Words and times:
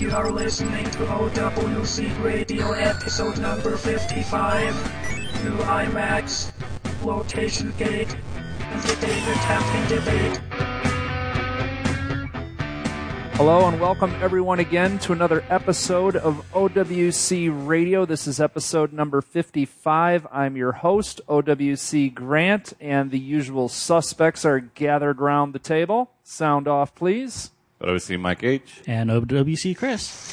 You 0.00 0.10
are 0.12 0.30
listening 0.30 0.86
to 0.92 0.98
OWC 1.00 2.24
Radio 2.24 2.72
episode 2.72 3.38
number 3.38 3.76
55. 3.76 4.74
New 5.44 5.58
iMacs, 5.58 6.50
location 7.04 7.74
gate, 7.76 8.16
and 8.60 8.82
the 8.82 8.96
Data 8.96 9.32
Capping 9.42 9.98
debate. 9.98 10.40
Hello 13.34 13.68
and 13.68 13.78
welcome 13.78 14.14
everyone 14.22 14.60
again 14.60 14.98
to 15.00 15.12
another 15.12 15.44
episode 15.50 16.16
of 16.16 16.50
OWC 16.54 17.66
Radio. 17.66 18.06
This 18.06 18.26
is 18.26 18.40
episode 18.40 18.94
number 18.94 19.20
55. 19.20 20.26
I'm 20.32 20.56
your 20.56 20.72
host, 20.72 21.20
OWC 21.28 22.14
Grant, 22.14 22.72
and 22.80 23.10
the 23.10 23.18
usual 23.18 23.68
suspects 23.68 24.46
are 24.46 24.60
gathered 24.60 25.20
around 25.20 25.52
the 25.52 25.58
table. 25.58 26.10
Sound 26.24 26.66
off, 26.68 26.94
please. 26.94 27.50
OWC 27.82 28.18
Mike 28.20 28.42
H. 28.44 28.82
and 28.86 29.10
OWC 29.10 29.76
Chris. 29.76 30.26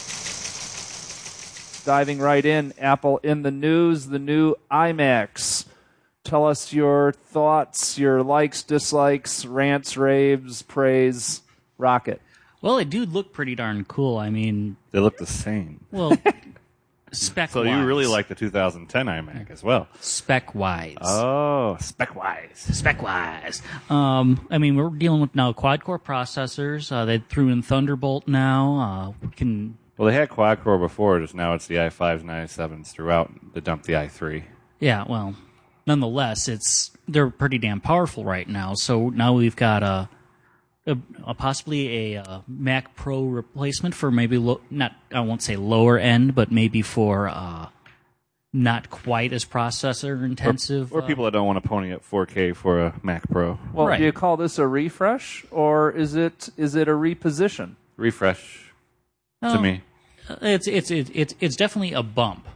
Diving 1.86 2.20
right 2.20 2.46
in, 2.46 2.74
Apple 2.80 3.20
in 3.20 3.44
the 3.44 3.52
news, 3.52 4.08
the 4.08 4.20
new 4.20 4.56
iMacs. 4.70 5.66
Tell 6.26 6.46
us 6.46 6.74
your 6.74 7.14
thoughts, 7.14 7.98
your 7.98 8.22
likes, 8.24 8.62
dislikes, 8.64 9.46
rants, 9.46 9.96
raves, 9.96 10.62
praise, 10.64 11.42
rocket. 11.78 12.22
Well, 12.62 12.78
it 12.80 12.90
do 12.90 13.06
look 13.06 13.32
pretty 13.32 13.56
darn 13.56 13.86
cool. 13.86 14.18
I 14.18 14.30
mean, 14.30 14.76
They 14.92 15.00
look 15.00 15.18
the 15.18 15.26
same. 15.26 15.86
well, 15.92 16.18
spec 17.12 17.50
So 17.52 17.64
you 17.64 17.86
really 17.86 18.06
like 18.06 18.28
the 18.28 18.36
2010 18.36 19.06
iMac 19.06 19.50
as 19.52 19.64
well? 19.64 19.88
spec 20.02 20.54
wise. 20.56 20.96
Oh, 21.02 21.78
spec 21.80 22.16
wise. 22.16 22.50
spec 22.56 23.02
wise. 23.02 23.62
Um, 23.90 24.46
I 24.52 24.58
mean, 24.58 24.76
we're 24.76 24.90
dealing 24.90 25.22
with 25.22 25.34
now 25.36 25.54
quad 25.54 25.84
core 25.84 26.00
processors. 26.00 26.92
Uh, 26.92 27.06
they 27.06 27.20
threw 27.20 27.50
in 27.50 27.62
Thunderbolt 27.62 28.28
now. 28.28 29.14
Uh, 29.22 29.26
we 29.26 29.34
can 29.34 29.78
Well, 29.98 30.08
they 30.10 30.16
had 30.16 30.30
quad 30.30 30.64
core 30.64 30.78
before, 30.78 31.20
just 31.20 31.34
now 31.36 31.54
it's 31.54 31.68
the 31.68 31.76
i5s 31.76 32.22
and 32.22 32.30
i7s 32.30 32.88
throughout. 32.92 33.32
They 33.54 33.62
dumped 33.62 33.86
the 33.86 33.94
i3. 33.94 34.44
Yeah, 34.80 35.06
well, 35.08 35.36
nonetheless, 35.86 36.48
it's 36.48 36.92
they're 37.08 37.30
pretty 37.30 37.58
damn 37.58 37.80
powerful 37.82 38.24
right 38.26 38.48
now. 38.48 38.74
So 38.74 39.10
now 39.10 39.34
we've 39.34 39.56
got 39.56 39.82
a, 39.82 40.10
a, 40.88 40.98
a 41.26 41.34
possibly 41.34 42.16
a, 42.16 42.22
uh 42.22 42.42
Mac 42.48 42.96
Pro 42.96 43.24
replacement 43.24 43.94
for 43.94 44.10
maybe 44.10 44.38
lo- 44.38 44.62
not 44.72 44.94
I 45.14 45.20
won't 45.20 45.42
say 45.44 45.56
lower 45.56 45.98
end, 46.00 46.34
but 46.34 46.52
maybe 46.52 46.82
for 46.82 47.28
uh, 47.30 47.68
not 48.54 48.90
quite 48.90 49.34
as 49.34 49.46
processor 49.46 50.24
intensive. 50.24 50.92
Or 50.94 51.04
uh, 51.04 51.06
people 51.06 51.26
that 51.26 51.32
don't 51.32 51.46
want 51.46 51.62
to 51.62 51.68
pony 51.68 51.94
up 51.94 52.04
4K 52.10 52.56
for 52.56 52.80
a 52.80 52.94
Mac 53.04 53.30
Pro. 53.30 53.60
Well, 53.74 53.88
Right. 53.88 53.98
do 54.00 54.06
you 54.06 54.12
call 54.12 54.38
this 54.38 54.58
a 54.58 54.66
refresh 54.68 55.46
or 55.52 55.92
is 55.92 56.16
it 56.16 56.50
is 56.58 56.74
it 56.76 56.88
a 56.88 56.92
reposition? 56.94 57.76
Refresh 57.98 58.72
to 59.44 59.54
no, 59.56 59.62
me. 59.62 59.82
it's 60.42 60.68
it's 60.68 60.90
it's 60.92 61.12
it's 61.14 61.36
it's 61.40 61.56
definitely 61.56 61.94
a 61.94 62.04
bump. 62.04 62.48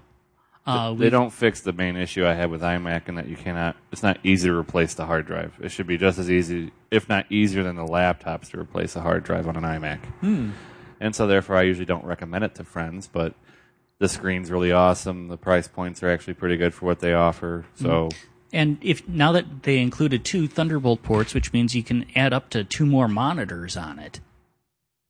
Uh, 0.65 0.93
They 0.93 1.09
don't 1.09 1.31
fix 1.31 1.61
the 1.61 1.73
main 1.73 1.95
issue 1.97 2.25
I 2.25 2.33
had 2.33 2.51
with 2.51 2.61
iMac 2.61 3.09
in 3.09 3.15
that 3.15 3.27
you 3.27 3.35
cannot, 3.35 3.75
it's 3.91 4.03
not 4.03 4.19
easy 4.23 4.47
to 4.47 4.55
replace 4.55 4.93
the 4.93 5.05
hard 5.07 5.25
drive. 5.25 5.53
It 5.61 5.69
should 5.69 5.87
be 5.87 5.97
just 5.97 6.19
as 6.19 6.29
easy, 6.29 6.71
if 6.91 7.09
not 7.09 7.31
easier 7.31 7.63
than 7.63 7.75
the 7.75 7.85
laptops 7.85 8.51
to 8.51 8.59
replace 8.59 8.95
a 8.95 9.01
hard 9.01 9.23
drive 9.23 9.47
on 9.47 9.55
an 9.55 9.63
iMac. 9.63 10.51
And 10.99 11.15
so 11.15 11.25
therefore 11.25 11.55
I 11.55 11.63
usually 11.63 11.85
don't 11.85 12.05
recommend 12.05 12.43
it 12.43 12.53
to 12.55 12.63
friends, 12.63 13.07
but 13.11 13.33
the 13.97 14.07
screen's 14.07 14.51
really 14.51 14.71
awesome. 14.71 15.29
The 15.29 15.37
price 15.37 15.67
points 15.67 16.03
are 16.03 16.09
actually 16.11 16.35
pretty 16.35 16.57
good 16.57 16.73
for 16.75 16.85
what 16.85 16.99
they 16.99 17.13
offer. 17.13 17.65
So 17.75 18.09
And 18.53 18.77
if 18.81 19.07
now 19.07 19.31
that 19.31 19.63
they 19.63 19.79
included 19.79 20.23
two 20.23 20.47
Thunderbolt 20.47 21.01
ports, 21.01 21.33
which 21.33 21.53
means 21.53 21.73
you 21.75 21.83
can 21.83 22.05
add 22.15 22.33
up 22.33 22.51
to 22.51 22.63
two 22.63 22.85
more 22.85 23.07
monitors 23.07 23.75
on 23.75 23.97
it 23.97 24.19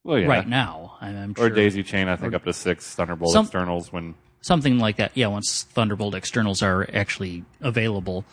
well 0.06 0.18
yeah. 0.18 0.28
right 0.28 0.48
now. 0.48 0.96
I'm, 1.02 1.18
I'm 1.18 1.32
Or 1.32 1.48
sure 1.48 1.50
daisy 1.50 1.84
chain, 1.84 2.08
I 2.08 2.16
think 2.16 2.34
up 2.34 2.46
to 2.46 2.54
six 2.54 2.96
Thunderbolt 2.96 3.34
Some- 3.34 3.46
externals 3.46 3.92
when 3.92 4.16
something 4.42 4.80
like 4.80 4.98
that. 4.98 5.12
Yeah, 5.16 5.28
once 5.28 5.64
Thunderbolt 5.72 6.16
externals 6.16 6.62
are 6.62 6.88
actually 6.94 7.46
available. 7.62 8.26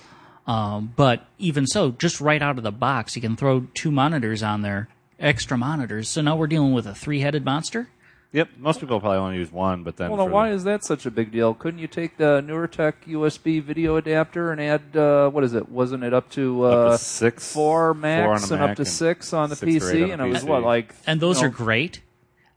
Um, 0.46 0.94
but 0.96 1.26
even 1.38 1.66
so, 1.66 1.90
just 1.90 2.20
right 2.20 2.40
out 2.40 2.56
of 2.56 2.64
the 2.64 2.72
box, 2.72 3.14
you 3.14 3.22
can 3.22 3.36
throw 3.36 3.66
two 3.74 3.90
monitors 3.90 4.42
on 4.42 4.62
there, 4.62 4.88
extra 5.20 5.58
monitors. 5.58 6.08
So 6.08 6.22
now 6.22 6.36
we're 6.36 6.46
dealing 6.46 6.72
with 6.72 6.86
a 6.86 6.94
three-headed 6.94 7.44
monster. 7.44 7.88
Yep, 8.32 8.50
most 8.58 8.80
people 8.80 9.00
probably 9.00 9.18
only 9.18 9.36
use 9.38 9.50
one, 9.50 9.82
but 9.84 9.96
then 9.96 10.10
Well, 10.10 10.26
now 10.26 10.30
why 10.32 10.50
the- 10.50 10.54
is 10.56 10.64
that 10.64 10.84
such 10.84 11.06
a 11.06 11.10
big 11.10 11.32
deal? 11.32 11.54
Couldn't 11.54 11.80
you 11.80 11.86
take 11.86 12.18
the 12.18 12.42
NewerTech 12.42 12.92
USB 13.06 13.58
video 13.62 13.96
adapter 13.96 14.52
and 14.52 14.60
add 14.60 14.94
uh, 14.94 15.30
what 15.30 15.44
is 15.44 15.54
it? 15.54 15.70
Wasn't 15.70 16.04
it 16.04 16.12
up 16.12 16.28
to, 16.32 16.66
uh, 16.66 16.68
Up 16.68 16.92
to 16.92 16.98
six, 17.04 17.52
four 17.52 17.92
four 17.92 17.94
Macs 17.94 18.50
on 18.52 18.58
a 18.58 18.62
and 18.62 18.70
up 18.70 18.76
to 18.76 18.82
and 18.82 18.88
six 18.88 19.32
on 19.32 19.48
the 19.48 19.56
six 19.56 19.72
PC? 19.72 20.04
on 20.04 20.10
a 20.10 20.12
and 20.12 20.22
it 20.22 20.28
was 20.28 20.44
what 20.44 20.62
like 20.62 20.94
And 21.06 21.20
those 21.20 21.38
you 21.40 21.44
know, 21.44 21.48
are 21.48 21.52
great, 21.52 22.02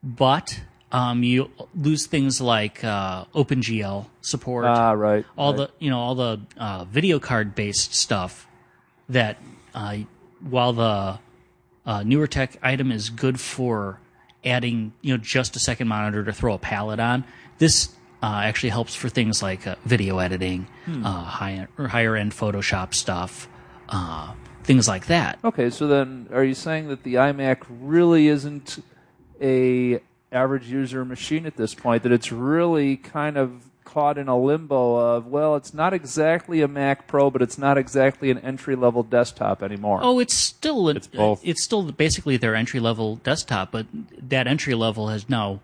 but 0.03 0.59
um, 0.91 1.23
you 1.23 1.49
lose 1.75 2.05
things 2.07 2.41
like 2.41 2.83
uh, 2.83 3.25
OpenGL 3.33 4.07
support. 4.21 4.65
ah 4.65 4.91
right 4.91 5.25
all 5.37 5.53
right. 5.53 5.57
the 5.57 5.69
you 5.83 5.89
know 5.89 5.99
all 5.99 6.15
the 6.15 6.39
uh, 6.57 6.85
video 6.85 7.19
card 7.19 7.55
based 7.55 7.93
stuff 7.93 8.47
that 9.09 9.37
uh, 9.73 9.97
while 10.49 10.73
the 10.73 11.19
uh, 11.85 11.99
NewerTech 12.01 12.57
item 12.61 12.91
is 12.91 13.09
good 13.09 13.39
for 13.39 13.99
adding 14.43 14.93
you 15.01 15.13
know 15.13 15.17
just 15.17 15.55
a 15.55 15.59
second 15.59 15.87
monitor 15.87 16.23
to 16.23 16.33
throw 16.33 16.53
a 16.53 16.57
palette 16.59 16.99
on 16.99 17.23
this 17.59 17.89
uh, 18.23 18.41
actually 18.43 18.69
helps 18.69 18.93
for 18.95 19.09
things 19.09 19.41
like 19.41 19.65
uh, 19.67 19.75
video 19.85 20.19
editing 20.19 20.67
Hmm. 20.85 21.05
uh, 21.05 21.23
high 21.23 21.67
or 21.77 21.87
higher 21.87 22.15
end 22.15 22.31
photoshop 22.33 22.93
stuff 22.93 23.47
uh, 23.89 24.33
things 24.63 24.87
like 24.87 25.07
that 25.07 25.37
Okay, 25.43 25.69
so 25.69 25.87
then 25.87 26.27
are 26.33 26.43
you 26.43 26.53
saying 26.53 26.87
that 26.89 27.03
the 27.03 27.15
iMac 27.15 27.57
really 27.69 28.27
isn't 28.27 28.83
a 29.41 29.99
average 30.31 30.67
user 30.67 31.03
machine 31.05 31.45
at 31.45 31.55
this 31.57 31.73
point? 31.75 32.03
That 32.03 32.11
it's 32.11 32.31
really 32.31 32.97
kind 32.97 33.37
of 33.37 33.65
caught 33.83 34.17
in 34.17 34.27
a 34.29 34.37
limbo 34.39 34.95
of 34.95 35.27
well, 35.27 35.55
it's 35.55 35.73
not 35.73 35.93
exactly 35.93 36.61
a 36.61 36.67
Mac 36.67 37.07
Pro, 37.07 37.29
but 37.29 37.41
it's 37.41 37.57
not 37.57 37.77
exactly 37.77 38.31
an 38.31 38.37
entry 38.39 38.75
level 38.75 39.03
desktop 39.03 39.61
anymore. 39.61 39.99
Oh, 40.01 40.19
it's 40.19 40.33
still 40.33 40.87
It's 40.89 41.07
both. 41.07 41.41
It's 41.43 41.63
still 41.63 41.91
basically 41.91 42.37
their 42.37 42.55
entry 42.55 42.79
level 42.79 43.17
desktop, 43.17 43.71
but 43.71 43.85
that 44.29 44.47
entry 44.47 44.75
level 44.75 45.09
has 45.09 45.29
now 45.29 45.59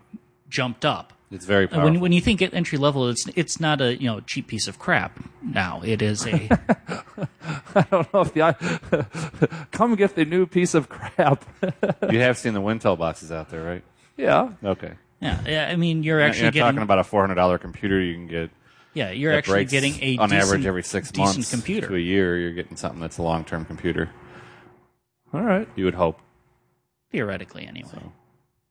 jumped 0.50 0.84
up. 0.84 1.12
it's 1.30 1.44
very 1.46 1.66
powerful. 1.66 1.90
When 1.90 2.00
when 2.00 2.12
you 2.12 2.20
think 2.20 2.42
at 2.42 2.52
entry 2.54 2.76
level, 2.78 3.08
it's 3.08 3.26
it's 3.34 3.58
not 3.60 3.80
a 3.80 3.96
you 3.96 4.06
know 4.10 4.20
cheap 4.20 4.46
piece 4.48 4.66
of 4.68 4.78
crap. 4.78 5.18
Now 5.42 5.80
it 5.84 6.02
is 6.02 6.26
a 6.26 6.48
I 7.74 7.82
don't 7.90 8.12
know 8.12 8.20
if 8.22 8.34
the 8.34 8.42
i- 8.42 9.66
come 9.70 9.94
get 9.94 10.14
the 10.16 10.24
new 10.24 10.46
piece 10.46 10.74
of 10.74 10.88
crap. 10.88 11.44
you 12.10 12.20
have 12.20 12.36
seen 12.36 12.52
the 12.54 12.60
Wintel 12.60 12.98
boxes 12.98 13.30
out 13.32 13.48
there, 13.50 13.62
right? 13.64 13.82
Yeah. 14.18 14.50
Okay. 14.62 14.92
yeah. 15.20 15.40
yeah 15.46 15.68
I 15.72 15.76
mean, 15.76 16.02
you're 16.02 16.18
You're 16.18 16.28
actually 16.28 16.50
getting 16.50 16.60
talking 16.62 16.82
about 16.82 16.98
a 16.98 17.04
four 17.04 17.22
hundred 17.22 17.36
dollar 17.36 17.56
computer 17.56 17.98
you 18.00 18.14
can 18.14 18.26
get. 18.26 18.50
yeah, 18.92 19.10
you're 19.10 19.32
that 19.32 19.38
actually 19.38 19.52
breaks 19.64 19.70
getting 19.72 19.94
a 20.02 20.18
on 20.18 20.28
decent, 20.28 20.44
average 20.44 20.66
every 20.66 20.82
six 20.82 21.10
decent 21.10 21.36
months 21.38 21.50
computer. 21.50 21.88
to 21.88 21.94
a 21.96 21.98
year. 21.98 22.36
You're 22.38 22.52
getting 22.52 22.76
something 22.76 23.00
that's 23.00 23.16
a 23.18 23.22
long 23.22 23.44
term 23.44 23.64
computer. 23.64 24.10
All 25.32 25.42
right. 25.42 25.68
You 25.76 25.84
would 25.86 25.94
hope. 25.94 26.18
theoretically 27.12 27.66
anyway. 27.66 28.02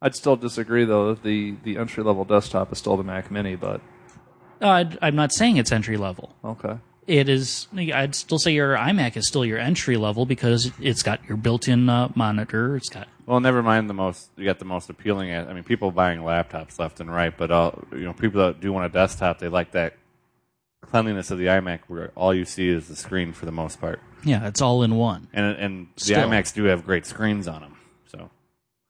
I'd 0.02 0.16
still 0.16 0.36
disagree 0.36 0.86
though 0.86 1.14
that 1.16 1.24
the 1.24 1.56
the 1.64 1.78
entry 1.78 2.04
level 2.04 2.24
desktop 2.26 2.72
is 2.72 2.78
still 2.78 2.98
the 2.98 3.04
Mac 3.04 3.32
Mini, 3.32 3.56
but 3.56 3.82
Uh, 4.62 4.70
I'd- 4.70 4.98
I'm 5.02 5.16
not 5.16 5.32
saying 5.32 5.58
it's 5.58 5.72
entry 5.72 5.98
level. 5.98 6.36
okay. 6.44 6.78
It 7.08 7.30
is. 7.30 7.68
I'd 7.76 8.14
still 8.16 8.38
say 8.38 8.52
your 8.52 8.76
iMac 8.76 9.16
is 9.16 9.28
still 9.28 9.46
your 9.46 9.58
entry 9.58 9.96
level 9.96 10.26
because 10.26 10.72
it's 10.80 11.04
got 11.04 11.24
your 11.26 11.38
built-in 11.38 11.90
uh, 11.90 12.12
monitor. 12.16 12.76
It's 12.76 12.90
got 12.90 13.08
Well, 13.26 13.40
never 13.40 13.64
mind 13.64 13.90
the 13.90 13.94
most. 13.94 14.30
You 14.36 14.44
got 14.44 14.60
the 14.60 14.66
most 14.66 14.90
appealing. 14.90 15.34
I 15.34 15.54
mean, 15.54 15.64
people 15.64 15.92
buying 15.92 16.20
laptops 16.20 16.78
left 16.80 17.00
and 17.00 17.10
right, 17.10 17.36
but 17.36 17.50
all 17.50 17.82
you 17.94 18.00
know, 18.04 18.14
people 18.14 18.46
that 18.46 18.60
do 18.60 18.74
want 18.74 18.86
a 18.86 18.90
desktop, 18.90 19.40
they 19.40 19.48
like 19.48 19.72
that 19.72 19.96
cleanliness 20.82 21.32
of 21.32 21.38
the 21.38 21.46
iMac, 21.46 21.80
where 21.88 22.12
all 22.16 22.34
you 22.34 22.46
see 22.46 22.68
is 22.70 22.88
the 22.88 22.96
screen 22.96 23.32
for 23.34 23.46
the 23.46 23.52
most 23.52 23.80
part. 23.80 24.02
yeah, 24.24 24.46
it's 24.48 24.62
all 24.62 24.84
in 24.84 24.96
one. 24.96 25.28
And 25.32 25.46
and 25.58 25.88
the 25.96 26.14
iMacs 26.14 26.54
do 26.54 26.66
have 26.66 26.86
great 26.86 27.06
screens 27.06 27.48
on 27.48 27.62
them. 27.62 27.78
So 28.08 28.30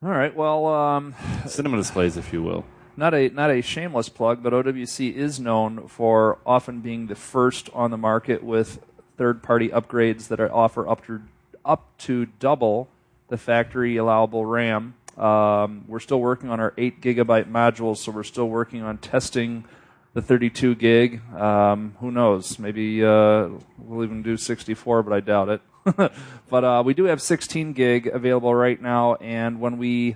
All 0.03 0.09
right. 0.09 0.35
Well, 0.35 0.65
um, 0.65 1.15
cinema 1.45 1.77
displays, 1.77 2.17
if 2.17 2.33
you 2.33 2.41
will. 2.41 2.65
Not 2.97 3.13
a 3.13 3.29
not 3.29 3.51
a 3.51 3.61
shameless 3.61 4.09
plug, 4.09 4.43
but 4.43 4.51
OWC 4.51 5.13
is 5.13 5.39
known 5.39 5.87
for 5.87 6.39
often 6.45 6.81
being 6.81 7.07
the 7.07 7.15
first 7.15 7.69
on 7.73 7.91
the 7.91 7.97
market 7.97 8.43
with 8.43 8.83
third-party 9.17 9.69
upgrades 9.69 10.27
that 10.27 10.39
are 10.39 10.51
offer 10.53 10.87
up 10.87 11.05
to 11.05 11.21
up 11.63 11.85
to 11.99 12.25
double 12.39 12.89
the 13.29 13.37
factory 13.37 13.97
allowable 13.97 14.45
RAM. 14.45 14.95
Um, 15.17 15.85
we're 15.87 15.99
still 15.99 16.19
working 16.19 16.49
on 16.49 16.59
our 16.59 16.73
eight 16.77 17.01
gigabyte 17.01 17.49
modules, 17.51 17.97
so 17.97 18.11
we're 18.11 18.23
still 18.23 18.49
working 18.49 18.81
on 18.81 18.97
testing 18.97 19.65
the 20.13 20.21
32 20.21 20.75
gig. 20.75 21.21
Um, 21.35 21.95
who 21.99 22.11
knows? 22.11 22.57
Maybe 22.57 23.03
uh, 23.03 23.49
we'll 23.77 24.03
even 24.03 24.23
do 24.23 24.37
64, 24.37 25.03
but 25.03 25.13
I 25.13 25.19
doubt 25.19 25.49
it. 25.49 25.61
but 26.49 26.63
uh, 26.63 26.83
we 26.85 26.93
do 26.93 27.05
have 27.05 27.21
16 27.21 27.73
gig 27.73 28.07
available 28.07 28.53
right 28.53 28.81
now, 28.81 29.15
and 29.15 29.59
when 29.59 29.77
we 29.77 30.15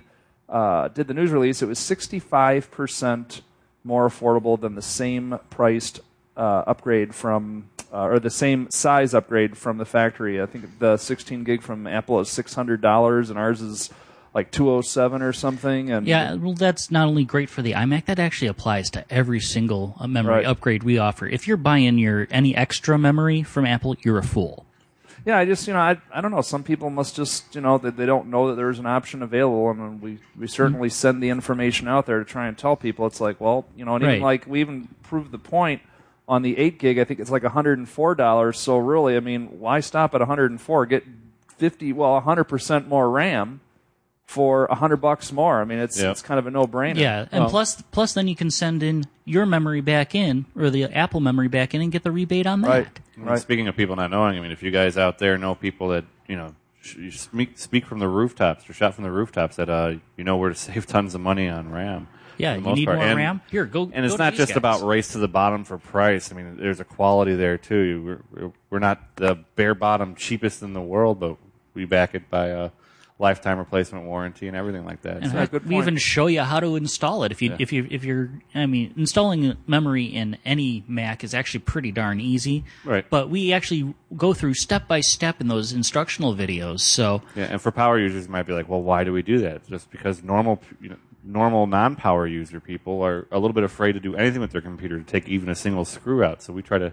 uh, 0.52 0.88
did 0.88 1.08
the 1.08 1.14
news 1.14 1.30
release, 1.32 1.62
it 1.62 1.66
was 1.66 1.78
65% 1.80 3.40
more 3.84 4.08
affordable 4.08 4.60
than 4.60 4.74
the 4.74 4.82
same 4.82 5.38
priced 5.50 6.00
uh, 6.36 6.62
upgrade 6.66 7.14
from, 7.14 7.68
uh, 7.92 8.04
or 8.04 8.18
the 8.20 8.30
same 8.30 8.70
size 8.70 9.14
upgrade 9.14 9.56
from 9.56 9.78
the 9.78 9.84
factory. 9.84 10.40
I 10.40 10.46
think 10.46 10.78
the 10.78 10.96
16 10.96 11.42
gig 11.44 11.62
from 11.62 11.86
Apple 11.86 12.20
is 12.20 12.28
$600, 12.28 13.30
and 13.30 13.38
ours 13.38 13.60
is 13.60 13.90
like 14.34 14.50
207 14.50 15.20
or 15.20 15.32
something. 15.32 15.90
And 15.90 16.06
Yeah, 16.06 16.34
well, 16.34 16.54
that's 16.54 16.90
not 16.90 17.06
only 17.08 17.24
great 17.24 17.50
for 17.50 17.60
the 17.60 17.72
iMac. 17.72 18.06
That 18.06 18.18
actually 18.18 18.48
applies 18.48 18.88
to 18.90 19.04
every 19.12 19.40
single 19.40 19.96
uh, 20.00 20.06
memory 20.06 20.34
Right. 20.36 20.46
upgrade 20.46 20.84
we 20.84 20.96
offer. 20.98 21.26
If 21.26 21.46
you're 21.48 21.56
buying 21.58 21.98
your 21.98 22.28
any 22.30 22.54
extra 22.56 22.98
memory 22.98 23.42
from 23.42 23.66
Apple, 23.66 23.96
you're 24.02 24.18
a 24.18 24.22
fool. 24.22 24.64
Yeah, 25.24 25.38
I 25.38 25.44
just 25.44 25.66
you 25.66 25.72
know 25.72 25.80
I 25.80 25.98
I 26.12 26.20
don't 26.20 26.30
know. 26.30 26.40
Some 26.40 26.62
people 26.62 26.90
must 26.90 27.14
just 27.16 27.54
you 27.54 27.60
know 27.60 27.78
that 27.78 27.96
they 27.96 28.06
don't 28.06 28.28
know 28.28 28.48
that 28.48 28.54
there's 28.54 28.78
an 28.78 28.86
option 28.86 29.22
available, 29.22 29.70
and 29.70 30.00
we 30.00 30.18
we 30.38 30.46
certainly 30.46 30.88
mm-hmm. 30.88 30.94
send 30.94 31.22
the 31.22 31.28
information 31.28 31.88
out 31.88 32.06
there 32.06 32.18
to 32.18 32.24
try 32.24 32.46
and 32.48 32.56
tell 32.58 32.76
people. 32.76 33.06
It's 33.06 33.20
like 33.20 33.40
well 33.40 33.66
you 33.76 33.84
know, 33.84 33.94
and 33.94 34.02
even 34.02 34.14
Right. 34.14 34.22
like 34.22 34.46
we 34.46 34.60
even 34.60 34.88
proved 35.02 35.30
the 35.30 35.38
point 35.38 35.82
on 36.28 36.42
the 36.42 36.56
eight 36.58 36.78
gig. 36.78 36.98
I 36.98 37.04
think 37.04 37.20
it's 37.20 37.30
like 37.30 37.42
104 37.42 38.14
dollars. 38.14 38.58
So 38.58 38.76
really, 38.78 39.16
I 39.16 39.20
mean, 39.20 39.60
why 39.60 39.80
stop 39.80 40.14
at 40.14 40.20
104? 40.20 40.86
Get 40.86 41.04
50 41.58 41.92
well 41.92 42.14
100 42.14 42.44
percent 42.44 42.88
more 42.88 43.08
RAM 43.10 43.60
for 44.32 44.64
a 44.64 44.68
100 44.70 44.96
bucks 44.96 45.30
more. 45.30 45.60
I 45.60 45.64
mean, 45.64 45.78
it's 45.78 46.00
Yep. 46.00 46.10
it's 46.12 46.22
kind 46.22 46.38
of 46.38 46.46
a 46.46 46.50
no 46.50 46.66
brainer. 46.66 46.96
Yeah, 46.98 47.26
and 47.30 47.48
plus, 47.48 47.82
plus, 47.92 48.14
then 48.14 48.28
you 48.28 48.34
can 48.34 48.50
send 48.50 48.82
in 48.82 49.04
your 49.26 49.44
memory 49.44 49.80
back 49.82 50.14
in 50.14 50.46
or 50.56 50.70
the 50.70 50.84
Apple 50.84 51.20
memory 51.20 51.48
back 51.48 51.74
in 51.74 51.82
and 51.82 51.92
get 51.92 52.02
the 52.02 52.10
rebate 52.10 52.46
on 52.46 52.62
that. 52.62 52.68
Right. 52.68 53.00
And 53.16 53.26
Right. 53.26 53.38
Speaking 53.38 53.68
of 53.68 53.76
people 53.76 53.94
not 53.94 54.10
knowing, 54.10 54.38
I 54.38 54.40
mean, 54.40 54.50
if 54.50 54.62
you 54.62 54.70
guys 54.70 54.96
out 54.96 55.18
there 55.18 55.36
know 55.36 55.54
people 55.54 55.88
that 55.90 56.04
you 56.26 56.36
know 56.36 56.54
you 56.96 57.10
speak 57.10 57.58
speak 57.58 57.84
from 57.84 57.98
the 57.98 58.08
rooftops 58.08 58.68
or 58.68 58.72
shout 58.72 58.94
from 58.94 59.04
the 59.04 59.10
rooftops 59.12 59.56
that 59.56 59.68
uh, 59.68 59.94
you 60.16 60.24
know 60.24 60.36
where 60.38 60.48
to 60.48 60.54
save 60.68 60.86
tons 60.86 61.14
of 61.14 61.20
money 61.20 61.48
on 61.48 61.70
RAM. 61.70 62.08
Yeah, 62.38 62.54
you 62.54 62.62
need 62.74 62.86
part. 62.86 62.96
more 62.98 63.06
And- 63.06 63.16
RAM. 63.18 63.40
Here, 63.50 63.66
go. 63.66 63.90
And 63.92 64.04
it's 64.06 64.14
go 64.14 64.16
to 64.16 64.22
not 64.24 64.30
these 64.32 64.38
just 64.38 64.50
guys. 64.52 64.56
about 64.56 64.82
race 64.82 65.12
to 65.12 65.18
the 65.18 65.28
bottom 65.28 65.64
for 65.64 65.76
price. 65.76 66.32
I 66.32 66.34
mean, 66.34 66.56
there's 66.56 66.80
a 66.80 66.84
quality 66.84 67.34
there 67.36 67.58
too. 67.58 68.02
We're 68.34 68.42
we're, 68.46 68.52
we're 68.70 68.78
not 68.78 69.16
the 69.16 69.38
bare 69.56 69.74
bottom 69.74 70.14
cheapest 70.14 70.62
in 70.62 70.72
the 70.72 70.80
world, 70.80 71.20
but 71.20 71.36
we 71.74 71.84
back 71.84 72.14
it 72.14 72.30
by 72.30 72.46
a 72.46 72.70
lifetime 73.22 73.56
replacement 73.56 74.04
warranty 74.04 74.48
and 74.48 74.56
everything 74.56 74.84
like 74.84 75.00
that. 75.02 75.18
And 75.18 75.30
So- 75.30 75.38
heck, 75.38 75.52
we 75.64 75.78
even 75.78 75.96
show 75.96 76.26
you 76.26 76.40
how 76.42 76.58
to 76.58 76.74
install 76.74 77.22
it. 77.22 77.30
If 77.30 77.40
you 77.40 77.50
Yeah. 77.50 77.56
if 77.60 77.72
you 77.72 77.86
if 77.88 78.04
you're 78.04 78.30
I 78.54 78.66
mean 78.66 78.92
installing 78.96 79.56
memory 79.66 80.04
in 80.04 80.36
any 80.44 80.82
Mac 80.88 81.22
is 81.22 81.32
actually 81.32 81.60
pretty 81.60 81.92
darn 81.92 82.20
easy. 82.20 82.64
Right. 82.84 83.08
But 83.08 83.30
we 83.30 83.52
actually 83.52 83.94
go 84.16 84.34
through 84.34 84.54
step 84.54 84.88
by 84.88 85.00
step 85.00 85.40
in 85.40 85.46
those 85.46 85.72
instructional 85.72 86.34
videos. 86.34 86.80
So 86.80 87.22
Yeah, 87.36 87.44
and 87.44 87.62
for 87.62 87.70
power 87.70 87.96
users, 87.98 88.26
you 88.26 88.32
might 88.32 88.42
be 88.46 88.52
like, 88.52 88.68
well, 88.68 88.82
why 88.82 89.04
do 89.04 89.12
we 89.12 89.22
do 89.22 89.38
that? 89.38 89.66
Just 89.68 89.90
because 89.92 90.22
normal, 90.24 90.60
you 90.80 90.88
know, 90.90 90.96
normal 91.24 91.68
non-power 91.68 92.26
user 92.26 92.58
people 92.58 93.00
are 93.02 93.28
a 93.30 93.38
little 93.38 93.54
bit 93.54 93.62
afraid 93.62 93.92
to 93.92 94.00
do 94.00 94.16
anything 94.16 94.40
with 94.40 94.50
their 94.50 94.60
computer 94.60 94.98
to 94.98 95.04
take 95.04 95.28
even 95.28 95.48
a 95.48 95.54
single 95.54 95.84
screw 95.84 96.24
out. 96.24 96.42
So 96.42 96.52
we 96.52 96.62
try 96.62 96.78
to 96.78 96.92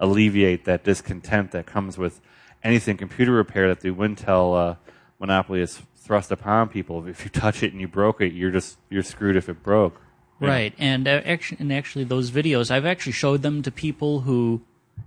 alleviate 0.00 0.64
that 0.64 0.82
discontent 0.82 1.52
that 1.52 1.66
comes 1.66 1.96
with 1.96 2.20
anything 2.64 2.96
computer 2.96 3.30
repair 3.30 3.68
that 3.68 3.80
the 3.80 3.90
Wintel 3.90 4.70
uh, 4.70 4.74
monopoly 5.20 5.60
is 5.60 5.82
thrust 5.96 6.30
upon 6.30 6.68
people. 6.68 7.06
If 7.06 7.24
you 7.24 7.30
touch 7.30 7.62
it 7.62 7.72
and 7.72 7.80
you 7.80 7.88
broke 7.88 8.20
it, 8.20 8.32
you're 8.32 8.50
just 8.50 8.78
you're 8.90 9.02
screwed 9.02 9.36
if 9.36 9.48
it 9.48 9.62
broke. 9.62 10.00
Right, 10.40 10.72
and 10.78 11.08
uh, 11.08 11.20
actually, 11.24 11.58
and 11.60 11.72
actually, 11.72 12.04
those 12.04 12.30
videos 12.30 12.70
I've 12.70 12.86
actually 12.86 13.12
showed 13.12 13.42
them 13.42 13.60
to 13.62 13.72
people 13.72 14.20
who 14.20 14.60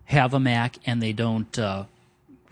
have 0.06 0.34
a 0.34 0.40
Mac 0.42 0.78
and 0.86 1.02
they 1.02 1.14
don't 1.14 1.58
uh, 1.58 1.86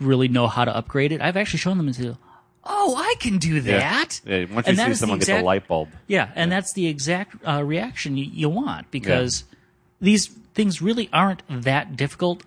really 0.00 0.28
know 0.28 0.46
how 0.46 0.64
to 0.64 0.74
upgrade 0.74 1.12
it. 1.12 1.20
I've 1.20 1.36
actually 1.36 1.58
shown 1.58 1.76
them 1.76 1.88
and 1.88 1.94
said, 1.94 2.16
"Oh, 2.64 2.96
I 2.96 3.16
can 3.20 3.36
do 3.36 3.60
that." 3.60 4.20
Yeah, 4.24 4.46
once 4.46 4.66
you 4.66 4.70
And 4.70 4.78
see 4.78 4.84
is 4.84 4.88
the 4.88 4.94
someone 4.96 5.18
get 5.18 5.24
exact- 5.24 5.40
the 5.40 5.44
light 5.44 5.68
bulb. 5.68 5.90
Yeah, 6.06 6.30
and 6.34 6.50
that's 6.50 6.72
the 6.72 6.86
exact 6.86 7.36
uh, 7.46 7.62
reaction 7.62 8.16
you, 8.16 8.24
you 8.24 8.48
want 8.48 8.90
because 8.90 9.44
these 10.00 10.28
things 10.54 10.80
really 10.80 11.10
aren't 11.12 11.42
that 11.50 11.96
difficult. 11.96 12.42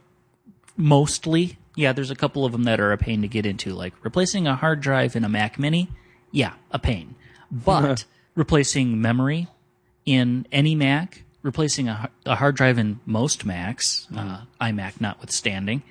Mostly, 0.76 1.58
yeah. 1.76 1.94
There's 1.94 2.12
a 2.12 2.16
couple 2.16 2.46
of 2.46 2.52
them 2.52 2.64
that 2.64 2.80
are 2.80 2.92
a 2.92 2.98
pain 2.98 3.22
to 3.22 3.28
get 3.28 3.46
into, 3.46 3.74
like 3.74 3.94
replacing 4.04 4.48
a 4.48 4.56
hard 4.56 4.82
drive 4.82 5.16
in 5.16 5.24
a 5.24 5.30
Mac 5.30 5.58
Mini. 5.60 5.90
Yeah, 6.32 6.54
a 6.72 6.80
pain. 6.80 7.16
But 7.52 8.06
replacing 8.36 9.00
memory 9.02 9.48
in 10.06 10.48
any 10.52 10.76
Mac, 10.76 11.24
replacing 11.44 11.88
a, 11.88 12.10
a 12.26 12.36
hard 12.36 12.56
drive 12.56 12.78
in 12.78 13.00
most 13.06 13.46
Macs, 13.46 14.08
uh, 14.16 14.42
iMac 14.60 15.00
notwithstanding, 15.00 15.84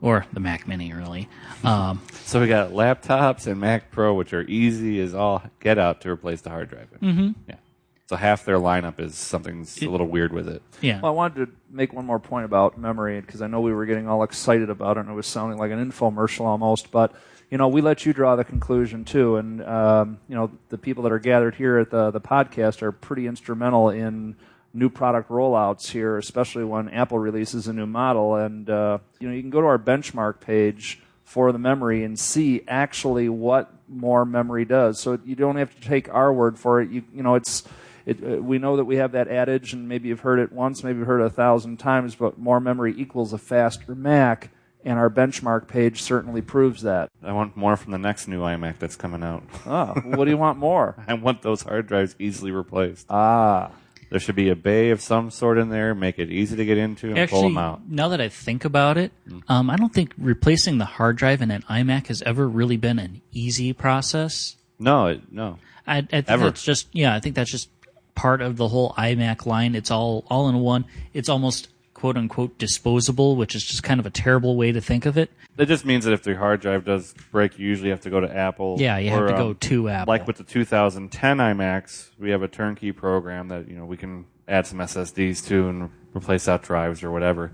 or 0.00 0.26
the 0.32 0.40
Mac 0.40 0.66
Mini, 0.66 0.92
really. 0.92 1.28
Um, 1.62 2.00
So 2.24 2.40
we 2.40 2.48
got 2.48 2.70
laptops 2.72 3.46
and 3.46 3.60
Mac 3.60 3.90
Pro, 3.90 4.14
which 4.14 4.32
are 4.32 4.42
easy 4.42 5.00
as 5.00 5.14
all 5.14 5.42
get 5.60 5.78
out 5.78 6.00
to 6.02 6.10
replace 6.10 6.40
the 6.40 6.50
hard 6.50 6.70
drive. 6.70 6.88
Mm-hmm. 7.00 7.30
Yeah. 7.48 7.54
So 8.10 8.16
half 8.16 8.44
their 8.44 8.56
lineup 8.56 8.98
is 8.98 9.14
something's 9.14 9.80
a 9.80 9.88
little 9.88 10.08
weird 10.08 10.32
with 10.32 10.48
it. 10.48 10.62
yeah. 10.80 11.00
Well, 11.00 11.12
I 11.12 11.14
wanted 11.14 11.46
to 11.46 11.52
make 11.70 11.92
one 11.92 12.04
more 12.04 12.18
point 12.18 12.44
about 12.44 12.76
memory 12.76 13.20
because 13.20 13.40
I 13.40 13.46
know 13.46 13.60
we 13.60 13.72
were 13.72 13.86
getting 13.86 14.08
all 14.08 14.24
excited 14.24 14.68
about 14.68 14.96
it 14.96 15.02
and 15.02 15.10
it 15.10 15.12
was 15.12 15.28
sounding 15.28 15.60
like 15.60 15.70
an 15.70 15.78
infomercial 15.92 16.40
almost. 16.40 16.90
But 16.90 17.12
you 17.52 17.56
know, 17.56 17.68
we 17.68 17.80
let 17.80 18.04
you 18.04 18.12
draw 18.12 18.34
the 18.34 18.42
conclusion 18.42 19.04
too, 19.04 19.36
and 19.36 19.62
um, 19.62 20.18
you 20.28 20.34
know, 20.34 20.50
the 20.70 20.76
people 20.76 21.04
that 21.04 21.12
are 21.12 21.20
gathered 21.20 21.54
here 21.54 21.78
at 21.78 21.92
the 21.92 22.10
the 22.10 22.20
podcast 22.20 22.82
are 22.82 22.90
pretty 22.90 23.28
instrumental 23.28 23.90
in 23.90 24.34
new 24.74 24.90
product 24.90 25.28
rollouts 25.28 25.92
here, 25.92 26.18
especially 26.18 26.64
when 26.64 26.88
Apple 26.88 27.20
releases 27.20 27.68
a 27.68 27.72
new 27.72 27.86
model. 27.86 28.34
And 28.34 28.68
uh, 28.68 28.98
you 29.20 29.28
know, 29.28 29.34
you 29.34 29.40
can 29.40 29.50
go 29.50 29.60
to 29.60 29.68
our 29.68 29.78
benchmark 29.78 30.40
page 30.40 31.00
for 31.22 31.52
the 31.52 31.60
memory 31.60 32.02
and 32.02 32.18
see 32.18 32.64
actually 32.66 33.28
what 33.28 33.72
more 33.86 34.24
memory 34.24 34.64
does. 34.64 34.98
So 34.98 35.16
you 35.24 35.36
don't 35.36 35.54
have 35.54 35.72
to 35.76 35.80
take 35.80 36.12
our 36.12 36.32
word 36.32 36.58
for 36.58 36.80
it. 36.80 36.90
You 36.90 37.04
you 37.14 37.22
know, 37.22 37.36
it's 37.36 37.62
it, 38.10 38.24
uh, 38.38 38.42
we 38.42 38.58
know 38.58 38.76
that 38.76 38.84
we 38.84 38.96
have 38.96 39.12
that 39.12 39.28
adage, 39.28 39.72
and 39.72 39.88
maybe 39.88 40.08
you've 40.08 40.20
heard 40.20 40.38
it 40.38 40.52
once, 40.52 40.82
maybe 40.84 40.98
you've 40.98 41.06
heard 41.06 41.20
it 41.20 41.26
a 41.26 41.30
thousand 41.30 41.78
times, 41.78 42.14
but 42.14 42.38
more 42.38 42.60
memory 42.60 42.94
equals 42.96 43.32
a 43.32 43.38
faster 43.38 43.94
Mac, 43.94 44.50
and 44.84 44.98
our 44.98 45.10
benchmark 45.10 45.68
page 45.68 46.02
certainly 46.02 46.40
proves 46.42 46.82
that. 46.82 47.10
I 47.22 47.32
want 47.32 47.56
more 47.56 47.76
from 47.76 47.92
the 47.92 47.98
next 47.98 48.28
new 48.28 48.40
iMac 48.40 48.78
that's 48.78 48.96
coming 48.96 49.22
out. 49.22 49.42
Ah, 49.66 49.94
what 49.94 50.24
do 50.24 50.30
you 50.30 50.38
want 50.38 50.58
more? 50.58 50.94
I 51.08 51.14
want 51.14 51.42
those 51.42 51.62
hard 51.62 51.86
drives 51.86 52.16
easily 52.18 52.50
replaced. 52.50 53.06
Ah, 53.10 53.70
There 54.10 54.18
should 54.18 54.36
be 54.36 54.48
a 54.48 54.56
bay 54.56 54.90
of 54.90 55.00
some 55.00 55.30
sort 55.30 55.58
in 55.58 55.68
there, 55.68 55.94
make 55.94 56.18
it 56.18 56.30
easy 56.30 56.56
to 56.56 56.64
get 56.64 56.78
into 56.78 57.14
and 57.14 57.30
pull 57.30 57.42
them 57.42 57.58
out. 57.58 57.88
now 57.88 58.08
that 58.08 58.20
I 58.20 58.28
think 58.28 58.64
about 58.64 58.96
it, 58.96 59.12
um, 59.48 59.68
I 59.70 59.76
don't 59.76 59.92
think 59.94 60.14
replacing 60.18 60.78
the 60.78 60.84
hard 60.86 61.16
drive 61.16 61.42
in 61.42 61.50
an 61.50 61.62
iMac 61.68 62.06
has 62.08 62.22
ever 62.22 62.48
really 62.48 62.76
been 62.76 62.98
an 62.98 63.20
easy 63.32 63.72
process. 63.72 64.56
No, 64.78 65.06
it, 65.06 65.30
no. 65.30 65.58
I, 65.86 65.98
I 65.98 66.02
think 66.02 66.28
Ever. 66.30 66.44
that's 66.44 66.62
just 66.62 66.86
yeah. 66.92 67.14
I 67.14 67.20
think 67.20 67.34
that's 67.34 67.50
just 67.50 67.68
part 68.20 68.42
of 68.42 68.58
the 68.58 68.68
whole 68.68 68.92
iMac 68.98 69.46
line. 69.46 69.74
It's 69.74 69.90
all 69.90 70.24
all 70.28 70.50
in 70.50 70.60
one. 70.60 70.84
It's 71.14 71.30
almost 71.30 71.68
quote 71.94 72.18
unquote 72.18 72.58
disposable, 72.58 73.34
which 73.34 73.54
is 73.54 73.64
just 73.64 73.82
kind 73.82 73.98
of 73.98 74.04
a 74.04 74.10
terrible 74.10 74.56
way 74.56 74.72
to 74.72 74.80
think 74.80 75.06
of 75.06 75.16
it. 75.16 75.30
That 75.56 75.68
just 75.68 75.86
means 75.86 76.04
that 76.04 76.12
if 76.12 76.22
the 76.22 76.36
hard 76.36 76.60
drive 76.60 76.84
does 76.84 77.14
break, 77.32 77.58
you 77.58 77.66
usually 77.66 77.88
have 77.88 78.02
to 78.02 78.10
go 78.10 78.20
to 78.20 78.30
Apple. 78.30 78.76
Yeah, 78.78 78.98
you 78.98 79.08
have 79.08 79.22
or, 79.22 79.26
to 79.28 79.32
go 79.32 79.48
um, 79.48 79.54
to 79.54 79.88
Apple. 79.88 80.12
Like 80.12 80.26
with 80.26 80.36
the 80.36 80.44
2010 80.44 81.38
iMacs, 81.38 82.10
we 82.18 82.28
have 82.30 82.42
a 82.42 82.48
turnkey 82.48 82.92
program 82.92 83.48
that 83.48 83.68
you 83.68 83.76
know 83.76 83.86
we 83.86 83.96
can 83.96 84.26
add 84.46 84.66
some 84.66 84.80
SSDs 84.80 85.46
to 85.46 85.68
and 85.70 85.90
replace 86.14 86.46
out 86.46 86.62
drives 86.62 87.02
or 87.02 87.10
whatever. 87.10 87.52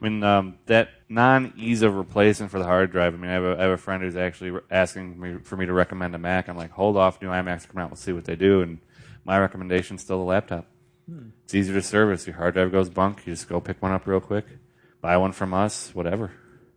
I 0.00 0.08
mean, 0.08 0.22
um, 0.22 0.58
that 0.66 0.90
non-ease 1.08 1.82
of 1.82 1.96
replacement 1.96 2.52
for 2.52 2.60
the 2.60 2.64
hard 2.64 2.92
drive. 2.92 3.14
I 3.14 3.16
mean, 3.16 3.30
I 3.30 3.34
have 3.34 3.44
a, 3.44 3.56
I 3.58 3.62
have 3.62 3.72
a 3.72 3.76
friend 3.76 4.04
who's 4.04 4.16
actually 4.16 4.56
asking 4.70 5.18
me 5.18 5.38
for 5.42 5.56
me 5.56 5.66
to 5.66 5.72
recommend 5.72 6.14
a 6.14 6.18
Mac. 6.18 6.46
I'm 6.46 6.56
like, 6.56 6.70
hold 6.70 6.96
off, 6.96 7.20
new 7.20 7.28
iMacs 7.28 7.66
come 7.66 7.82
out, 7.82 7.90
we'll 7.90 7.96
see 7.96 8.12
what 8.12 8.24
they 8.24 8.36
do. 8.36 8.62
And 8.62 8.78
my 9.24 9.38
recommendation's 9.38 10.02
still 10.02 10.18
the 10.18 10.24
laptop. 10.24 10.66
It's 11.44 11.54
easier 11.54 11.74
to 11.74 11.82
service. 11.82 12.26
Your 12.26 12.36
hard 12.36 12.54
drive 12.54 12.72
goes 12.72 12.88
bunk, 12.88 13.26
you 13.26 13.32
just 13.34 13.48
go 13.48 13.60
pick 13.60 13.82
one 13.82 13.92
up 13.92 14.06
real 14.06 14.20
quick, 14.20 14.46
buy 15.02 15.16
one 15.18 15.32
from 15.32 15.52
us, 15.52 15.94
whatever. 15.94 16.30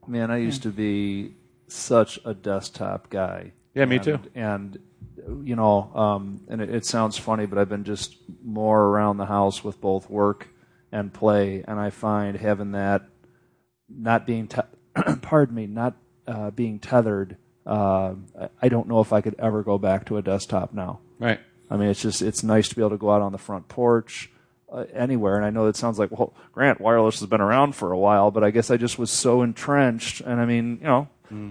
man, 0.05 0.31
I 0.31 0.37
used 0.37 0.63
to 0.63 0.69
be 0.69 1.35
such 1.67 2.19
a 2.25 2.33
desktop 2.33 3.09
guy. 3.09 3.53
Yeah, 3.73 3.85
me 3.85 3.95
And- 3.97 4.03
too. 4.05 4.19
And 4.35 4.77
you 5.43 5.55
know, 5.57 5.91
um, 5.95 6.41
and 6.47 6.61
it, 6.61 6.69
it 6.73 6.85
sounds 6.85 7.17
funny, 7.17 7.45
but 7.45 7.57
I've 7.57 7.67
been 7.69 7.83
just 7.83 8.15
more 8.43 8.81
around 8.85 9.17
the 9.17 9.25
house 9.25 9.63
with 9.63 9.81
both 9.81 10.09
work 10.09 10.47
and 10.91 11.13
play, 11.13 11.63
and 11.67 11.77
I 11.79 11.89
find 11.89 12.37
having 12.37 12.71
that 12.71 13.03
not 13.89 14.25
being, 14.25 14.47
te- 14.47 14.61
pardon 15.21 15.55
me, 15.55 15.67
not 15.67 15.95
uh, 16.27 16.51
being 16.51 16.79
tethered. 16.79 17.35
Uh, 17.65 18.15
I- 18.39 18.49
I 18.61 18.69
don't 18.69 18.87
know 18.87 18.99
if 19.01 19.11
I 19.11 19.19
could 19.21 19.35
ever 19.39 19.63
go 19.63 19.77
back 19.77 20.05
to 20.05 20.17
a 20.17 20.21
desktop 20.21 20.73
now. 20.73 20.99
Right. 21.19 21.39
I 21.69 21.77
mean, 21.77 21.89
it's 21.89 22.01
just 22.01 22.21
it's 22.21 22.43
nice 22.43 22.69
to 22.69 22.75
be 22.75 22.81
able 22.81 22.91
to 22.91 22.97
go 22.97 23.11
out 23.11 23.21
on 23.21 23.31
the 23.31 23.37
front 23.37 23.67
porch, 23.67 24.29
uh, 24.71 24.85
anywhere. 24.93 25.35
And 25.35 25.45
I 25.45 25.49
know 25.49 25.65
that 25.65 25.75
sounds 25.75 25.99
like, 25.99 26.11
well, 26.11 26.33
Grant, 26.53 26.79
wireless 26.79 27.19
has 27.19 27.27
been 27.29 27.41
around 27.41 27.73
for 27.75 27.91
a 27.91 27.97
while, 27.97 28.31
but 28.31 28.43
I 28.43 28.51
guess 28.51 28.71
I 28.71 28.77
just 28.77 28.97
was 28.97 29.11
so 29.11 29.41
entrenched. 29.41 30.21
And 30.21 30.39
I 30.39 30.45
mean, 30.45 30.77
you 30.81 30.87
know, 30.87 31.07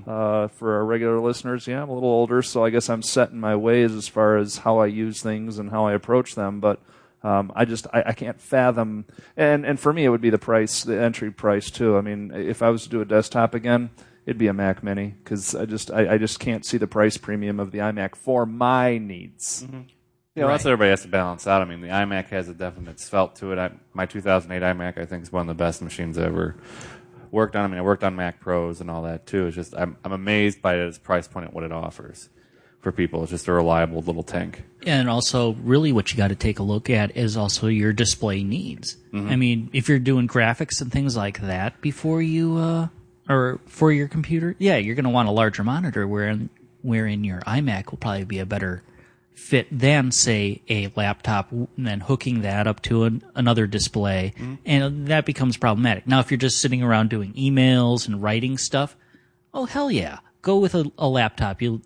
uh, 0.07 0.49
for 0.49 0.77
our 0.77 0.85
regular 0.87 1.21
listeners, 1.21 1.67
yeah, 1.67 1.83
I'm 1.83 1.91
a 1.91 1.95
little 1.95 2.09
older, 2.09 2.41
so 2.43 2.65
I 2.65 2.71
guess 2.71 2.89
I'm 2.89 3.03
set 3.03 3.31
in 3.31 3.41
my 3.41 3.57
ways 3.57 3.93
as 3.93 4.09
far 4.09 4.39
as 4.39 4.59
how 4.59 4.79
I 4.79 4.87
use 4.87 5.21
things 5.23 5.59
and 5.59 5.71
how 5.71 5.87
I 5.87 5.93
approach 5.93 6.35
them. 6.35 6.61
But 6.61 6.81
um, 7.23 7.53
I 7.55 7.67
just 7.67 7.87
I, 7.93 8.05
I 8.07 8.13
can't 8.13 8.41
fathom. 8.41 9.05
And 9.37 9.67
and 9.67 9.79
for 9.79 9.93
me, 9.93 10.05
it 10.05 10.09
would 10.09 10.23
be 10.23 10.31
the 10.31 10.39
price, 10.39 10.83
the 10.83 10.99
entry 10.99 11.31
price 11.31 11.71
too. 11.71 11.99
I 11.99 12.01
mean, 12.01 12.33
if 12.35 12.63
I 12.63 12.71
was 12.71 12.85
to 12.85 12.89
do 12.89 13.01
a 13.03 13.05
desktop 13.05 13.55
again. 13.55 13.91
It'd 14.25 14.39
be 14.39 14.49
a 14.49 14.53
Mac 14.53 14.83
Mini 14.83 15.15
because 15.23 15.55
I 15.55 15.67
just 15.67 15.89
I, 15.89 16.15
I 16.15 16.19
just 16.19 16.41
can't 16.41 16.67
see 16.67 16.79
the 16.79 16.89
price 16.89 17.17
premium 17.17 17.61
of 17.61 17.71
the 17.71 17.79
iMac 17.79 18.17
for 18.17 18.45
my 18.45 18.99
needs. 18.99 19.65
Yeah, 19.73 19.83
well, 20.37 20.49
that's 20.49 20.65
Right. 20.65 20.71
what 20.71 20.73
everybody 20.75 20.91
has 20.91 21.03
to 21.03 21.09
balance 21.09 21.47
out. 21.47 21.63
I 21.63 21.65
mean, 21.65 21.81
the 21.81 21.89
iMac 21.89 22.27
has 22.29 22.49
a 22.49 22.55
definite 22.55 23.01
svelte 23.01 23.37
to 23.37 23.53
it. 23.53 23.59
I, 23.59 23.71
my 23.95 24.07
2008 24.07 24.63
iMac, 24.63 24.99
I 24.99 25.05
think, 25.07 25.23
is 25.23 25.33
one 25.33 25.43
of 25.43 25.57
the 25.57 25.63
best 25.63 25.83
machines 25.83 26.19
I 26.19 26.25
ever 26.25 26.57
worked 27.31 27.57
on. 27.57 27.65
I 27.65 27.69
mean, 27.69 27.79
I 27.79 27.83
worked 27.83 28.05
on 28.05 28.15
Mac 28.17 28.41
Pros 28.41 28.81
and 28.81 28.91
all 28.91 29.03
that 29.03 29.27
too. 29.27 29.47
It's 29.47 29.57
just 29.57 29.75
I'm, 29.77 29.97
I'm 30.05 30.13
amazed 30.13 30.63
by 30.63 30.77
its 30.77 30.99
price 30.99 31.27
point 31.29 31.47
and 31.47 31.55
what 31.55 31.65
it 31.65 31.73
offers. 31.73 32.29
for 32.81 32.93
people. 32.93 33.23
It's 33.23 33.31
just 33.33 33.49
a 33.49 33.53
reliable 33.53 34.01
little 34.01 34.23
tank. 34.23 34.63
And 34.87 35.11
also, 35.11 35.55
really, 35.55 35.91
what 35.91 36.13
you 36.13 36.17
got 36.17 36.29
to 36.29 36.37
take 36.37 36.61
a 36.61 36.63
look 36.63 36.89
at 36.89 37.17
is 37.17 37.37
also 37.37 37.67
your 37.67 37.93
display 37.93 38.45
needs. 38.45 38.97
I 39.13 39.35
mean, 39.35 39.71
if 39.73 39.89
you're 39.89 39.99
doing 39.99 40.29
graphics 40.29 40.81
and 40.81 40.93
things 40.93 41.17
like 41.17 41.41
that 41.41 41.81
before 41.81 42.23
you, 42.23 42.57
uh, 42.59 42.89
or 43.29 43.59
for 43.67 43.91
your 43.91 44.07
computer, 44.07 44.55
yeah, 44.61 44.77
you're 44.77 44.95
going 44.95 45.03
to 45.05 45.11
want 45.11 45.29
a 45.29 45.33
larger 45.33 45.65
monitor. 45.65 46.07
Wherein, 46.07 46.49
wherein 46.83 47.25
your 47.25 47.41
iMac 47.41 47.91
will 47.91 47.99
probably 47.99 48.25
be 48.25 48.39
a 48.39 48.47
better 48.47 48.85
fit 49.37 49.69
than, 49.71 50.11
say, 50.11 50.63
a 50.69 50.91
laptop, 50.97 51.53
and 51.53 51.69
then 51.77 52.01
hooking 52.01 52.41
that 52.41 52.67
up 52.67 52.81
to 52.83 53.05
an, 53.05 53.23
another 53.35 53.67
display, 53.67 54.33
mm-hmm. 54.37 54.55
and 54.65 55.07
that 55.09 55.27
becomes 55.27 55.57
problematic. 55.57 56.07
Now, 56.07 56.21
if 56.21 56.31
you're 56.31 56.39
just 56.39 56.61
sitting 56.61 56.83
around 56.83 57.11
doing 57.11 57.33
emails 57.35 58.09
and 58.09 58.23
writing 58.23 58.59
stuff, 58.59 58.97
oh 59.53 59.67
hell 59.67 59.91
yeah, 59.91 60.19
go 60.43 60.59
with 60.59 60.75
a, 60.75 60.91
a 60.99 61.07
laptop. 61.07 61.61
You'll 61.61 61.83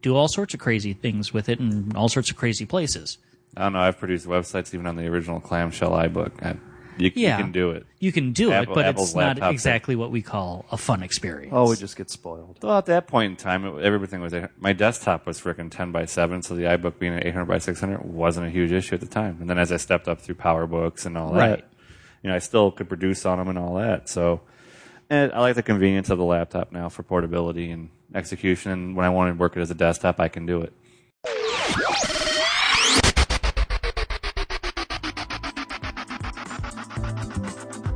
do 0.00 0.16
all 0.16 0.28
sorts 0.28 0.54
of 0.54 0.60
crazy 0.60 0.92
things 0.92 1.32
with 1.32 1.48
it 1.48 1.60
in 1.60 1.92
all 1.94 2.08
sorts 2.08 2.30
of 2.30 2.36
crazy 2.36 2.66
places. 2.66 3.18
I 3.56 3.62
don't 3.62 3.74
know. 3.74 3.80
I've 3.80 3.98
produced 3.98 4.26
websites 4.26 4.74
even 4.74 4.86
on 4.86 4.96
the 4.96 5.06
original 5.06 5.40
clamshell 5.40 5.92
iBook. 5.92 6.44
I, 6.44 6.56
you, 6.98 7.10
Yeah, 7.14 7.36
you 7.38 7.44
can 7.44 7.52
do 7.52 7.70
it. 7.70 7.86
You 7.98 8.12
can 8.12 8.32
do 8.32 8.52
Apple- 8.52 8.72
it, 8.72 8.74
but 8.76 8.84
Apple's 8.84 9.08
it's 9.10 9.14
not 9.16 9.20
laptop 9.26 9.52
exactly 9.52 9.96
what 9.96 10.10
we 10.10 10.22
call 10.22 10.64
a 10.70 10.76
fun 10.76 11.02
experience. 11.02 11.52
Oh, 11.54 11.70
we 11.70 11.76
just 11.76 11.96
get 11.96 12.10
spoiled. 12.10 12.58
Well, 12.62 12.78
at 12.78 12.86
that 12.86 13.06
point 13.06 13.30
in 13.30 13.36
time, 13.36 13.64
it, 13.64 13.82
everything 13.82 14.20
was. 14.20 14.34
My 14.58 14.72
desktop 14.72 15.26
was 15.26 15.40
freaking 15.40 15.70
10 15.70 15.92
by 15.92 16.04
7, 16.04 16.42
so 16.42 16.54
the 16.54 16.64
iBook 16.64 16.98
being 16.98 17.14
an 17.14 17.26
800 17.26 17.44
by 17.46 17.58
600 17.58 18.02
wasn't 18.04 18.46
a 18.46 18.50
huge 18.50 18.72
issue 18.72 18.94
at 18.94 19.00
the 19.00 19.06
time. 19.06 19.38
And 19.40 19.48
then 19.48 19.58
as 19.58 19.72
I 19.72 19.76
stepped 19.76 20.08
up 20.08 20.20
through 20.20 20.36
PowerBooks 20.36 21.06
and 21.06 21.16
all 21.16 21.32
Right. 21.34 21.48
that, 21.60 21.68
you 22.22 22.28
know, 22.30 22.36
I 22.36 22.38
still 22.40 22.70
could 22.70 22.88
produce 22.88 23.24
on 23.26 23.38
them 23.38 23.48
and 23.48 23.58
all 23.58 23.74
that. 23.74 24.08
So, 24.08 24.40
and 25.10 25.32
I 25.32 25.40
like 25.40 25.54
the 25.56 25.62
convenience 25.62 26.10
of 26.10 26.18
the 26.18 26.24
laptop 26.24 26.72
now 26.72 26.88
for 26.88 27.02
portability 27.02 27.70
and 27.70 27.90
execution. 28.14 28.70
And 28.72 28.96
when 28.96 29.04
I 29.06 29.10
want 29.10 29.34
to 29.34 29.38
work 29.38 29.56
it 29.56 29.60
as 29.60 29.70
a 29.70 29.74
desktop, 29.74 30.20
I 30.20 30.28
can 30.28 30.46
do 30.46 30.60
it. 30.60 30.72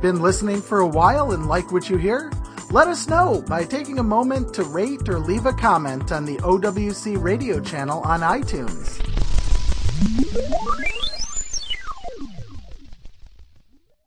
Been 0.07 0.21
listening 0.21 0.61
for 0.61 0.79
a 0.79 0.87
while 0.87 1.33
and 1.33 1.47
like 1.47 1.73
what 1.73 1.89
you 1.89 1.97
hear? 1.97 2.31
Let 2.71 2.87
us 2.87 3.09
know 3.09 3.43
by 3.45 3.65
taking 3.65 3.99
a 3.99 4.03
moment 4.03 4.53
to 4.53 4.63
rate 4.63 5.09
or 5.09 5.19
leave 5.19 5.45
a 5.45 5.51
comment 5.51 6.13
on 6.13 6.23
the 6.23 6.37
OWC 6.37 7.21
radio 7.21 7.59
channel 7.59 7.99
on 8.03 8.21
iTunes. 8.21 9.01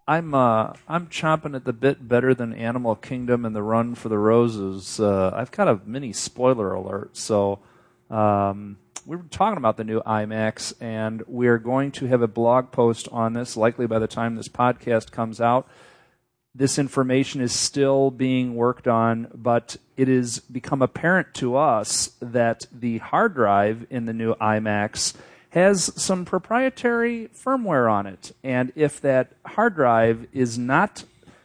I'm 0.08 0.32
uh, 0.32 0.72
I'm 0.88 1.08
chomping 1.08 1.54
at 1.54 1.66
the 1.66 1.74
bit 1.74 2.08
better 2.08 2.32
than 2.32 2.54
Animal 2.54 2.96
Kingdom 2.96 3.44
and 3.44 3.54
the 3.54 3.62
Run 3.62 3.94
for 3.94 4.08
the 4.08 4.16
Roses. 4.16 4.98
Uh, 5.00 5.30
I've 5.34 5.50
got 5.50 5.68
a 5.68 5.82
mini 5.84 6.14
spoiler 6.14 6.72
alert. 6.72 7.14
So 7.14 7.58
um, 8.08 8.78
we 9.04 9.16
were 9.16 9.24
talking 9.24 9.58
about 9.58 9.76
the 9.76 9.84
new 9.84 10.00
iMacs, 10.00 10.72
and 10.80 11.22
we're 11.26 11.58
going 11.58 11.92
to 11.92 12.06
have 12.06 12.22
a 12.22 12.26
blog 12.26 12.70
post 12.70 13.06
on 13.12 13.34
this. 13.34 13.54
Likely 13.54 13.86
by 13.86 13.98
the 13.98 14.08
time 14.08 14.36
this 14.36 14.48
podcast 14.48 15.10
comes 15.10 15.42
out, 15.42 15.68
this 16.54 16.78
information 16.78 17.40
is 17.40 17.52
still 17.52 18.10
being 18.10 18.54
worked 18.54 18.88
on, 18.88 19.28
but 19.34 19.76
it 19.96 20.08
has 20.08 20.40
become 20.40 20.82
apparent 20.82 21.32
to 21.34 21.56
us 21.56 22.12
that 22.20 22.66
the 22.72 22.98
hard 22.98 23.34
drive 23.34 23.86
in 23.90 24.06
the 24.06 24.12
new 24.12 24.34
iMacs 24.34 25.14
has 25.50 25.92
some 26.00 26.24
proprietary 26.24 27.28
firmware 27.34 27.90
on 27.90 28.06
it. 28.06 28.32
And 28.42 28.72
if 28.74 29.00
that 29.00 29.32
hard 29.44 29.74
drive 29.74 30.26
is 30.32 30.58
not 30.58 31.04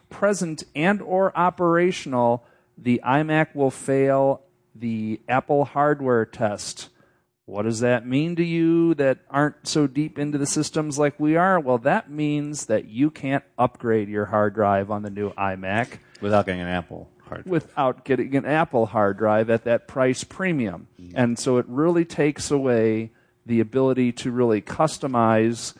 present 0.09 0.63
and 0.75 1.01
or 1.01 1.35
operational, 1.37 2.43
the 2.77 3.01
iMac 3.05 3.55
will 3.55 3.71
fail 3.71 4.41
the 4.73 5.19
Apple 5.27 5.65
hardware 5.65 6.25
test. 6.25 6.89
What 7.45 7.63
does 7.63 7.79
that 7.81 8.07
mean 8.07 8.35
to 8.37 8.43
you 8.43 8.95
that 8.95 9.19
aren't 9.29 9.67
so 9.67 9.85
deep 9.85 10.17
into 10.17 10.37
the 10.39 10.47
systems 10.47 10.97
like 10.97 11.19
we 11.19 11.35
are? 11.35 11.59
Well, 11.59 11.77
that 11.79 12.09
means 12.09 12.65
that 12.65 12.85
you 12.85 13.11
can't 13.11 13.43
upgrade 13.57 14.09
your 14.09 14.25
hard 14.25 14.55
drive 14.55 14.89
on 14.89 15.03
the 15.03 15.11
new 15.11 15.31
iMac 15.33 15.99
Without 16.21 16.47
getting 16.47 16.61
an 16.61 16.67
Apple 16.67 17.07
hard 17.27 17.43
drive. 17.43 17.51
without 17.51 18.03
getting 18.03 18.35
an 18.35 18.45
Apple 18.45 18.87
hard 18.87 19.17
drive 19.17 19.51
at 19.51 19.63
that 19.65 19.87
price 19.87 20.23
premium. 20.23 20.87
And 21.13 21.37
so 21.37 21.57
it 21.57 21.65
really 21.67 22.03
takes 22.05 22.49
away 22.49 23.11
the 23.45 23.59
ability 23.59 24.11
to 24.13 24.31
really 24.31 24.61
customize, 24.61 25.75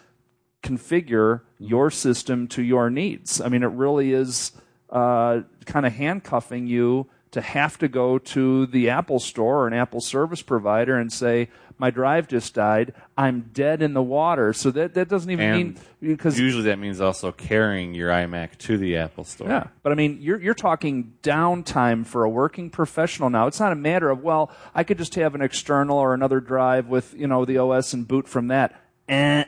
configure 0.62 1.42
your 1.58 1.90
system 1.90 2.48
to 2.50 2.62
your 2.62 2.92
needs. 2.92 3.42
I 3.42 3.50
mean, 3.50 3.64
it 3.64 3.68
really 3.72 4.14
is 4.14 4.52
uh, 4.92 5.42
kind 5.66 5.88
of 5.88 5.94
handcuffing 5.94 6.68
you 6.68 7.08
to 7.36 7.42
have 7.42 7.78
to 7.78 7.90
go 7.90 8.18
to 8.18 8.66
the 8.66 8.90
Apple 8.90 9.20
store 9.20 9.64
or 9.64 9.68
an 9.68 9.74
Apple 9.74 10.00
service 10.00 10.42
provider 10.42 10.98
and 10.98 11.12
say, 11.12 11.50
my 11.78 11.90
drive 11.92 12.30
just 12.30 12.54
died. 12.54 12.94
I'm 13.18 13.50
dead 13.52 13.82
in 13.82 13.94
the 13.94 14.02
water. 14.02 14.54
So 14.54 14.72
that, 14.72 14.94
that 14.94 15.10
doesn't 15.10 15.30
even 15.30 15.46
And 15.46 15.58
mean 15.58 15.78
because 16.16 16.40
Usually 16.40 16.64
that 16.64 16.80
means 16.80 17.02
also 17.02 17.34
carrying 17.34 17.94
your 17.94 18.10
iMac 18.10 18.58
to 18.60 18.78
the 18.78 18.96
Apple 18.96 19.26
store. 19.26 19.50
yeah, 19.50 19.68
but 19.84 19.92
I 19.92 19.96
mean, 19.96 20.20
you're 20.22 20.40
you're 20.40 20.54
talking 20.54 21.14
downtime 21.22 22.06
for 22.06 22.24
a 22.24 22.30
working 22.30 22.70
professional 22.70 23.30
now. 23.30 23.48
It's 23.48 23.60
not 23.60 23.74
a 23.74 23.76
matter 23.76 24.10
of 24.10 24.24
well, 24.24 24.50
I 24.74 24.86
could 24.86 24.98
just 24.98 25.16
have 25.16 25.36
an 25.36 25.42
external 25.42 25.98
or 25.98 26.14
another 26.14 26.40
drive 26.40 26.88
with 26.88 27.14
you 27.14 27.28
know 27.28 27.44
the 27.44 27.58
OS 27.58 27.92
and 27.92 28.08
boot 28.08 28.30
from 28.30 28.48
that. 28.48 28.82
Eh. 29.10 29.44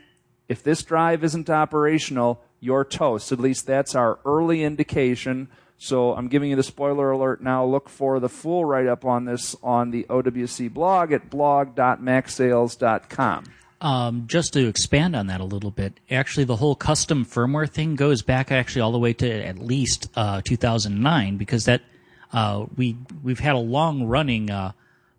If 0.49 0.61
this 0.63 0.83
drive 0.83 1.23
isn't 1.23 1.49
operational, 1.49 2.41
you're 2.59 2.83
toast. 2.83 3.31
At 3.31 3.39
least 3.39 3.65
that's 3.65 3.95
our 3.95 4.19
early 4.25 4.63
indication. 4.63 5.47
So 5.77 6.15
I'm 6.15 6.27
giving 6.27 6.49
you 6.49 6.55
the 6.55 6.63
spoiler 6.63 7.11
alert 7.11 7.39
now. 7.41 7.63
Look 7.63 7.89
for 7.89 8.19
the 8.19 8.29
full 8.29 8.65
write 8.65 8.87
up 8.87 9.05
on 9.05 9.25
this 9.25 9.55
on 9.61 9.91
the 9.91 10.07
OWC 10.09 10.73
blog 10.73 11.11
at 11.11 11.29
blog.macsales.com. 11.29 13.43
Um, 13.79 14.23
just 14.25 14.53
to 14.53 14.67
expand 14.67 15.15
on 15.15 15.27
that 15.27 15.39
a 15.39 15.43
little 15.43 15.69
bit, 15.69 15.99
actually, 16.09 16.45
the 16.45 16.55
whole 16.55 16.75
custom 16.75 17.23
firmware 17.23 17.69
thing 17.69 17.95
goes 17.95 18.23
back 18.23 18.51
actually 18.51 18.81
all 18.81 18.91
the 18.91 18.97
way 18.97 19.13
to 19.13 19.45
at 19.45 19.59
least 19.59 20.09
uh, 20.15 20.41
2009 20.43 21.37
because 21.37 21.65
that 21.65 21.83
uh, 22.33 22.65
we 22.75 22.97
we've 23.23 23.39
had 23.39 23.53
a 23.53 23.59
long 23.59 24.05
running 24.05 24.49
uh, 24.49 24.71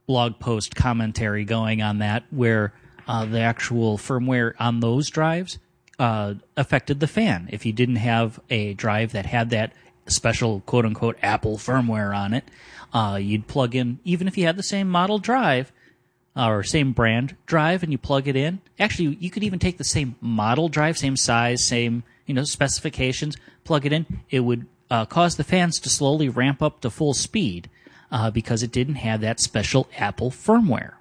blog 0.09 0.41
post 0.41 0.75
commentary 0.75 1.45
going 1.45 1.83
on 1.83 1.99
that 1.99 2.25
where 2.31 2.73
uh, 3.07 3.25
the 3.25 3.39
actual 3.39 3.97
firmware 3.97 4.55
on 4.59 4.81
those 4.81 5.09
drives 5.09 5.61
uh, 6.01 6.35
affected 6.57 6.99
the 6.99 7.07
fan. 7.07 7.49
If 7.53 7.65
you 7.65 7.73
didn't 7.73 7.97
have 7.97 8.41
a 8.51 8.75
drive 8.75 9.13
that 9.13 9.27
had 9.27 9.51
that 9.51 9.73
special 10.11 10.61
quote 10.61 10.85
unquote 10.85 11.17
Apple 11.23 11.59
firmware 11.59 12.17
on 12.17 12.35
it, 12.35 12.45
uh, 12.93 13.19
you'd 13.21 13.47
plug 13.47 13.75
in 13.75 13.99
even 14.05 14.29
if 14.29 14.37
you 14.39 14.47
had 14.47 14.57
the 14.57 14.63
same 14.63 14.89
model 14.89 15.19
drive 15.19 15.73
or 16.37 16.63
same 16.63 16.93
brand 16.93 17.37
drive 17.47 17.83
and 17.83 17.93
you 17.93 17.99
plug 17.99 18.29
it 18.29 18.37
in. 18.37 18.61
Actually, 18.79 19.17
you 19.21 19.31
could 19.31 19.43
even 19.43 19.59
take 19.59 19.79
the 19.79 19.85
same 19.85 20.17
model 20.21 20.69
drive, 20.69 20.97
same 20.97 21.17
size, 21.17 21.65
same 21.65 22.03
you 22.27 22.35
know 22.35 22.45
specifications, 22.45 23.37
plug 23.65 23.87
it 23.87 23.93
in. 23.93 24.07
It 24.31 24.41
would 24.41 24.67
uh, 24.91 25.05
cause 25.07 25.37
the 25.37 25.45
fans 25.45 25.79
to 25.81 25.89
slowly 25.89 26.29
ramp 26.29 26.63
up 26.63 26.81
to 26.81 26.91
full 26.91 27.15
speed 27.15 27.69
uh, 28.11 28.31
because 28.31 28.63
it 28.63 28.73
didn't 28.73 28.97
have 28.97 29.21
that 29.21 29.41
special 29.41 29.89
Apple 29.97 30.31
firmware. 30.31 30.95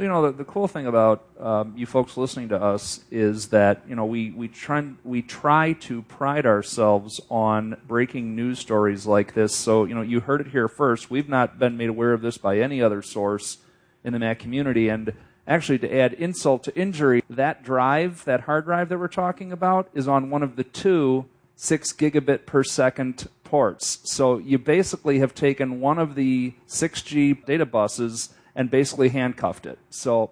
You 0.00 0.08
know, 0.08 0.22
the, 0.22 0.32
the 0.32 0.44
cool 0.44 0.66
thing 0.66 0.86
about 0.86 1.26
um, 1.38 1.74
you 1.76 1.84
folks 1.84 2.16
listening 2.16 2.48
to 2.48 2.56
us 2.56 3.04
is 3.10 3.48
that 3.48 3.82
you 3.86 3.94
know 3.94 4.06
we 4.06 4.30
we 4.30 4.48
try 4.48 4.82
we 5.04 5.20
try 5.20 5.74
to 5.74 6.00
pride 6.00 6.46
ourselves 6.46 7.20
on 7.28 7.76
breaking 7.86 8.34
news 8.34 8.58
stories 8.58 9.04
like 9.04 9.34
this. 9.34 9.54
So 9.54 9.84
you 9.84 9.94
know, 9.94 10.00
you 10.00 10.20
heard 10.20 10.40
it 10.40 10.46
here 10.46 10.68
first. 10.68 11.10
We've 11.10 11.28
not 11.28 11.58
been 11.58 11.76
made 11.76 11.90
aware 11.90 12.14
of 12.14 12.22
this 12.22 12.38
by 12.38 12.60
any 12.60 12.80
other 12.80 13.02
source 13.02 13.58
in 14.02 14.14
the 14.14 14.18
Mac 14.18 14.38
community, 14.38 14.88
and 14.88 15.12
actually, 15.46 15.78
to 15.80 15.94
add 15.94 16.14
insult 16.14 16.64
to 16.64 16.74
injury, 16.74 17.22
that 17.28 17.62
drive, 17.62 18.24
that 18.24 18.42
hard 18.42 18.64
drive 18.64 18.88
that 18.88 18.98
we're 18.98 19.06
talking 19.06 19.52
about, 19.52 19.90
is 19.92 20.08
on 20.08 20.30
one 20.30 20.42
of 20.42 20.56
the 20.56 20.64
two 20.64 21.26
six 21.56 21.92
gigabit 21.92 22.46
per 22.46 22.64
second 22.64 23.28
ports. 23.44 23.98
So 24.04 24.38
you 24.38 24.56
basically 24.56 25.18
have 25.18 25.34
taken 25.34 25.78
one 25.78 25.98
of 25.98 26.14
the 26.14 26.54
6G 26.66 27.44
data 27.44 27.66
buses 27.66 28.30
and 28.54 28.70
basically 28.70 29.08
handcuffed 29.08 29.66
it. 29.66 29.78
So 29.90 30.30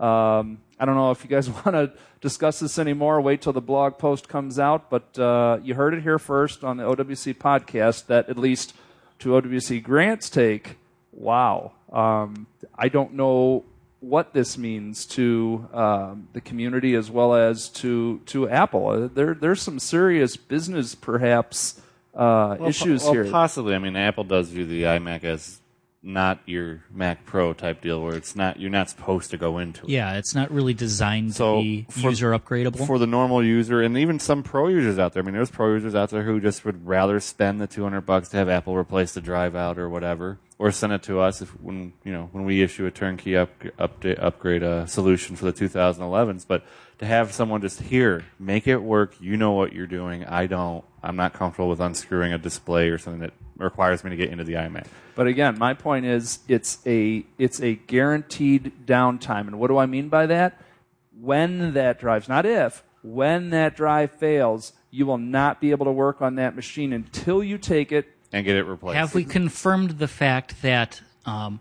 um, 0.00 0.58
I 0.78 0.84
don't 0.84 0.94
know 0.96 1.10
if 1.10 1.22
you 1.24 1.30
guys 1.30 1.48
want 1.64 1.72
to 1.72 1.92
discuss 2.20 2.60
this 2.60 2.78
anymore. 2.78 3.20
Wait 3.20 3.40
till 3.42 3.52
the 3.52 3.60
blog 3.60 3.98
post 3.98 4.28
comes 4.28 4.58
out. 4.58 4.90
But 4.90 5.18
uh, 5.18 5.58
you 5.62 5.74
heard 5.74 5.94
it 5.94 6.02
here 6.02 6.18
first 6.18 6.64
on 6.64 6.76
the 6.76 6.84
OWC 6.84 7.34
podcast 7.34 8.06
that 8.06 8.28
at 8.28 8.38
least 8.38 8.74
to 9.20 9.30
OWC 9.30 9.82
Grant's 9.82 10.28
take, 10.28 10.78
wow. 11.12 11.72
Um, 11.92 12.46
I 12.76 12.88
don't 12.88 13.14
know 13.14 13.64
what 14.00 14.32
this 14.32 14.58
means 14.58 15.06
to 15.06 15.68
um, 15.72 16.26
the 16.32 16.40
community 16.40 16.96
as 16.96 17.08
well 17.08 17.34
as 17.34 17.68
to 17.68 18.20
to 18.26 18.48
Apple. 18.48 18.88
Uh, 18.88 19.08
There 19.12 19.34
there's 19.34 19.62
some 19.62 19.78
serious 19.78 20.36
business 20.36 20.96
perhaps 20.96 21.80
uh, 22.14 22.56
Well, 22.58 22.68
issues 22.68 23.02
po- 23.02 23.12
well, 23.12 23.22
here. 23.22 23.30
Possibly. 23.30 23.74
I 23.76 23.78
mean, 23.78 23.94
Apple 23.94 24.24
does 24.24 24.48
view 24.48 24.66
the 24.66 24.82
iMac 24.82 25.22
as 25.22 25.60
not 26.02 26.40
your 26.46 26.82
Mac 26.92 27.24
Pro 27.24 27.52
type 27.52 27.80
deal, 27.80 28.02
where 28.02 28.14
it's 28.14 28.34
not 28.34 28.58
you're 28.58 28.70
not 28.70 28.90
supposed 28.90 29.30
to 29.30 29.36
go 29.36 29.58
into 29.58 29.84
it. 29.84 29.90
Yeah, 29.90 30.14
it's 30.16 30.34
not 30.34 30.50
really 30.50 30.74
designed 30.74 31.34
So, 31.34 31.56
to 31.56 31.62
be 31.62 31.86
for- 31.90 32.10
user 32.10 32.32
upgradable. 32.32 32.86
For 32.86 32.98
the 32.98 33.06
normal 33.06 33.44
user, 33.44 33.80
and 33.80 33.96
even 33.96 34.18
some 34.18 34.42
pro 34.42 34.68
users 34.68 34.98
out 34.98 35.12
there. 35.12 35.22
I 35.22 35.26
mean, 35.26 35.34
there's 35.34 35.50
pro 35.50 35.74
users 35.74 35.94
out 35.94 36.10
there 36.10 36.22
who 36.24 36.40
just 36.40 36.64
would 36.64 36.86
rather 36.86 37.20
spend 37.20 37.60
the 37.60 37.66
200 37.66 38.00
bucks 38.02 38.28
to 38.30 38.36
have 38.38 38.48
Apple 38.48 38.76
replace 38.76 39.12
the 39.14 39.20
drive 39.20 39.54
out 39.54 39.78
or 39.78 39.88
whatever, 39.88 40.38
or 40.58 40.72
send 40.72 40.92
it 40.92 41.02
to 41.04 41.20
us 41.20 41.40
if 41.40 41.50
when 41.60 41.92
you 42.04 42.12
know 42.12 42.28
when 42.32 42.44
we 42.44 42.62
issue 42.62 42.84
a 42.86 42.90
turnkey 42.90 43.36
up, 43.36 43.50
update 43.78 44.22
upgrade 44.22 44.62
uh, 44.62 44.86
solution 44.86 45.36
for 45.36 45.44
the 45.44 45.52
2011s. 45.52 46.44
But 46.46 46.64
to 46.98 47.06
have 47.06 47.32
someone 47.32 47.60
just 47.60 47.80
here 47.80 48.24
make 48.38 48.66
it 48.66 48.78
work, 48.78 49.14
you 49.20 49.36
know 49.36 49.52
what 49.52 49.72
you're 49.72 49.86
doing. 49.86 50.24
I 50.24 50.46
don't. 50.46 50.84
I'm 51.02 51.16
not 51.16 51.32
comfortable 51.32 51.68
with 51.68 51.80
unscrewing 51.80 52.32
a 52.32 52.38
display 52.38 52.88
or 52.88 52.98
something 52.98 53.20
that 53.20 53.32
requires 53.56 54.02
me 54.04 54.10
to 54.10 54.16
get 54.16 54.30
into 54.30 54.44
the 54.44 54.54
iMac. 54.54 54.86
But 55.14 55.26
again, 55.26 55.58
my 55.58 55.74
point 55.74 56.06
is 56.06 56.40
it's 56.48 56.78
a 56.86 57.24
it's 57.38 57.60
a 57.60 57.74
guaranteed 57.74 58.72
downtime. 58.86 59.46
And 59.46 59.58
what 59.58 59.68
do 59.68 59.78
I 59.78 59.86
mean 59.86 60.08
by 60.08 60.26
that? 60.26 60.60
When 61.20 61.74
that 61.74 62.00
drives, 62.00 62.28
not 62.28 62.46
if, 62.46 62.82
when 63.02 63.50
that 63.50 63.76
drive 63.76 64.12
fails, 64.12 64.72
you 64.90 65.06
will 65.06 65.18
not 65.18 65.60
be 65.60 65.70
able 65.70 65.86
to 65.86 65.92
work 65.92 66.22
on 66.22 66.36
that 66.36 66.56
machine 66.56 66.92
until 66.92 67.42
you 67.42 67.58
take 67.58 67.92
it. 67.92 68.06
And 68.32 68.44
get 68.44 68.56
it 68.56 68.64
replaced. 68.64 68.96
Have 68.96 69.14
we 69.14 69.24
confirmed 69.24 69.98
the 69.98 70.08
fact 70.08 70.62
that 70.62 71.02
um, 71.26 71.60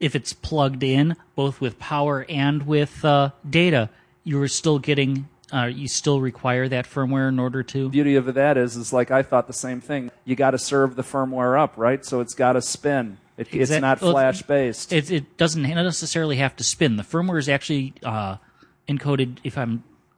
if 0.00 0.14
it's 0.14 0.32
plugged 0.32 0.82
in, 0.82 1.16
both 1.34 1.60
with 1.60 1.78
power 1.78 2.26
and 2.28 2.66
with 2.66 3.04
uh, 3.04 3.30
data, 3.48 3.90
you 4.24 4.40
are 4.42 4.48
still 4.48 4.78
getting, 4.78 5.28
uh, 5.52 5.64
you 5.66 5.88
still 5.88 6.20
require 6.20 6.68
that 6.68 6.86
firmware 6.86 7.28
in 7.28 7.38
order 7.38 7.62
to? 7.62 7.88
Beauty 7.88 8.16
of 8.16 8.32
that 8.34 8.56
is, 8.56 8.76
is 8.76 8.92
like 8.92 9.10
I 9.10 9.22
thought 9.22 9.46
the 9.46 9.52
same 9.52 9.80
thing. 9.80 10.10
You 10.24 10.36
got 10.36 10.52
to 10.52 10.58
serve 10.58 10.96
the 10.96 11.02
firmware 11.02 11.58
up, 11.58 11.74
right? 11.76 12.04
So 12.04 12.20
it's 12.20 12.34
got 12.34 12.52
to 12.54 12.62
spin. 12.62 13.18
It, 13.36 13.48
it's 13.54 13.70
not 13.70 13.98
flash 14.00 14.42
based. 14.42 14.92
It, 14.92 15.10
it 15.10 15.36
doesn't 15.38 15.62
necessarily 15.62 16.36
have 16.36 16.54
to 16.56 16.64
spin. 16.64 16.96
The 16.96 17.02
firmware 17.02 17.38
is 17.38 17.48
actually 17.48 17.94
uh, 18.04 18.36
encoded, 18.88 19.38
if 19.44 19.56
I 19.56 19.66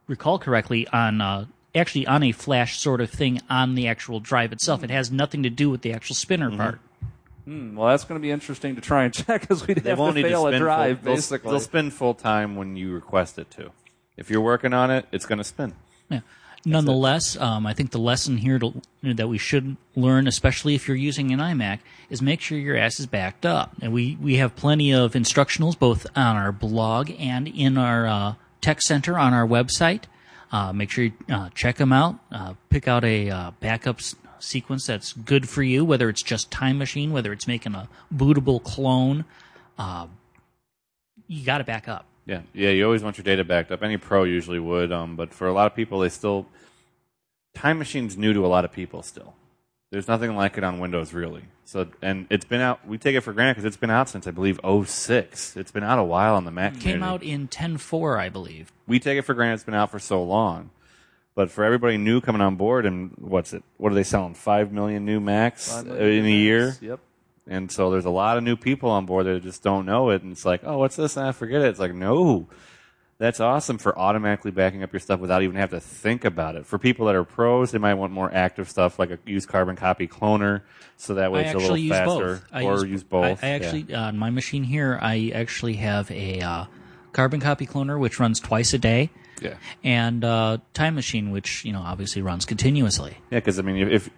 recall 0.07 0.39
correctly, 0.39 0.87
on 0.89 1.21
uh, 1.21 1.45
actually 1.73 2.05
on 2.05 2.21
a 2.23 2.31
flash 2.33 2.79
sort 2.79 2.99
of 3.01 3.09
thing 3.09 3.39
on 3.49 3.75
the 3.75 3.87
actual 3.87 4.19
drive 4.19 4.51
itself. 4.51 4.83
It 4.83 4.89
has 4.89 5.09
nothing 5.11 5.41
to 5.43 5.49
do 5.49 5.69
with 5.69 5.81
the 5.81 5.93
actual 5.93 6.15
spinner 6.15 6.49
Mm-hmm. 6.49 6.57
part. 6.57 6.79
Well, 7.45 7.89
that's 7.89 8.05
going 8.05 8.17
to 8.19 8.21
be 8.21 8.31
interesting 8.31 8.75
to 8.75 8.81
try 8.81 9.03
and 9.03 9.13
check 9.13 9.41
because 9.41 9.67
we'd 9.67 9.77
They 9.79 9.89
have 9.89 9.99
won't 9.99 10.15
to 10.15 10.21
need 10.21 10.29
fail 10.29 10.43
to 10.43 10.55
a 10.55 10.57
drive, 10.59 10.99
full, 10.99 11.05
they'll- 11.05 11.15
basically. 11.15 11.51
They'll, 11.51 11.59
spin 11.59 11.91
full 11.91 12.13
time 12.13 12.55
when 12.55 12.75
you 12.77 12.93
request 12.93 13.37
it 13.37 13.51
to. 13.51 13.71
If 14.17 14.29
you're 14.29 14.41
working 14.41 14.73
on 14.73 14.91
it, 14.91 15.05
it's 15.11 15.25
going 15.25 15.39
to 15.39 15.43
spin. 15.43 15.73
Yeah. 16.09 16.21
Nonetheless, 16.65 17.35
um, 17.37 17.65
I 17.65 17.73
think 17.73 17.91
the 17.91 17.99
lesson 17.99 18.37
here 18.37 18.57
to, 18.57 18.73
that 19.01 19.27
we 19.27 19.37
should 19.37 19.75
learn, 19.95 20.27
especially 20.27 20.75
if 20.75 20.87
you're 20.87 20.95
using 20.95 21.33
an 21.33 21.39
iMac, 21.39 21.79
is 22.09 22.21
make 22.21 22.39
sure 22.39 22.57
your 22.57 22.77
ass 22.77 23.01
is 23.01 23.05
backed 23.05 23.45
up. 23.45 23.73
And 23.81 23.91
we, 23.91 24.17
we 24.21 24.37
have 24.37 24.55
plenty 24.55 24.93
of 24.93 25.11
instructionals 25.13 25.77
both 25.77 26.07
on 26.15 26.37
our 26.37 26.53
blog 26.53 27.11
and 27.19 27.49
in 27.49 27.77
our 27.77 28.07
uh, 28.07 28.35
tech 28.61 28.81
center 28.81 29.19
on 29.19 29.33
our 29.33 29.45
website. 29.45 30.03
Uh, 30.53 30.71
make 30.71 30.89
sure 30.89 31.05
you 31.05 31.13
uh, 31.29 31.49
check 31.53 31.75
them 31.77 31.91
out. 31.91 32.17
Uh, 32.31 32.53
pick 32.69 32.87
out 32.87 33.03
a 33.03 33.29
uh, 33.29 33.51
backup 33.59 33.99
s- 33.99 34.15
sequence 34.39 34.85
that's 34.85 35.11
good 35.11 35.49
for 35.49 35.63
you, 35.63 35.83
whether 35.83 36.07
it's 36.07 36.21
just 36.23 36.49
Time 36.49 36.77
Machine, 36.77 37.11
whether 37.11 37.33
it's 37.33 37.47
making 37.47 37.75
a 37.75 37.89
bootable 38.13 38.63
clone. 38.63 39.25
Uh, 39.77 40.07
you 41.27 41.43
got 41.43 41.57
to 41.57 41.63
back 41.65 41.89
up. 41.89 42.05
Yeah, 42.25 42.41
yeah. 42.53 42.69
You 42.69 42.85
always 42.85 43.03
want 43.03 43.17
your 43.17 43.23
data 43.23 43.43
backed 43.43 43.71
up. 43.71 43.83
Any 43.83 43.97
pro 43.97 44.23
usually 44.23 44.59
would, 44.59 44.91
um, 44.91 45.15
but 45.15 45.33
for 45.33 45.47
a 45.47 45.53
lot 45.53 45.67
of 45.67 45.75
people, 45.75 45.99
they 45.99 46.09
still 46.09 46.45
Time 47.53 47.77
Machine's 47.79 48.17
new 48.17 48.33
to 48.33 48.45
a 48.45 48.47
lot 48.47 48.65
of 48.65 48.71
people. 48.71 49.03
Still, 49.03 49.33
there's 49.91 50.07
nothing 50.07 50.35
like 50.35 50.57
it 50.57 50.63
on 50.63 50.79
Windows 50.79 51.13
really. 51.13 51.43
So, 51.65 51.87
and 52.01 52.27
it's 52.29 52.45
been 52.45 52.61
out. 52.61 52.85
We 52.87 52.97
take 52.97 53.15
it 53.15 53.21
for 53.21 53.33
granted 53.33 53.53
because 53.55 53.65
it's 53.65 53.77
been 53.77 53.89
out 53.89 54.09
since 54.09 54.27
I 54.27 54.31
believe 54.31 54.59
06. 54.63 55.57
It's 55.57 55.71
been 55.71 55.83
out 55.83 55.99
a 55.99 56.03
while 56.03 56.35
on 56.35 56.45
the 56.45 56.51
Mac. 56.51 56.73
Came 56.73 56.99
community. 56.99 57.03
out 57.03 57.23
in 57.23 57.47
10.4, 57.47 58.19
I 58.19 58.29
believe. 58.29 58.71
we 58.87 58.99
take 58.99 59.17
it 59.17 59.23
for 59.23 59.33
granted 59.33 59.55
it's 59.55 59.63
been 59.63 59.73
out 59.73 59.91
for 59.91 59.99
so 59.99 60.23
long. 60.23 60.69
But 61.35 61.49
for 61.49 61.63
everybody 61.63 61.97
new 61.97 62.21
coming 62.21 62.41
on 62.41 62.57
board, 62.57 62.85
and 62.85 63.15
what's 63.17 63.53
it? 63.53 63.63
What 63.77 63.91
are 63.91 63.95
they 63.95 64.03
selling? 64.03 64.35
Five 64.35 64.71
million 64.71 65.03
new 65.03 65.19
Macs 65.19 65.71
Five 65.73 65.85
million 65.87 66.19
in 66.19 66.25
a 66.25 66.29
year. 66.29 66.65
Macs, 66.67 66.81
Yep. 66.81 66.99
And 67.47 67.71
so 67.71 67.91
there's 67.91 68.05
a 68.05 68.09
lot 68.09 68.37
of 68.37 68.43
new 68.43 68.55
people 68.55 68.89
on 68.89 69.05
board 69.05 69.25
that 69.25 69.43
just 69.43 69.63
don't 69.63 69.85
know 69.85 70.09
it, 70.11 70.21
and 70.23 70.31
it's 70.31 70.45
like, 70.45 70.61
oh, 70.63 70.77
what's 70.77 70.95
this? 70.95 71.17
And 71.17 71.27
I 71.27 71.31
forget 71.33 71.61
it. 71.61 71.67
It's 71.67 71.79
like, 71.79 71.93
no, 71.93 72.47
that's 73.17 73.39
awesome 73.39 73.77
for 73.77 73.97
automatically 73.97 74.51
backing 74.51 74.81
up 74.81 74.93
your 74.93 74.99
stuff 74.99 75.19
without 75.19 75.43
even 75.43 75.55
have 75.57 75.69
to 75.71 75.79
think 75.79 76.23
about 76.25 76.55
it. 76.55 76.65
For 76.65 76.79
people 76.79 77.05
that 77.07 77.15
are 77.15 77.23
pros, 77.23 77.71
they 77.71 77.77
might 77.77 77.95
want 77.95 78.13
more 78.13 78.33
active 78.33 78.69
stuff 78.69 78.97
like 78.97 79.11
a 79.11 79.19
use 79.25 79.45
carbon 79.45 79.75
copy 79.75 80.07
cloner, 80.07 80.61
so 80.97 81.15
that 81.15 81.31
way 81.31 81.41
I 81.41 81.43
it's 81.43 81.55
a 81.55 81.57
little 81.57 81.77
use 81.77 81.91
faster, 81.91 82.35
both. 82.35 82.45
I 82.51 82.63
or 82.63 82.85
use, 82.85 83.03
both. 83.03 83.43
I, 83.43 83.47
I 83.47 83.49
Yeah. 83.49 83.55
actually 83.55 83.93
uh, 83.93 84.07
on 84.07 84.17
my 84.17 84.29
machine 84.29 84.63
here, 84.63 84.97
I 85.01 85.31
actually 85.35 85.75
have 85.75 86.09
a 86.11 86.39
uh, 86.39 86.65
carbon 87.11 87.39
copy 87.39 87.65
cloner 87.67 87.99
which 87.99 88.19
runs 88.19 88.39
twice 88.39 88.73
a 88.73 88.77
day, 88.77 89.09
yeah. 89.41 89.55
and 89.83 90.23
uh, 90.23 90.57
time 90.73 90.95
machine 90.95 91.31
which 91.31 91.65
you 91.65 91.73
know 91.73 91.81
obviously 91.81 92.21
runs 92.21 92.45
continuously. 92.45 93.17
Yeah, 93.31 93.39
because 93.39 93.59
I 93.59 93.63
mean, 93.63 93.77
if, 93.77 93.89
if 93.89 94.09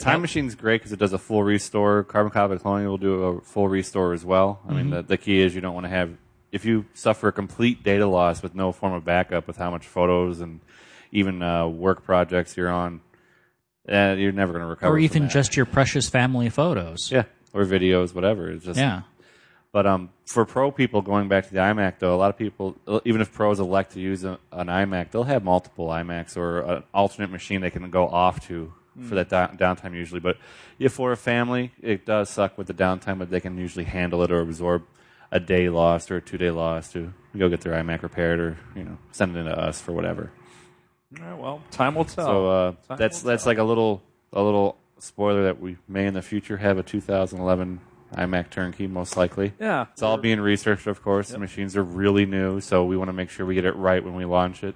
Time 0.00 0.20
Machine's 0.22 0.54
great 0.54 0.80
because 0.80 0.92
it 0.92 0.98
does 0.98 1.12
a 1.12 1.18
full 1.18 1.42
restore. 1.42 2.04
Carbon 2.04 2.32
copy 2.32 2.54
cloning 2.54 2.86
will 2.86 2.98
do 2.98 3.22
a 3.22 3.40
full 3.40 3.68
restore 3.68 4.12
as 4.12 4.24
well. 4.24 4.60
I 4.68 4.72
mean, 4.72 4.90
the, 4.90 5.02
the 5.02 5.16
key 5.16 5.40
is 5.40 5.54
you 5.54 5.60
don't 5.60 5.74
want 5.74 5.84
to 5.84 5.90
have 5.90 6.16
if 6.52 6.64
you 6.64 6.84
suffer 6.94 7.28
a 7.28 7.32
complete 7.32 7.82
data 7.82 8.06
loss 8.06 8.42
with 8.42 8.54
no 8.54 8.72
form 8.72 8.92
of 8.92 9.04
backup, 9.04 9.46
with 9.46 9.56
how 9.56 9.70
much 9.70 9.86
photos 9.86 10.40
and 10.40 10.60
even 11.12 11.42
uh, 11.42 11.66
work 11.66 12.04
projects 12.04 12.56
you're 12.56 12.70
on, 12.70 13.00
uh, 13.88 14.14
you're 14.18 14.32
never 14.32 14.52
going 14.52 14.62
to 14.62 14.68
recover. 14.68 14.92
or 14.92 14.96
from 14.96 15.04
even 15.04 15.22
that. 15.24 15.30
just 15.30 15.56
your 15.56 15.66
precious 15.66 16.08
family 16.08 16.48
photos. 16.48 17.10
yeah, 17.10 17.24
or 17.52 17.64
videos, 17.64 18.14
whatever. 18.14 18.50
It's 18.50 18.64
just 18.64 18.78
Yeah. 18.78 19.02
But 19.72 19.86
um, 19.86 20.10
for 20.26 20.44
pro 20.44 20.72
people 20.72 21.00
going 21.00 21.28
back 21.28 21.46
to 21.46 21.52
the 21.52 21.60
iMac, 21.60 22.00
though, 22.00 22.12
a 22.12 22.18
lot 22.18 22.30
of 22.30 22.36
people, 22.36 22.76
even 23.04 23.20
if 23.20 23.32
pros 23.32 23.60
elect 23.60 23.92
to 23.92 24.00
use 24.00 24.24
a, 24.24 24.36
an 24.50 24.66
iMac, 24.66 25.12
they'll 25.12 25.22
have 25.22 25.44
multiple 25.44 25.86
iMacs 25.86 26.36
or 26.36 26.60
an 26.62 26.82
alternate 26.92 27.30
machine 27.30 27.60
they 27.60 27.70
can 27.70 27.88
go 27.88 28.08
off 28.08 28.44
to 28.48 28.72
for 29.08 29.14
that 29.14 29.28
down, 29.28 29.56
downtime 29.56 29.94
usually. 29.94 30.20
But 30.20 30.36
if 30.78 30.92
for 30.92 31.12
a 31.12 31.16
family, 31.16 31.72
it 31.80 32.06
does 32.06 32.30
suck 32.30 32.58
with 32.58 32.66
the 32.66 32.74
downtime, 32.74 33.18
but 33.18 33.30
they 33.30 33.40
can 33.40 33.58
usually 33.58 33.84
handle 33.84 34.22
it 34.22 34.30
or 34.30 34.40
absorb 34.40 34.84
a 35.32 35.40
day 35.40 35.68
lost 35.68 36.10
or 36.10 36.16
a 36.16 36.20
two 36.20 36.38
day 36.38 36.50
loss 36.50 36.92
to 36.92 37.12
go 37.36 37.48
get 37.48 37.60
their 37.60 37.72
iMac 37.72 38.02
repaired 38.02 38.40
or 38.40 38.58
you 38.74 38.84
know 38.84 38.98
send 39.12 39.36
it 39.36 39.40
into 39.40 39.56
us 39.56 39.80
for 39.80 39.92
whatever. 39.92 40.30
All 41.20 41.26
right, 41.26 41.38
well, 41.38 41.62
time 41.70 41.94
will 41.94 42.04
tell. 42.04 42.26
So 42.26 42.46
uh, 42.46 42.96
that's 42.96 43.22
that's 43.22 43.44
tell. 43.44 43.50
like 43.50 43.58
a 43.58 43.64
little 43.64 44.02
a 44.32 44.42
little 44.42 44.76
spoiler 44.98 45.44
that 45.44 45.60
we 45.60 45.76
may 45.88 46.06
in 46.06 46.14
the 46.14 46.22
future 46.22 46.56
have 46.58 46.78
a 46.78 46.82
2011 46.82 47.80
iMac 48.14 48.50
turnkey 48.50 48.86
most 48.86 49.16
likely. 49.16 49.52
yeah. 49.60 49.86
It's 49.92 50.02
all 50.02 50.16
being 50.16 50.40
researched, 50.40 50.86
of 50.86 51.02
course. 51.02 51.30
The 51.30 51.38
machines 51.38 51.76
are 51.76 51.82
really 51.82 52.26
new, 52.26 52.60
so 52.60 52.84
we 52.84 52.96
want 52.96 53.08
to 53.08 53.12
make 53.12 53.30
sure 53.30 53.46
we 53.46 53.54
get 53.54 53.64
it 53.64 53.76
right 53.76 54.04
when 54.04 54.14
we 54.14 54.24
launch 54.24 54.64
it. 54.64 54.74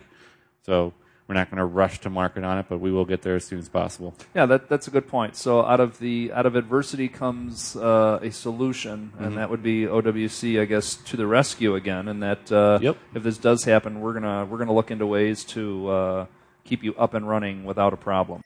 So 0.63 0.95
we're 1.27 1.35
not 1.35 1.51
going 1.51 1.59
to 1.59 1.65
rush 1.65 2.01
to 2.01 2.11
market 2.11 2.45
on 2.45 2.59
it, 2.59 2.67
but 2.69 2.79
we 2.81 2.93
will 2.93 3.07
get 3.07 3.23
there 3.23 3.35
as 3.37 3.45
soon 3.47 3.59
as 3.59 3.69
possible. 3.69 4.15
Yeah, 4.35 4.45
that, 4.47 4.69
that's 4.69 4.87
a 4.89 4.91
good 4.91 5.09
point. 5.09 5.37
So 5.37 5.65
out 5.65 5.81
of 5.81 5.99
the 5.99 6.31
out 6.33 6.45
of 6.45 6.55
adversity 6.55 7.09
comes 7.09 7.77
uh, 7.77 8.19
a 8.23 8.31
solution, 8.31 9.13
Mm-hmm. 9.15 9.25
and 9.25 9.37
that 9.39 9.49
would 9.51 9.63
be 9.63 9.85
OWC, 9.87 10.61
I 10.61 10.65
guess, 10.67 10.95
to 10.97 11.17
the 11.17 11.27
rescue 11.27 11.75
again. 11.77 12.09
And 12.09 12.23
that 12.23 12.53
uh, 12.53 12.79
Yep. 12.83 12.97
if 13.15 13.23
this 13.23 13.39
does 13.39 13.65
happen, 13.65 14.01
we're 14.01 14.13
gonna 14.13 14.45
we're 14.45 14.59
gonna 14.59 14.75
look 14.75 14.91
into 14.91 15.07
ways 15.07 15.45
to 15.45 15.89
uh, 15.89 16.27
keep 16.65 16.83
you 16.85 16.95
up 16.97 17.15
and 17.15 17.27
running 17.29 17.65
without 17.65 17.93
a 17.95 17.97
problem. 17.97 18.43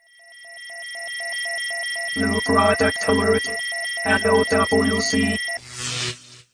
New 2.17 2.41
product 2.47 2.99
alert. 3.09 3.47
And 4.05 4.23
OWC. 4.23 5.37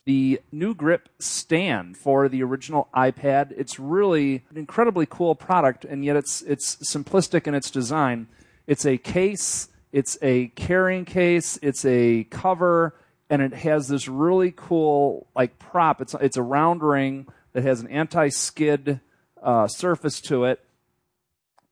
The 0.05 0.39
NuGrip 0.53 1.01
stand 1.17 1.97
for 1.97 2.29
the 2.29 2.43
original 2.43 2.89
iPad. 2.95 3.51
It's 3.57 3.79
really 3.79 4.43
an 4.51 4.57
incredibly 4.57 5.07
cool 5.07 5.33
product, 5.33 5.83
and 5.83 6.05
yet 6.05 6.15
it's 6.15 6.43
it's 6.43 6.75
simplistic 6.77 7.47
in 7.47 7.55
its 7.55 7.71
design. 7.71 8.27
It's 8.67 8.85
a 8.85 8.99
case, 8.99 9.67
it's 9.91 10.15
a 10.21 10.49
carrying 10.49 11.05
case, 11.05 11.57
it's 11.63 11.83
a 11.85 12.25
cover, 12.25 12.93
and 13.31 13.41
it 13.41 13.53
has 13.53 13.87
this 13.87 14.07
really 14.07 14.53
cool 14.55 15.25
like 15.35 15.57
prop. 15.57 16.01
It's 16.01 16.13
it's 16.21 16.37
a 16.37 16.43
round 16.43 16.83
ring 16.83 17.25
that 17.53 17.63
has 17.63 17.81
an 17.81 17.87
anti-skid 17.87 18.99
uh, 19.41 19.67
surface 19.67 20.21
to 20.21 20.43
it. 20.43 20.63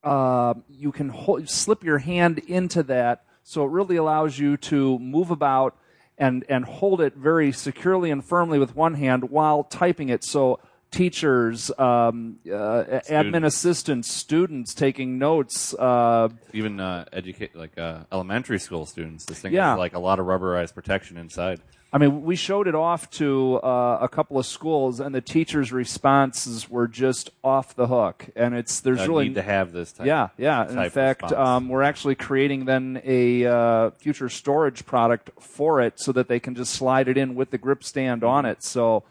Uh, 0.03 0.55
you 0.69 0.91
can 0.91 1.09
hold, 1.09 1.47
slip 1.49 1.83
your 1.83 1.99
hand 1.99 2.39
into 2.39 2.81
that, 2.81 3.25
so 3.43 3.63
it 3.63 3.69
really 3.69 3.95
allows 3.95 4.39
you 4.39 4.57
to 4.57 4.97
move 4.97 5.29
about 5.29 5.77
and 6.17 6.45
and 6.49 6.65
hold 6.65 7.01
it 7.01 7.15
very 7.15 7.51
securely 7.51 8.11
and 8.11 8.23
firmly 8.23 8.59
with 8.59 8.75
one 8.75 8.95
hand 8.95 9.29
while 9.29 9.63
typing 9.63 10.09
it. 10.09 10.23
So 10.23 10.59
teachers, 10.93 11.71
um, 11.77 12.37
uh, 12.45 13.01
admin 13.09 13.45
assistants, 13.45 14.09
students 14.09 14.73
taking 14.73 15.17
notes. 15.17 15.73
Uh, 15.73 16.29
Even 16.53 16.79
uh, 16.79 17.05
educate 17.11 17.55
like 17.55 17.77
uh, 17.77 18.03
elementary 18.11 18.59
school 18.59 18.85
students, 18.85 19.25
this 19.25 19.39
thing 19.39 19.53
Yeah. 19.53 19.71
has 19.71 19.79
like 19.79 19.95
a 19.95 19.99
lot 19.99 20.19
of 20.19 20.27
rubberized 20.27 20.73
protection 20.73 21.17
inside. 21.17 21.59
I 21.91 21.99
mean, 21.99 22.23
we 22.23 22.35
showed 22.35 22.67
it 22.67 22.73
off 22.73 23.07
to 23.11 23.57
uh, 23.57 23.99
a 24.01 24.09
couple 24.09 24.39
of 24.39 24.47
schools, 24.47 24.99
and 24.99 25.13
the 25.13 25.21
teachers' 25.21 25.71
responses 25.71 26.67
were 26.67 26.87
just 26.87 27.29
off 27.43 27.75
the 27.75 27.85
hook. 27.85 28.25
And 28.35 28.55
it's 28.55 28.79
there's 28.79 29.01
I 29.01 29.05
really 29.05 29.27
need 29.27 29.35
to 29.35 29.43
have 29.43 29.71
this 29.73 29.91
type. 29.91 30.07
Yeah, 30.07 30.29
yeah. 30.35 30.67
In 30.83 30.89
fact, 30.89 31.31
um, 31.31 31.69
we're 31.69 31.83
actually 31.83 32.15
creating 32.15 32.65
then 32.65 32.99
a 33.03 33.45
uh, 33.45 33.89
future 33.91 34.27
storage 34.27 34.87
product 34.87 35.29
for 35.39 35.81
it 35.81 35.99
so 35.99 36.11
that 36.13 36.27
they 36.27 36.39
can 36.39 36.55
just 36.55 36.73
slide 36.73 37.07
it 37.07 37.17
in 37.17 37.35
with 37.35 37.51
the 37.51 37.59
grip 37.59 37.83
stand 37.83 38.23
on 38.23 38.45
it. 38.47 38.63
So 38.63 39.03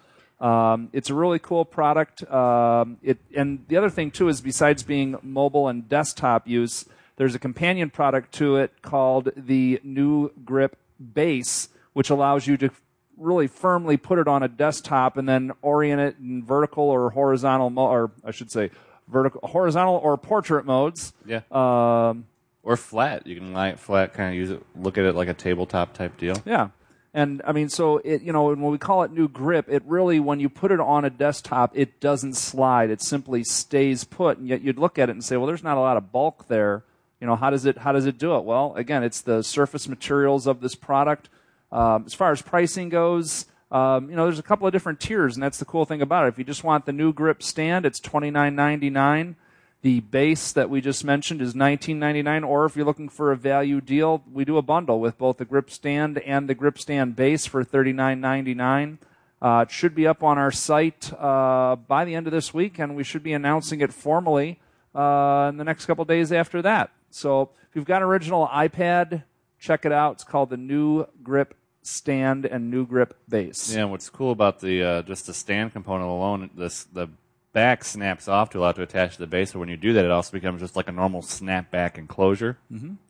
um, 0.43 0.89
it's 0.93 1.09
a 1.09 1.15
really 1.15 1.39
cool 1.39 1.65
product. 1.65 2.29
Um, 2.31 2.99
it 3.03 3.19
and 3.35 3.65
the 3.69 3.77
other 3.77 3.89
thing 3.91 4.11
too 4.11 4.29
is 4.29 4.41
besides 4.41 4.83
being 4.83 5.17
mobile 5.23 5.69
and 5.69 5.89
desktop 5.89 6.49
use, 6.49 6.85
there's 7.17 7.35
a 7.35 7.39
companion 7.39 7.91
product 7.91 8.33
to 8.35 8.57
it 8.57 8.73
called 8.83 9.31
the 9.37 9.81
New 9.85 10.31
Grip 10.45 10.77
Base, 11.15 11.69
which 11.93 12.11
allows 12.11 12.47
you 12.47 12.57
to 12.57 12.71
really 13.17 13.47
firmly 13.47 13.97
put 13.97 14.19
it 14.19 14.27
on 14.27 14.43
a 14.43 14.49
desktop 14.49 15.17
and 15.17 15.29
then 15.29 15.53
orient 15.63 16.01
it 16.01 16.17
in 16.19 16.45
vertical 16.45 16.85
or 16.85 17.11
horizontal, 17.11 17.71
mo- 17.71 17.87
or 17.87 18.11
I 18.25 18.33
should 18.33 18.51
say, 18.51 18.71
vertical, 19.07 19.47
horizontal 19.47 19.97
or 19.97 20.17
portrait 20.17 20.65
modes. 20.67 21.13
Yeah. 21.25 21.43
Um, 21.53 22.27
Or 22.65 22.77
flat. 22.77 23.27
You 23.27 23.37
can 23.37 23.53
lie 23.53 23.69
it 23.69 23.79
flat, 23.79 24.15
kind 24.15 24.31
of 24.31 24.35
use 24.35 24.51
it, 24.51 24.63
look 24.75 24.99
at 24.99 25.05
it 25.05 25.15
like 25.15 25.29
a 25.29 25.35
tabletop 25.35 25.93
type 25.93 26.17
deal. 26.17 26.37
Yeah. 26.45 26.71
And 27.15 27.43
I 27.45 27.53
mean, 27.53 27.69
so 27.69 27.99
it, 27.99 28.23
you 28.23 28.33
know, 28.33 28.45
when 28.45 28.63
we 28.63 28.79
call 28.79 29.03
it 29.03 29.15
NuGrip, 29.15 29.65
it 29.69 29.83
really, 29.85 30.19
when 30.19 30.41
you 30.41 30.49
put 30.49 30.73
it 30.73 30.81
on 30.81 31.05
a 31.05 31.11
desktop, 31.11 31.73
it 31.75 32.01
doesn't 32.01 32.35
slide. 32.35 32.91
It 32.91 33.03
simply 33.03 33.45
stays 33.45 34.05
put. 34.05 34.39
And 34.39 34.49
yet 34.49 34.63
you'd 34.63 34.79
look 34.79 34.99
at 34.99 35.11
it 35.11 35.13
and 35.13 35.23
say, 35.23 35.37
well, 35.37 35.47
there's 35.47 35.63
not 35.63 35.77
a 35.77 35.81
lot 35.81 35.99
of 35.99 36.11
bulk 36.11 36.49
there. 36.49 36.85
You 37.21 37.27
know, 37.27 37.37
how 37.37 37.51
does 37.51 37.67
it, 37.67 37.79
how 37.79 37.93
does 37.93 38.07
it 38.07 38.19
do 38.19 38.37
it? 38.37 38.45
Well, 38.45 38.75
again, 38.77 39.03
it's 39.03 39.21
the 39.21 39.43
surface 39.43 39.89
materials 39.89 40.47
of 40.47 40.61
this 40.61 40.75
product. 40.75 41.29
Um, 41.71 42.05
as 42.07 42.15
far 42.15 42.33
as 42.33 42.43
pricing 42.43 42.89
goes, 42.89 43.47
um, 43.71 44.11
you 44.11 44.17
know, 44.17 44.25
there's 44.25 44.39
a 44.39 44.43
couple 44.43 44.67
of 44.67 44.73
different 44.73 45.01
tiers, 45.01 45.35
and 45.37 45.43
that's 45.43 45.59
the 45.59 45.65
cool 45.65 45.85
thing 45.85 46.03
about 46.03 46.25
it. 46.25 46.29
If 46.29 46.39
you 46.39 46.45
just 46.45 46.65
want 46.65 46.85
the 46.85 46.93
NuGrip 46.93 47.43
stand, 47.43 47.87
it's 47.87 48.01
twenty 48.01 48.31
nine 48.31 48.55
ninety 48.55 48.91
nine. 48.91 49.37
The 49.83 49.99
base 49.99 50.53
that 50.53 50.71
we 50.71 50.81
just 50.81 51.05
mentioned 51.05 51.43
is 51.43 51.55
$19.99, 51.55 52.47
or 52.47 52.67
if 52.67 52.77
you're 52.77 52.87
looking 52.87 53.09
for 53.09 53.33
a 53.33 53.37
value 53.37 53.81
deal, 53.81 54.23
we 54.33 54.45
do 54.45 54.57
a 54.57 54.63
bundle 54.63 55.01
with 55.01 55.19
both 55.19 55.39
the 55.39 55.45
grip 55.45 55.71
stand 55.71 56.19
and 56.19 56.49
the 56.49 56.55
grip 56.55 56.79
stand 56.79 57.17
base 57.17 57.47
for 57.47 57.65
$39.99. 57.65 58.99
Uh, 59.41 59.65
it 59.67 59.73
should 59.73 59.93
be 59.93 60.07
up 60.07 60.23
on 60.23 60.39
our 60.39 60.53
site 60.53 61.13
uh, 61.15 61.75
by 61.75 62.05
the 62.05 62.15
end 62.15 62.29
of 62.29 62.33
this 62.33 62.55
week, 62.55 62.79
and 62.79 62.95
we 62.95 63.03
should 63.03 63.25
be 63.25 63.33
announcing 63.33 63.81
it 63.81 63.93
formally 63.93 64.61
uh, 64.95 65.49
in 65.51 65.57
the 65.57 65.65
next 65.65 65.87
couple 65.87 66.05
days 66.05 66.31
after 66.31 66.63
that. 66.63 66.93
So 67.11 67.51
if 67.69 67.75
you've 67.75 67.85
got 67.85 68.03
an 68.03 68.09
original 68.09 68.47
iPad, 68.47 69.25
check 69.59 69.85
it 69.85 69.91
out. 69.91 70.13
It's 70.13 70.25
called 70.25 70.51
the 70.51 70.57
New 70.57 71.07
Grip 71.25 71.57
Stand 71.83 72.47
and 72.47 72.73
NuGrip 72.73 73.11
Base. 73.29 73.75
Yeah, 73.75 73.83
and 73.83 73.91
what's 73.91 74.09
cool 74.09 74.31
about 74.31 74.61
the 74.61 74.81
uh, 74.81 75.03
just 75.03 75.27
the 75.27 75.35
stand 75.35 75.73
component 75.73 76.09
alone, 76.09 76.51
this 76.55 76.85
the 76.85 77.09
back 77.53 77.85
snaps 77.85 78.29
off 78.29 78.51
to 78.51 78.59
allow 78.59 78.71
it 78.71 78.77
to 78.77 78.83
attach 78.83 79.15
to 79.15 79.19
the 79.21 79.27
base. 79.27 79.53
But 79.53 79.61
when 79.61 79.69
you 79.69 79.77
do 79.77 79.93
that, 79.93 80.05
it 80.05 80.11
also 80.11 80.33
becomes 80.33 80.61
just 80.61 80.77
like 80.77 80.89
a 80.89 80.93
normal 80.93 81.23
snapback 81.23 81.99
enclosure 81.99 82.59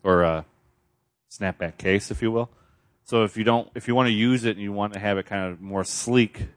or 0.03 0.23
a 0.23 0.45
snapback 1.31 1.77
case, 1.77 2.11
if 2.11 2.21
you 2.21 2.31
will. 2.31 2.49
So 3.05 3.23
if 3.23 3.37
you 3.37 3.43
don't, 3.43 3.69
if 3.75 3.87
you 3.87 3.95
want 3.95 4.07
to 4.07 4.13
use 4.13 4.45
it 4.45 4.51
and 4.51 4.61
you 4.61 4.71
want 4.71 4.93
to 4.93 4.99
have 4.99 5.17
it 5.17 5.25
kind 5.25 5.51
of 5.51 5.61
more 5.61 5.83
sleek 5.83 6.47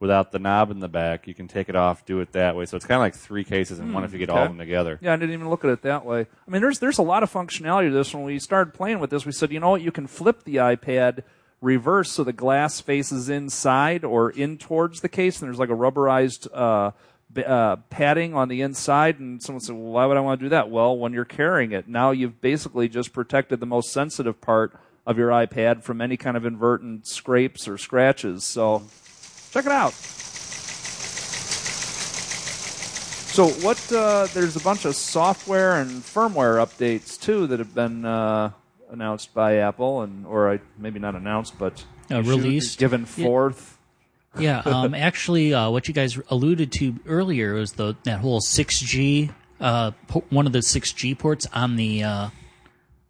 without 0.00 0.32
the 0.32 0.38
knob 0.38 0.70
in 0.70 0.80
the 0.80 0.88
back, 0.88 1.26
you 1.26 1.34
can 1.34 1.48
take 1.48 1.68
it 1.68 1.76
off, 1.76 2.04
do 2.04 2.20
it 2.20 2.32
that 2.32 2.56
way. 2.56 2.66
So 2.66 2.76
it's 2.76 2.84
kind 2.84 2.96
of 2.96 3.00
like 3.00 3.14
three 3.14 3.44
cases 3.44 3.78
in 3.78 3.92
one 3.92 4.04
if 4.04 4.12
you 4.12 4.18
get 4.18 4.28
all 4.28 4.42
of 4.42 4.48
them 4.48 4.58
together. 4.58 4.98
Yeah, 5.00 5.14
I 5.14 5.16
didn't 5.16 5.34
even 5.34 5.48
look 5.48 5.64
at 5.64 5.70
it 5.70 5.82
that 5.82 6.04
way. 6.04 6.26
I 6.46 6.50
mean, 6.50 6.60
there's 6.60 6.78
there's 6.78 6.98
a 6.98 7.02
lot 7.02 7.22
of 7.22 7.32
functionality 7.32 7.88
to 7.88 7.94
this. 7.94 8.12
When 8.12 8.24
we 8.24 8.38
started 8.38 8.74
playing 8.74 8.98
with 8.98 9.10
this, 9.10 9.24
we 9.24 9.32
said, 9.32 9.50
you 9.50 9.60
know 9.60 9.70
what, 9.70 9.82
you 9.82 9.92
can 9.92 10.06
flip 10.06 10.44
the 10.44 10.56
iPad 10.56 11.22
reverse 11.62 12.12
so 12.12 12.22
the 12.22 12.32
glass 12.34 12.80
faces 12.80 13.30
inside 13.30 14.04
or 14.04 14.28
in 14.30 14.58
towards 14.58 15.00
the 15.00 15.08
case, 15.08 15.40
and 15.40 15.48
there's 15.48 15.58
like 15.58 15.70
a 15.70 15.72
rubberized 15.72 16.48
uh, 16.52 16.90
uh, 17.38 17.76
padding 17.90 18.34
on 18.34 18.48
the 18.48 18.62
inside. 18.62 19.18
And 19.18 19.42
someone 19.42 19.60
said, 19.60 19.74
well, 19.74 19.92
why 19.92 20.06
would 20.06 20.16
I 20.16 20.20
want 20.20 20.40
to 20.40 20.46
do 20.46 20.50
that? 20.50 20.70
Well, 20.70 20.96
when 20.96 21.12
you're 21.12 21.24
carrying 21.24 21.72
it, 21.72 21.88
now 21.88 22.10
you've 22.10 22.40
basically 22.40 22.88
just 22.88 23.12
protected 23.12 23.60
the 23.60 23.66
most 23.66 23.92
sensitive 23.92 24.40
part 24.40 24.78
of 25.06 25.18
your 25.18 25.28
iPad 25.30 25.82
from 25.82 26.00
any 26.00 26.16
kind 26.16 26.36
of 26.36 26.46
inadvertent 26.46 27.06
scrapes 27.06 27.68
or 27.68 27.76
scratches. 27.76 28.44
So 28.44 28.82
check 29.50 29.66
it 29.66 29.72
out. 29.72 29.94
So 33.34 33.48
what? 33.66 33.92
Uh, 33.92 34.26
there's 34.32 34.54
a 34.54 34.60
bunch 34.60 34.84
of 34.84 34.94
software 34.94 35.80
and 35.80 35.90
firmware 36.02 36.64
updates 36.64 37.20
too 37.20 37.48
that 37.48 37.58
have 37.58 37.74
been 37.74 38.04
uh, 38.04 38.52
announced 38.90 39.34
by 39.34 39.56
Apple, 39.56 40.02
and 40.02 40.24
or 40.24 40.52
I, 40.52 40.60
maybe 40.78 41.00
not 41.00 41.16
announced, 41.16 41.58
but 41.58 41.84
Uh, 42.12 42.22
released. 42.22 42.78
given 42.78 43.04
forth. 43.04 43.72
Yeah, 43.72 43.73
um, 44.36 44.94
actually, 44.94 45.54
uh, 45.54 45.70
what 45.70 45.88
you 45.88 45.94
guys 45.94 46.18
alluded 46.28 46.72
to 46.72 46.96
earlier 47.06 47.54
was 47.54 47.72
the 47.72 47.94
that 48.04 48.20
whole 48.20 48.40
6G, 48.40 49.30
uh, 49.60 49.92
po- 50.08 50.24
one 50.30 50.46
of 50.46 50.52
the 50.52 50.58
6G 50.60 51.18
ports 51.18 51.46
on 51.52 51.76
the 51.76 52.02
uh, 52.04 52.28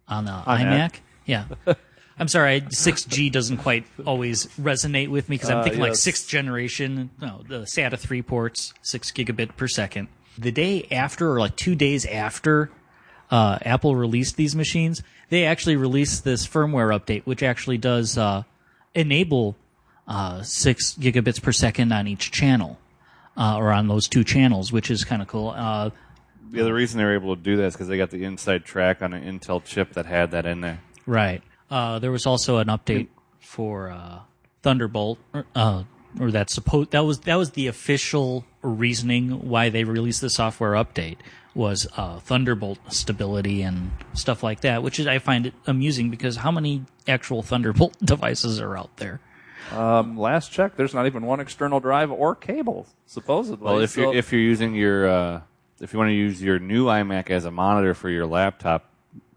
on 0.07 0.25
the 0.25 0.31
iMac. 0.31 0.45
iMac. 0.45 0.95
Yeah, 1.25 1.45
I'm 2.19 2.27
sorry, 2.27 2.61
6G 2.61 3.31
doesn't 3.31 3.57
quite 3.57 3.85
always 4.05 4.45
resonate 4.59 5.09
with 5.09 5.27
me 5.29 5.35
because 5.35 5.49
I'm 5.49 5.57
Uh, 5.59 5.63
thinking 5.63 5.81
like 5.81 5.91
yes. 5.91 6.01
sixth 6.01 6.27
generation, 6.27 7.09
no, 7.19 7.41
the 7.47 7.61
SATA 7.61 7.97
three 7.99 8.21
ports, 8.21 8.73
six 8.81 9.11
gigabit 9.11 9.55
per 9.57 9.67
second. 9.67 10.07
The 10.37 10.51
day 10.51 10.87
after, 10.91 11.31
or 11.31 11.39
like 11.39 11.55
two 11.55 11.75
days 11.75 12.05
after, 12.05 12.69
uh, 13.31 13.57
Apple 13.63 13.95
released 13.95 14.35
these 14.37 14.55
machines, 14.55 15.01
they 15.29 15.45
actually 15.45 15.75
released 15.77 16.23
this 16.23 16.45
firmware 16.45 16.97
update, 16.97 17.23
which 17.23 17.41
actually 17.41 17.77
does 17.79 18.17
uh, 18.17 18.43
enable 18.93 19.55
uh, 20.07 20.41
six 20.43 20.93
gigabits 20.95 21.41
per 21.41 21.51
second 21.51 21.91
on 21.91 22.07
each 22.07 22.31
channel, 22.31 22.79
uh, 23.37 23.57
or 23.57 23.71
on 23.71 23.87
those 23.87 24.07
two 24.07 24.23
channels, 24.23 24.71
which 24.71 24.89
is 24.91 25.03
kind 25.03 25.21
of 25.21 25.27
cool. 25.27 25.49
Uh, 25.49 25.89
Yeah, 26.51 26.63
the 26.63 26.73
reason 26.73 26.97
they 26.99 27.03
were 27.05 27.15
able 27.15 27.35
to 27.35 27.41
do 27.41 27.57
that 27.57 27.65
is 27.65 27.73
because 27.73 27.87
they 27.87 27.97
got 27.97 28.11
the 28.11 28.23
inside 28.23 28.65
track 28.65 29.01
on 29.01 29.13
an 29.13 29.23
Intel 29.23 29.63
chip 29.63 29.93
that 29.93 30.05
had 30.05 30.31
that 30.31 30.45
in 30.45 30.61
there. 30.61 30.79
right. 31.05 31.41
Uh, 31.71 31.97
there 31.97 32.11
was 32.11 32.27
also 32.27 32.57
an 32.57 32.67
update 32.67 33.07
for 33.39 33.89
uh, 33.89 34.19
Thunderbolt, 34.61 35.17
or, 35.33 35.45
uh, 35.55 35.83
or 36.19 36.29
that 36.29 36.51
supposed 36.51 36.91
that 36.91 36.99
was 37.03 37.21
that 37.21 37.35
was 37.35 37.51
the 37.51 37.65
official 37.65 38.45
reasoning 38.61 39.49
why 39.49 39.69
they 39.69 39.83
released 39.83 40.21
the 40.21 40.29
software 40.29 40.73
update 40.73 41.17
was 41.55 41.87
uh, 41.97 42.19
Thunderbolt 42.19 42.77
stability 42.93 43.63
and 43.63 43.91
stuff 44.13 44.43
like 44.43 44.61
that, 44.61 44.83
which 44.83 44.99
is 44.99 45.07
I 45.07 45.17
find 45.17 45.47
it 45.47 45.53
amusing 45.65 46.11
because 46.11 46.35
how 46.37 46.51
many 46.51 46.83
actual 47.07 47.41
Thunderbolt 47.41 47.97
devices 48.03 48.59
are 48.61 48.77
out 48.77 48.95
there? 48.97 49.19
Um, 49.71 50.17
last 50.17 50.51
check, 50.51 50.75
there's 50.75 50.93
not 50.93 51.05
even 51.07 51.25
one 51.25 51.39
external 51.39 51.79
drive 51.79 52.11
or 52.11 52.35
cable, 52.35 52.87
supposedly. 53.05 53.65
Well, 53.65 53.79
if 53.79 53.91
So- 53.91 54.01
you're 54.01 54.15
if 54.15 54.31
you're 54.31 54.41
using 54.41 54.75
your 54.75 55.07
uh, 55.07 55.41
if 55.81 55.91
you 55.93 55.99
want 55.99 56.09
to 56.09 56.13
use 56.15 56.41
your 56.41 56.59
new 56.59 56.85
iMac 56.85 57.29
as 57.29 57.45
a 57.45 57.51
monitor 57.51 57.93
for 57.93 58.09
your 58.09 58.25
laptop, 58.25 58.85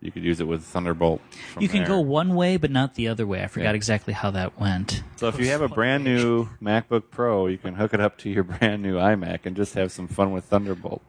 you 0.00 0.12
could 0.12 0.22
use 0.22 0.38
it 0.40 0.46
with 0.46 0.62
Thunderbolt. 0.62 1.20
from 1.52 1.62
You 1.62 1.68
can 1.68 1.78
there. 1.80 1.88
go 1.88 2.00
one 2.00 2.34
way, 2.36 2.56
but 2.56 2.70
not 2.70 2.94
the 2.94 3.08
other 3.08 3.26
way. 3.26 3.42
I 3.42 3.46
forgot 3.48 3.70
Yeah. 3.70 3.74
exactly 3.74 4.14
how 4.14 4.30
that 4.30 4.60
went. 4.60 5.02
So 5.16 5.26
if 5.28 5.40
you 5.40 5.48
have 5.48 5.60
a 5.62 5.68
brand 5.68 6.04
new 6.04 6.48
MacBook 6.62 7.04
Pro, 7.10 7.46
you 7.48 7.58
can 7.58 7.74
hook 7.74 7.92
it 7.94 8.00
up 8.00 8.16
to 8.18 8.30
your 8.30 8.44
brand 8.44 8.82
new 8.82 8.94
iMac 8.96 9.40
and 9.44 9.56
just 9.56 9.74
have 9.74 9.90
some 9.90 10.06
fun 10.06 10.30
with 10.32 10.44
Thunderbolt. 10.44 11.02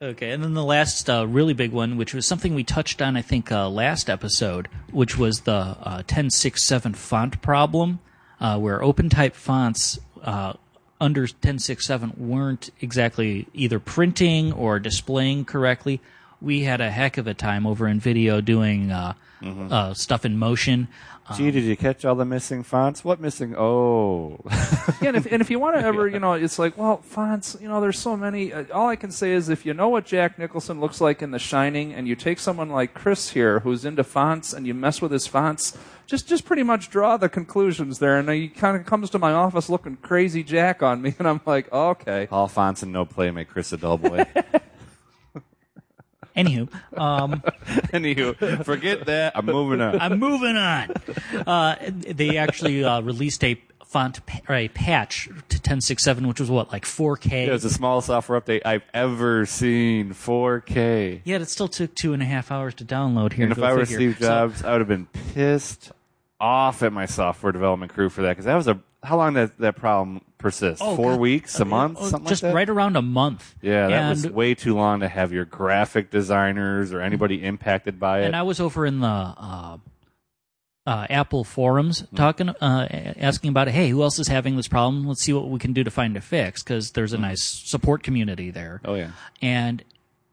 Okay, 0.00 0.30
and 0.30 0.44
then 0.44 0.54
the 0.54 0.62
last 0.62 1.10
uh, 1.10 1.26
really 1.26 1.54
big 1.54 1.72
one, 1.72 1.96
which 1.96 2.14
was 2.14 2.24
something 2.24 2.54
we 2.54 2.62
touched 2.62 3.02
on, 3.02 3.16
I 3.16 3.22
think, 3.22 3.50
uh, 3.50 3.68
last 3.68 4.08
episode, 4.08 4.68
which 4.92 5.18
was 5.18 5.40
the 5.40 5.52
uh, 5.52 6.02
1067 6.06 6.94
font 6.94 7.42
problem, 7.42 7.98
uh, 8.40 8.58
where 8.58 8.80
OpenType 8.80 9.34
fonts 9.34 9.98
uh, 10.22 10.54
under 11.00 11.22
1067 11.22 12.14
weren't 12.16 12.70
exactly 12.80 13.46
either 13.54 13.78
printing 13.78 14.52
or 14.52 14.78
displaying 14.78 15.44
correctly. 15.44 16.00
We 16.40 16.62
had 16.62 16.80
a 16.80 16.90
heck 16.90 17.18
of 17.18 17.26
a 17.26 17.34
time 17.34 17.66
over 17.66 17.88
in 17.88 18.00
video 18.00 18.40
doing 18.40 18.90
uh, 18.90 19.14
uh, 19.42 19.94
stuff 19.94 20.24
in 20.24 20.36
motion. 20.36 20.88
Gee, 21.36 21.50
did 21.50 21.64
you 21.64 21.76
catch 21.76 22.04
all 22.04 22.14
the 22.14 22.24
missing 22.24 22.62
fonts? 22.62 23.04
What 23.04 23.20
missing? 23.20 23.54
Oh, 23.56 24.38
Yeah, 25.00 25.08
and 25.08 25.16
if, 25.16 25.26
and 25.30 25.42
if 25.42 25.50
you 25.50 25.58
want 25.58 25.76
to 25.76 25.82
ever, 25.84 26.08
you 26.08 26.18
know, 26.18 26.32
it's 26.32 26.58
like, 26.58 26.76
well, 26.76 26.98
fonts, 26.98 27.56
you 27.60 27.68
know, 27.68 27.80
there's 27.80 27.98
so 27.98 28.16
many. 28.16 28.52
Uh, 28.52 28.64
all 28.72 28.88
I 28.88 28.96
can 28.96 29.10
say 29.10 29.32
is 29.32 29.48
if 29.48 29.66
you 29.66 29.74
know 29.74 29.88
what 29.88 30.06
Jack 30.06 30.38
Nicholson 30.38 30.80
looks 30.80 31.00
like 31.00 31.22
in 31.22 31.30
The 31.30 31.38
Shining, 31.38 31.92
and 31.92 32.08
you 32.08 32.16
take 32.16 32.38
someone 32.38 32.70
like 32.70 32.94
Chris 32.94 33.30
here 33.30 33.60
who's 33.60 33.84
into 33.84 34.04
fonts, 34.04 34.52
and 34.52 34.66
you 34.66 34.74
mess 34.74 35.00
with 35.02 35.12
his 35.12 35.26
fonts, 35.26 35.76
just 36.06 36.26
just 36.26 36.44
pretty 36.44 36.62
much 36.62 36.90
draw 36.90 37.16
the 37.16 37.28
conclusions 37.28 37.98
there. 37.98 38.16
And 38.18 38.28
he 38.28 38.48
kind 38.48 38.76
of 38.76 38.86
comes 38.86 39.10
to 39.10 39.18
my 39.18 39.32
office 39.32 39.68
looking 39.68 39.96
crazy 39.96 40.42
Jack 40.42 40.82
on 40.82 41.02
me, 41.02 41.14
and 41.18 41.28
I'm 41.28 41.40
like, 41.46 41.72
okay. 41.72 42.28
all 42.30 42.48
fonts 42.48 42.82
and 42.82 42.92
no 42.92 43.04
play 43.04 43.30
make 43.30 43.48
Chris 43.48 43.72
a 43.72 43.76
dull 43.76 43.98
boy. 43.98 44.24
Anywho, 46.38 46.98
um, 46.98 47.42
Anywho, 47.92 48.64
forget 48.64 49.06
that. 49.06 49.36
I'm 49.36 49.46
moving 49.46 49.80
on. 49.80 50.00
I'm 50.00 50.18
moving 50.18 50.56
on. 50.56 50.92
Uh, 51.46 51.76
they 51.90 52.36
actually 52.36 52.84
uh, 52.84 53.00
released 53.00 53.42
a 53.44 53.60
font 53.84 54.24
pa- 54.26 54.40
or 54.48 54.54
a 54.54 54.68
patch 54.68 55.26
to 55.26 55.56
1067, 55.56 56.28
which 56.28 56.40
was 56.40 56.50
what, 56.50 56.70
like 56.70 56.84
4K? 56.84 57.46
It 57.46 57.50
was 57.50 57.62
the 57.62 57.70
smallest 57.70 58.06
software 58.08 58.40
update 58.40 58.62
I've 58.64 58.84
ever 58.92 59.46
seen. 59.46 60.10
4K. 60.10 61.22
Yet 61.24 61.40
it 61.40 61.48
still 61.48 61.68
took 61.68 61.94
two 61.94 62.12
and 62.12 62.22
a 62.22 62.26
half 62.26 62.52
hours 62.52 62.74
to 62.74 62.84
download 62.84 63.32
here. 63.32 63.44
And 63.44 63.52
if 63.52 63.62
I 63.62 63.72
were 63.72 63.86
figure. 63.86 63.96
Steve 64.12 64.18
Jobs, 64.18 64.62
I 64.62 64.72
would 64.72 64.80
have 64.80 64.88
been 64.88 65.06
pissed 65.06 65.92
off 66.40 66.82
at 66.82 66.92
my 66.92 67.06
software 67.06 67.52
development 67.52 67.92
crew 67.92 68.08
for 68.08 68.22
that 68.22 68.30
because 68.30 68.44
that 68.44 68.54
was 68.54 68.68
a 68.68 68.78
how 69.02 69.16
long 69.16 69.34
that 69.34 69.56
that 69.58 69.76
problem 69.76 70.20
persist? 70.38 70.80
Oh, 70.84 70.96
Four 70.96 71.12
God. 71.12 71.20
weeks, 71.20 71.58
a 71.60 71.64
month, 71.64 71.98
Oh, 72.00 72.08
something 72.08 72.28
just 72.28 72.42
like 72.42 72.52
that. 72.52 72.56
right 72.56 72.68
around 72.68 72.96
a 72.96 73.02
month. 73.02 73.54
Yeah, 73.60 73.88
that 73.88 73.92
and, 73.92 74.08
was 74.10 74.28
way 74.32 74.54
too 74.54 74.74
long 74.74 75.00
to 75.00 75.08
have 75.08 75.32
your 75.32 75.44
graphic 75.44 76.10
designers 76.10 76.92
or 76.92 77.00
anybody 77.00 77.44
impacted 77.44 77.98
by 78.00 78.22
it. 78.22 78.26
And 78.26 78.36
I 78.36 78.42
was 78.42 78.60
over 78.60 78.86
in 78.86 79.00
the 79.00 79.06
uh, 79.06 79.78
uh, 80.86 81.06
Apple 81.10 81.44
forums 81.44 82.00
Hmm. 82.00 82.16
talking, 82.16 82.48
uh, 82.48 83.14
asking 83.18 83.50
about. 83.50 83.68
Hey, 83.68 83.90
who 83.90 84.02
else 84.02 84.18
is 84.18 84.28
having 84.28 84.56
this 84.56 84.68
problem? 84.68 85.06
Let's 85.06 85.22
see 85.22 85.32
what 85.34 85.48
we 85.50 85.58
can 85.58 85.72
do 85.74 85.84
to 85.84 85.90
find 85.90 86.16
a 86.16 86.20
fix 86.20 86.62
because 86.62 86.92
there's 86.92 87.12
a 87.12 87.18
nice 87.18 87.42
support 87.42 88.02
community 88.02 88.50
there. 88.50 88.80
Hmm. 88.84 88.90
oh 88.90 88.94
yeah, 88.94 89.10
and 89.42 89.84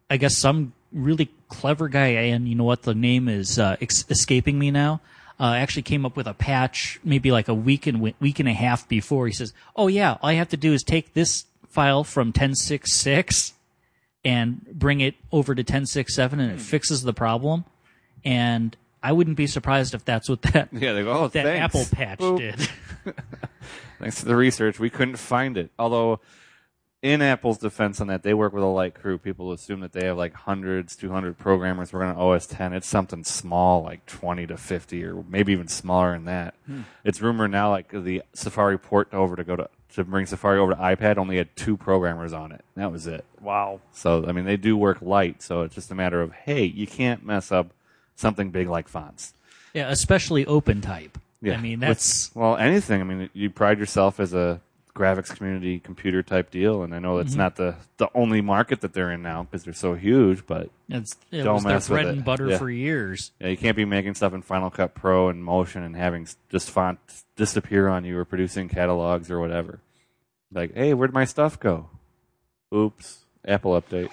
I 0.10 0.18
guess 0.18 0.38
some 0.38 0.74
really 0.94 1.30
clever 1.50 1.90
guy, 1.90 2.08
and 2.08 2.48
you 2.48 2.56
know 2.56 2.64
what, 2.64 2.84
the 2.84 2.96
name 2.96 3.28
is 3.28 3.60
uh, 3.60 3.76
ex- 3.82 4.06
escaping 4.10 4.58
me 4.58 4.72
now, 4.72 5.02
uh, 5.40 5.54
actually 5.54 5.82
came 5.84 6.06
up 6.06 6.16
with 6.16 6.28
a 6.28 6.34
patch 6.34 7.00
maybe 7.04 7.32
like 7.32 7.48
a 7.48 7.54
week 7.54 7.88
and 7.88 8.02
week 8.20 8.40
and 8.40 8.50
a 8.50 8.54
half 8.54 8.88
before. 8.88 9.28
He 9.28 9.34
says, 9.34 9.54
"Oh 9.76 9.88
yeah, 9.88 10.14
all 10.22 10.30
I 10.30 10.34
have 10.34 10.50
to 10.50 10.58
do 10.58 10.74
is 10.74 10.84
take 10.84 11.14
this 11.14 11.46
file 11.68 12.04
from 12.04 12.32
10.6.6 12.32 13.54
and 14.24 14.66
bring 14.72 15.02
it 15.02 15.16
over 15.32 15.54
to 15.54 15.64
10.6.7 15.64 16.34
and 16.34 16.52
it 16.52 16.60
fixes 16.62 17.04
the 17.04 17.14
problem." 17.14 17.66
And 18.24 18.76
I 19.04 19.12
wouldn't 19.12 19.38
be 19.38 19.46
surprised 19.46 19.94
if 19.94 20.04
that's 20.04 20.28
what 20.30 20.42
that 20.44 20.70
Yeah, 20.72 20.94
they 20.94 21.04
go, 21.04 21.12
oh, 21.12 21.28
that 21.28 21.44
thanks. 21.44 21.64
Apple 21.64 21.86
patch 21.92 22.20
Boop. 22.20 22.38
did. 22.40 22.70
Thanks 24.00 24.20
to 24.20 24.26
the 24.26 24.36
research, 24.36 24.80
we 24.80 24.90
couldn't 24.90 25.18
find 25.18 25.58
it. 25.58 25.70
Although, 25.78 26.20
in 27.06 27.22
Apple's 27.22 27.60
defense 27.60 28.02
on 28.02 28.08
that, 28.08 28.24
they 28.24 28.34
work 28.34 28.52
with 28.52 28.64
a 28.64 28.68
light 28.68 28.96
crew. 28.96 29.20
People 29.20 29.52
assume 29.52 29.82
that 29.82 29.92
they 29.92 30.06
have 30.06 30.18
like 30.18 30.34
hundreds, 30.34 30.96
200 30.96 31.38
programmers 31.38 31.94
working 31.94 32.10
on 32.10 32.16
OS 32.16 32.48
10. 32.48 32.74
It's 32.74 32.88
something 32.88 33.24
small, 33.24 33.84
like 33.84 34.04
20 34.08 34.48
to 34.48 34.58
50, 34.58 35.04
or 35.06 35.24
maybe 35.30 35.52
even 35.52 35.68
smaller 35.68 36.14
than 36.14 36.26
that. 36.26 36.56
Hmm. 36.66 36.82
It's 37.04 37.22
rumored 37.22 37.52
now, 37.52 37.70
like 37.70 37.90
the 37.92 38.24
Safari 38.34 38.80
port 38.80 39.14
over 39.14 39.36
to 39.36 39.44
go 39.44 39.56
to 39.56 39.70
to 39.94 40.04
bring 40.04 40.26
Safari 40.26 40.58
over 40.60 40.74
to 40.74 40.82
iPad 40.82 41.18
only 41.18 41.38
had 41.38 41.56
two 41.56 41.78
programmers 41.78 42.34
on 42.34 42.52
it. 42.52 42.66
That 42.76 42.92
was 42.92 43.06
it. 43.06 43.24
Wow. 43.40 43.82
So 43.94 44.26
I 44.28 44.32
mean, 44.32 44.46
they 44.46 44.58
do 44.58 44.76
work 44.76 44.98
light. 45.02 45.44
So 45.44 45.62
it's 45.62 45.76
just 45.76 45.92
a 45.92 45.96
matter 45.96 46.22
of 46.22 46.32
hey, 46.32 46.66
you 46.66 46.88
can't 46.88 47.24
mess 47.24 47.52
up 47.52 47.68
something 48.16 48.50
big 48.50 48.68
like 48.68 48.88
fonts. 48.88 49.34
yeah, 49.76 49.90
especially 49.92 50.44
open 50.48 50.82
type. 50.82 51.20
Yeah. 51.40 51.54
I 51.54 51.58
mean, 51.62 51.82
With- 51.82 51.90
that's 51.90 52.34
well, 52.34 52.58
anything. 52.58 53.00
I 53.00 53.04
mean, 53.04 53.30
you 53.34 53.52
pride 53.52 53.78
yourself 53.78 54.20
as 54.20 54.34
a 54.34 54.60
graphics 54.96 55.36
community 55.36 55.78
computer 55.80 56.24
type 56.24 56.50
deal, 56.50 56.82
and 56.82 56.96
I 56.96 57.00
know 57.00 57.16
Mm-hmm. 57.16 57.28
it's 57.28 57.36
not 57.36 57.56
the 57.58 57.76
the 57.98 58.08
only 58.16 58.42
market 58.42 58.82
that 58.82 58.94
they're 58.94 59.12
in 59.12 59.22
now 59.22 59.44
because 59.44 59.64
they're 59.66 59.74
so 59.74 59.94
huge. 59.94 60.48
But 60.48 60.70
it's, 60.90 61.16
it 61.32 61.44
Don't 61.44 61.56
was 61.56 61.64
their 61.64 61.74
mess 61.74 61.90
with 61.90 61.96
bread 61.98 62.06
it. 62.08 62.14
and 62.16 62.26
butter 62.26 62.48
Yeah. 62.50 62.58
for 62.58 62.70
years. 62.70 63.32
yeah, 63.40 63.50
you 63.50 63.58
can't 63.58 63.76
be 63.78 63.86
making 63.86 64.16
stuff 64.16 64.34
in 64.34 64.42
Final 64.42 64.70
Cut 64.70 64.96
Pro 64.96 65.30
and 65.30 65.44
Motion 65.44 65.84
and 65.84 65.96
having 65.96 66.28
just 66.50 66.70
font 66.72 67.00
disappear 67.36 67.88
on 67.90 68.06
you 68.06 68.18
or 68.18 68.26
producing 68.26 68.70
catalogs 68.70 69.30
or 69.30 69.40
whatever. 69.40 69.80
Like, 70.54 70.74
hey, 70.74 70.94
where'd 70.94 71.14
my 71.14 71.26
stuff 71.26 71.60
go? 71.60 71.90
Oops. 72.74 73.20
Apple 73.48 73.80
update. 73.80 74.10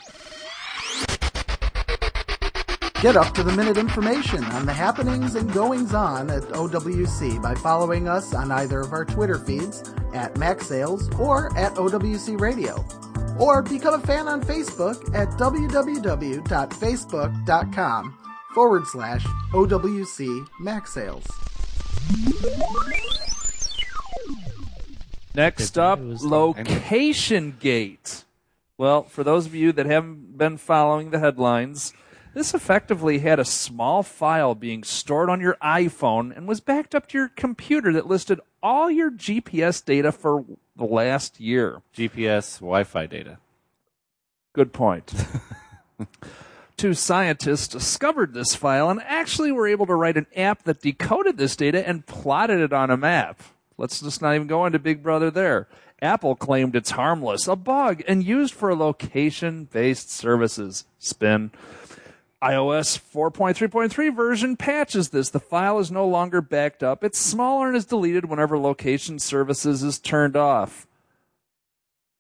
Get 3.02 3.16
up 3.16 3.34
to 3.34 3.42
the 3.42 3.50
minute 3.50 3.76
information 3.78 4.44
on 4.44 4.64
the 4.64 4.72
happenings 4.72 5.34
and 5.34 5.52
goings 5.52 5.92
on 5.92 6.30
at 6.30 6.42
OWC 6.44 7.42
by 7.42 7.52
following 7.56 8.06
us 8.06 8.32
on 8.32 8.52
either 8.52 8.78
of 8.78 8.92
our 8.92 9.04
Twitter 9.04 9.40
feeds 9.40 9.80
at 10.14 10.34
MacSales 10.34 11.18
or 11.18 11.46
at 11.58 11.74
OWC 11.74 12.40
Radio. 12.40 12.76
Or 13.40 13.60
become 13.60 13.94
a 13.94 13.98
fan 14.06 14.28
on 14.28 14.40
Facebook 14.40 15.12
at 15.16 15.30
www.facebook.com 15.30 18.18
forward 18.54 18.86
slash 18.86 19.24
OWC 19.52 20.46
MacSales. 20.60 21.26
Next 25.34 25.76
up, 25.76 25.98
was- 25.98 26.24
Location 26.24 27.56
Gate. 27.58 28.22
Well, 28.78 29.02
for 29.02 29.24
those 29.24 29.46
of 29.46 29.56
you 29.56 29.72
that 29.72 29.86
haven't 29.86 30.38
been 30.38 30.56
following 30.56 31.10
the 31.10 31.18
headlines, 31.18 31.92
this 32.34 32.54
effectively 32.54 33.18
had 33.18 33.38
a 33.38 33.44
small 33.44 34.02
file 34.02 34.54
being 34.54 34.84
stored 34.84 35.28
on 35.28 35.40
your 35.40 35.56
iPhone 35.62 36.36
and 36.36 36.48
was 36.48 36.60
backed 36.60 36.94
up 36.94 37.08
to 37.08 37.18
your 37.18 37.28
computer 37.28 37.92
that 37.92 38.06
listed 38.06 38.40
all 38.62 38.90
your 38.90 39.10
GPS 39.10 39.84
data 39.84 40.12
for 40.12 40.44
the 40.76 40.84
last 40.84 41.40
year. 41.40 41.82
GPS 41.94 42.60
Wi-Fi 42.60 43.06
data. 43.06 43.38
Good 44.52 44.72
point. 44.72 45.14
Two 46.76 46.94
scientists 46.94 47.68
discovered 47.68 48.34
this 48.34 48.54
file 48.54 48.90
and 48.90 49.00
actually 49.02 49.52
were 49.52 49.68
able 49.68 49.86
to 49.86 49.94
write 49.94 50.16
an 50.16 50.26
app 50.34 50.64
that 50.64 50.80
decoded 50.80 51.36
this 51.36 51.54
data 51.54 51.86
and 51.86 52.06
plotted 52.06 52.60
it 52.60 52.72
on 52.72 52.90
a 52.90 52.96
map. 52.96 53.40
Let's 53.78 54.00
just 54.00 54.22
not 54.22 54.34
even 54.34 54.46
go 54.46 54.66
into 54.66 54.78
Big 54.78 55.02
Brother 55.02 55.30
there. 55.30 55.68
Apple 56.00 56.34
claimed 56.34 56.74
it's 56.74 56.90
harmless, 56.90 57.46
a 57.46 57.54
bug, 57.54 58.02
and 58.08 58.24
used 58.24 58.52
for 58.52 58.74
location 58.74 59.64
based 59.66 60.10
services. 60.10 60.84
Spin. 60.98 61.52
iOS 62.42 62.98
4.3.3 63.00 64.14
version 64.14 64.56
patches 64.56 65.10
this. 65.10 65.30
The 65.30 65.38
file 65.40 65.78
is 65.78 65.90
no 65.92 66.06
longer 66.06 66.40
backed 66.40 66.82
up. 66.82 67.04
It's 67.04 67.18
smaller 67.18 67.68
and 67.68 67.76
is 67.76 67.84
deleted 67.84 68.24
whenever 68.28 68.58
location 68.58 69.18
services 69.18 69.82
is 69.82 69.98
turned 69.98 70.36
off. 70.36 70.86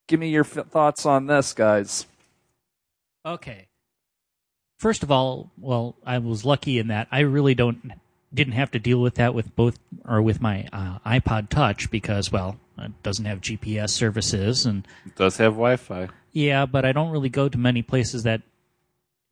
Give 0.06 0.20
me 0.20 0.28
your 0.30 0.44
f- 0.44 0.66
thoughts 0.68 1.04
on 1.06 1.26
this, 1.26 1.52
guys. 1.52 2.06
Okay. 3.26 3.66
First 4.78 5.02
of 5.02 5.10
all, 5.10 5.50
well, 5.58 5.96
I 6.04 6.18
was 6.18 6.44
lucky 6.44 6.78
in 6.78 6.88
that 6.88 7.08
I 7.10 7.20
really 7.20 7.54
don't 7.54 7.92
didn't 8.34 8.54
have 8.54 8.70
to 8.70 8.78
deal 8.78 9.00
with 9.00 9.16
that 9.16 9.34
with 9.34 9.54
both 9.54 9.78
or 10.06 10.22
with 10.22 10.40
my 10.40 10.66
uh, 10.72 10.98
iPod 11.06 11.48
Touch 11.50 11.90
because 11.90 12.32
well, 12.32 12.56
it 12.78 12.90
doesn't 13.02 13.26
have 13.26 13.40
GPS 13.40 13.90
services 13.90 14.64
and 14.66 14.86
It 15.06 15.14
does 15.16 15.36
have 15.36 15.52
Wi-Fi. 15.52 16.08
yeah, 16.32 16.64
but 16.66 16.84
I 16.84 16.92
don't 16.92 17.10
really 17.10 17.28
go 17.28 17.48
to 17.48 17.58
many 17.58 17.82
places 17.82 18.22
that 18.24 18.40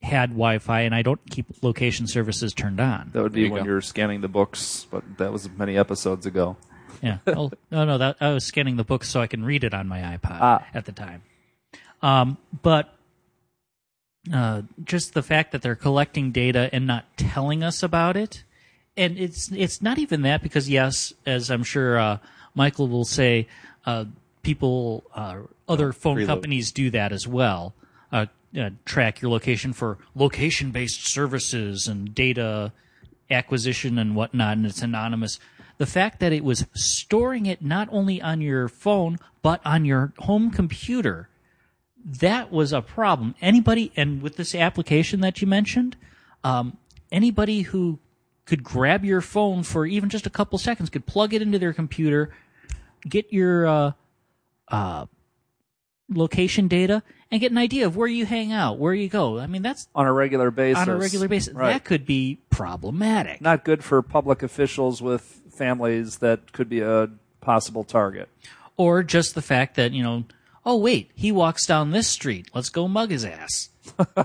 had 0.03 0.31
Wi-Fi 0.31 0.81
and 0.83 0.95
I 0.95 1.03
don't 1.03 1.21
keep 1.31 1.47
location 1.63 2.07
services 2.07 2.53
turned 2.55 2.81
on. 2.81 3.11
That 3.13 3.23
would 3.23 3.33
be 3.33 3.43
you 3.43 3.51
when 3.53 3.63
go. 3.65 3.71
you're 3.71 3.81
scanning 3.83 4.21
the 4.23 4.29
books, 4.29 4.87
but 4.91 5.05
that 5.19 5.31
was 5.33 5.49
many 5.51 5.77
episodes 5.77 6.25
ago. 6.27 6.57
Yeah. 7.03 7.19
Oh, 7.27 7.51
no, 7.71 7.85
no, 7.85 7.99
that 7.99 8.17
I 8.21 8.33
was 8.33 8.45
scanning 8.45 8.77
the 8.77 8.85
book 8.85 9.05
so 9.05 9.21
I 9.21 9.27
can 9.27 9.45
read 9.45 9.63
it 9.65 9.75
on 9.75 9.89
my 9.89 10.01
iPod 10.01 10.39
Ah. 10.41 10.67
at 10.75 10.87
the 10.87 10.93
time. 10.93 11.23
Um, 12.03 12.39
but 12.63 12.95
uh, 14.33 14.63
just 14.85 15.15
the 15.15 15.23
fact 15.23 15.53
that 15.53 15.63
they're 15.63 15.75
collecting 15.77 16.31
data 16.33 16.69
and 16.73 16.87
not 16.87 17.05
telling 17.17 17.63
us 17.63 17.83
about 17.83 18.17
it, 18.17 18.45
and 18.97 19.19
it's 19.19 19.51
it's 19.53 19.81
not 19.83 19.99
even 19.99 20.23
that 20.23 20.43
because 20.43 20.69
yes, 20.69 21.13
as 21.27 21.51
I'm 21.51 21.63
sure 21.63 21.99
uh, 21.99 22.19
Michael 22.55 22.89
will 22.89 23.05
say, 23.05 23.49
uh, 23.87 24.07
people, 24.43 25.05
uh, 25.15 25.39
other 25.69 25.93
phone 25.93 26.17
preload. 26.19 26.27
companies 26.27 26.73
do 26.73 26.91
that 26.91 27.13
as 27.13 27.27
well. 27.27 27.75
Uh, 28.59 28.71
track 28.85 29.23
your 29.23 29.31
location 29.31 29.73
for 29.73 29.99
location-based 30.17 31.07
services 31.07 31.87
and 31.87 32.15
data 32.15 32.73
acquisition 33.31 33.97
and 33.97 34.17
whatnot, 34.17 34.57
and 34.57 34.67
it's 34.67 34.83
anonymous. 34.83 35.39
The 35.79 35.87
fact 35.87 36.19
that 36.19 36.33
it 36.33 36.43
was 36.43 36.67
storing 36.75 37.47
it 37.47 37.63
not 37.63 37.89
only 37.93 38.21
on 38.21 38.41
your 38.41 38.69
phone 38.69 39.19
but 39.41 39.61
on 39.65 39.85
your 39.85 40.13
home 40.19 40.51
computer, 40.51 41.29
that 42.05 42.51
was 42.51 42.73
a 42.73 42.83
problem. 42.83 43.35
Anybody, 43.41 43.93
and 43.97 44.21
with 44.21 44.37
this 44.37 44.55
application 44.55 45.21
that 45.21 45.41
you 45.41 45.47
mentioned, 45.47 45.97
um, 46.43 46.77
anybody 47.13 47.63
who 47.63 47.99
could 48.47 48.65
grab 48.65 49.05
your 49.05 49.21
phone 49.21 49.63
for 49.63 49.87
even 49.87 50.09
just 50.09 50.27
a 50.27 50.31
couple 50.31 50.59
seconds 50.59 50.91
could 50.91 51.07
plug 51.07 51.33
it 51.33 51.41
into 51.41 51.59
their 51.59 51.73
computer, 51.73 52.31
get 53.09 53.33
your 53.33 53.67
uh, 53.67 53.93
uh, 54.69 55.07
location 56.11 56.69
data, 56.69 57.03
and 57.31 57.41
get 57.41 57.53
an 57.53 57.59
idea 57.59 57.87
of 57.87 57.97
where 57.97 58.09
you 58.09 58.27
hang 58.27 58.53
out, 58.53 58.79
where 58.79 58.93
you 58.95 59.09
go. 59.09 59.39
I 59.39 59.47
mean, 59.47 59.63
that's 59.63 59.89
On 59.95 60.07
a 60.07 60.13
regular 60.13 60.51
basis. 60.51 60.83
on 60.83 60.89
a 60.89 60.97
regular 60.97 61.29
basis. 61.29 61.55
Right. 61.55 61.73
That 61.73 61.85
could 61.85 62.05
be 62.05 62.39
problematic. 62.51 63.41
Not 63.41 63.65
good 63.65 63.85
for 63.85 64.03
public 64.03 64.43
officials 64.43 65.01
with 65.01 65.41
families 65.53 66.19
that 66.19 66.53
could 66.53 66.69
be 66.69 66.81
a 66.81 67.09
possible 67.41 67.85
target. 67.85 68.29
or 68.77 69.03
just 69.03 69.35
the 69.35 69.43
fact 69.43 69.77
that 69.77 69.93
you 69.93 70.03
know 70.03 70.25
oh 70.67 70.77
wait 70.77 71.11
he 71.15 71.31
walks 71.33 71.67
down 71.67 71.91
this 71.91 72.07
street 72.07 72.47
let's 72.55 72.69
go 72.71 72.87
mug 72.89 73.11
his 73.11 73.25
ass 73.25 73.69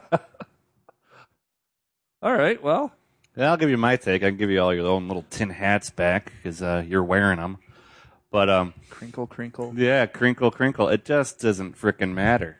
All 2.21 2.33
right, 2.35 2.61
well, 2.61 2.91
Yeah, 3.35 3.51
I'll 3.51 3.57
give 3.57 3.69
you 3.69 3.77
my 3.77 3.97
take. 3.97 4.23
I 4.23 4.29
can 4.29 4.37
give 4.37 4.49
you 4.49 4.59
all 4.59 4.73
your 4.73 4.87
own 4.87 5.07
little 5.07 5.25
tin 5.29 5.49
hats 5.49 5.89
back 5.91 6.31
because 6.41 6.61
uh, 6.61 6.83
you're 6.87 7.03
wearing 7.03 7.37
them. 7.37 7.57
But 8.35 8.49
um, 8.49 8.73
crinkle, 8.89 9.27
crinkle. 9.27 9.73
yeah, 9.77 10.05
crinkle, 10.07 10.51
crinkle. 10.51 10.89
It 10.89 11.05
just 11.05 11.39
doesn't 11.39 11.79
frickin' 11.79 12.13
matter. 12.13 12.57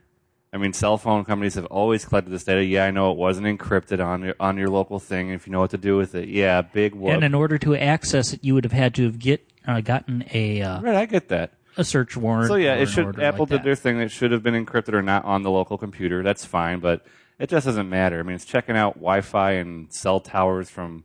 I 0.53 0.57
mean, 0.57 0.71
cell 0.71 0.97
phone 0.97 1.25
companies 1.25 1.55
have 1.55 1.65
always 1.65 2.05
collected 2.05 2.29
this 2.31 2.45
data. 2.45 2.63
Yeah, 2.63 2.85
I 2.85 2.91
know 2.91 3.11
it 3.11 3.17
wasn't 3.17 3.47
encrypted 3.47 3.99
on 3.99 4.23
your 4.23 4.35
on 4.39 4.55
your 4.55 4.69
local 4.69 5.01
thing. 5.01 5.31
If 5.31 5.45
you 5.45 5.51
know 5.51 5.59
what 5.59 5.71
to 5.71 5.77
do 5.77 5.97
with 5.97 6.15
it, 6.15 6.29
yeah, 6.29 6.61
big 6.61 6.95
whoop. 6.95 7.13
and 7.13 7.25
in 7.25 7.35
order 7.35 7.57
to 7.57 7.75
access 7.75 8.31
it 8.31 8.41
you 8.41 8.53
would 8.53 8.63
have 8.63 8.71
had 8.71 8.95
to 8.95 9.03
have 9.03 9.19
get 9.19 9.45
uh, 9.67 9.81
gotten 9.81 10.23
a 10.33 10.61
uh, 10.61 10.79
right, 10.79 10.95
I 10.95 11.05
get 11.07 11.27
that. 11.27 11.51
a 11.75 11.83
search 11.83 12.15
warrant 12.15 12.47
So 12.47 12.55
yeah, 12.55 12.75
it 12.75 12.85
should. 12.85 13.19
Apple 13.19 13.39
like 13.43 13.49
did 13.49 13.63
their 13.63 13.75
thing. 13.75 13.99
It 13.99 14.11
should 14.11 14.31
have 14.31 14.43
been 14.43 14.53
encrypted 14.53 14.93
or 14.93 15.01
not 15.01 15.25
on 15.25 15.43
the 15.43 15.51
local 15.51 15.77
computer. 15.77 16.23
That's 16.23 16.45
fine, 16.45 16.79
but 16.79 17.05
it 17.37 17.49
just 17.49 17.65
doesn't 17.65 17.89
matter. 17.89 18.21
I 18.21 18.23
mean, 18.23 18.37
it's 18.37 18.45
checking 18.45 18.77
out 18.77 18.93
Wi-Fi 18.93 19.51
and 19.51 19.93
cell 19.93 20.21
towers 20.21 20.69
from 20.69 21.03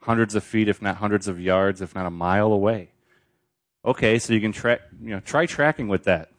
hundreds 0.00 0.34
of 0.34 0.42
feet, 0.42 0.70
if 0.70 0.80
not 0.80 0.96
hundreds 0.96 1.28
of 1.28 1.38
yards, 1.38 1.82
if 1.82 1.94
not 1.94 2.06
a 2.06 2.10
mile 2.10 2.50
away. 2.50 2.92
Okay, 3.86 4.18
so 4.18 4.32
you 4.32 4.40
can 4.40 4.52
track. 4.52 4.80
You 5.00 5.10
know, 5.10 5.20
try 5.20 5.46
tracking 5.46 5.88
with 5.88 6.04
that. 6.04 6.30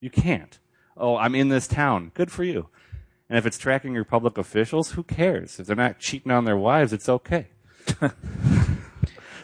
You 0.00 0.10
can't. 0.10 0.58
Oh, 0.96 1.16
I'm 1.16 1.34
in 1.34 1.48
this 1.48 1.68
town. 1.68 2.10
Good 2.14 2.30
for 2.32 2.42
you. 2.44 2.68
And 3.28 3.38
if 3.38 3.46
it's 3.46 3.58
tracking 3.58 3.94
your 3.94 4.04
public 4.04 4.36
officials, 4.36 4.92
who 4.92 5.04
cares? 5.04 5.60
If 5.60 5.66
they're 5.68 5.76
not 5.76 6.00
cheating 6.00 6.32
on 6.32 6.44
their 6.44 6.56
wives, 6.56 6.92
it's 6.92 7.08
okay. 7.08 7.48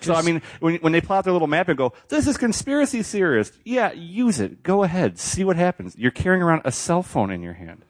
So 0.01 0.15
I 0.15 0.23
mean, 0.23 0.41
when 0.61 0.77
when 0.77 0.93
they 0.93 1.01
plot 1.01 1.25
their 1.25 1.33
little 1.33 1.49
map 1.49 1.69
and 1.69 1.77
go, 1.77 1.93
"This 2.09 2.29
is 2.29 2.37
conspiracy 2.37 3.03
theorist," 3.03 3.59
yeah, 3.65 3.91
use 3.93 4.39
it. 4.39 4.63
Go 4.63 4.85
ahead, 4.85 5.19
see 5.19 5.43
what 5.43 5.57
happens. 5.57 5.97
You're 5.99 6.13
carrying 6.13 6.43
around 6.43 6.63
a 6.65 6.71
cell 6.71 7.03
phone 7.03 7.31
in 7.33 7.43
your 7.43 7.55
hand. 7.55 7.85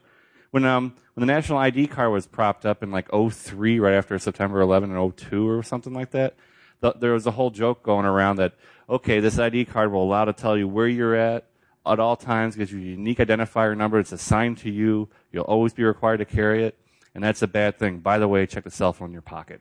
when 0.50 0.64
um 0.64 0.94
when 1.14 1.26
the 1.26 1.33
national 1.33 1.59
ID 1.59 1.88
card 1.88 2.12
was 2.12 2.26
propped 2.26 2.64
up 2.64 2.83
in 2.83 2.90
like 2.90 3.09
03, 3.11 3.81
right 3.81 3.92
after 3.94 4.18
September 4.18 4.61
11 4.61 4.94
and 4.94 5.16
02 5.16 5.46
or 5.46 5.62
something 5.62 5.92
like 5.92 6.12
that, 6.12 6.37
th- 6.81 6.94
there 7.00 7.12
was 7.12 7.26
a 7.26 7.33
whole 7.33 7.50
joke 7.50 7.83
going 7.83 8.07
around 8.07 8.37
that 8.37 8.55
okay, 8.88 9.20
this 9.20 9.38
ID 9.38 9.66
card 9.66 9.92
will 9.92 10.03
allow 10.03 10.25
to 10.25 10.33
tell 10.33 10.57
you 10.57 10.68
where 10.68 10.88
you're 10.88 11.14
at 11.14 11.46
at 11.87 12.01
all 12.01 12.16
times, 12.16 12.57
gives 12.57 12.72
you 12.72 12.79
a 12.79 12.83
unique 12.83 13.18
identifier 13.18 13.77
number. 13.77 13.99
It's 13.99 14.12
assigned 14.12 14.59
to 14.59 14.70
you. 14.70 15.09
You'll 15.33 15.44
always 15.44 15.72
be 15.72 15.85
required 15.85 16.18
to 16.18 16.25
carry 16.25 16.64
it, 16.64 16.79
and 17.14 17.22
that's 17.22 17.42
a 17.42 17.46
bad 17.46 17.79
thing. 17.79 17.99
By 17.99 18.18
the 18.18 18.29
way, 18.29 18.46
check 18.46 18.64
the 18.64 18.70
cell 18.70 18.92
phone 18.92 19.09
in 19.09 19.12
your 19.12 19.22
pocket. 19.22 19.61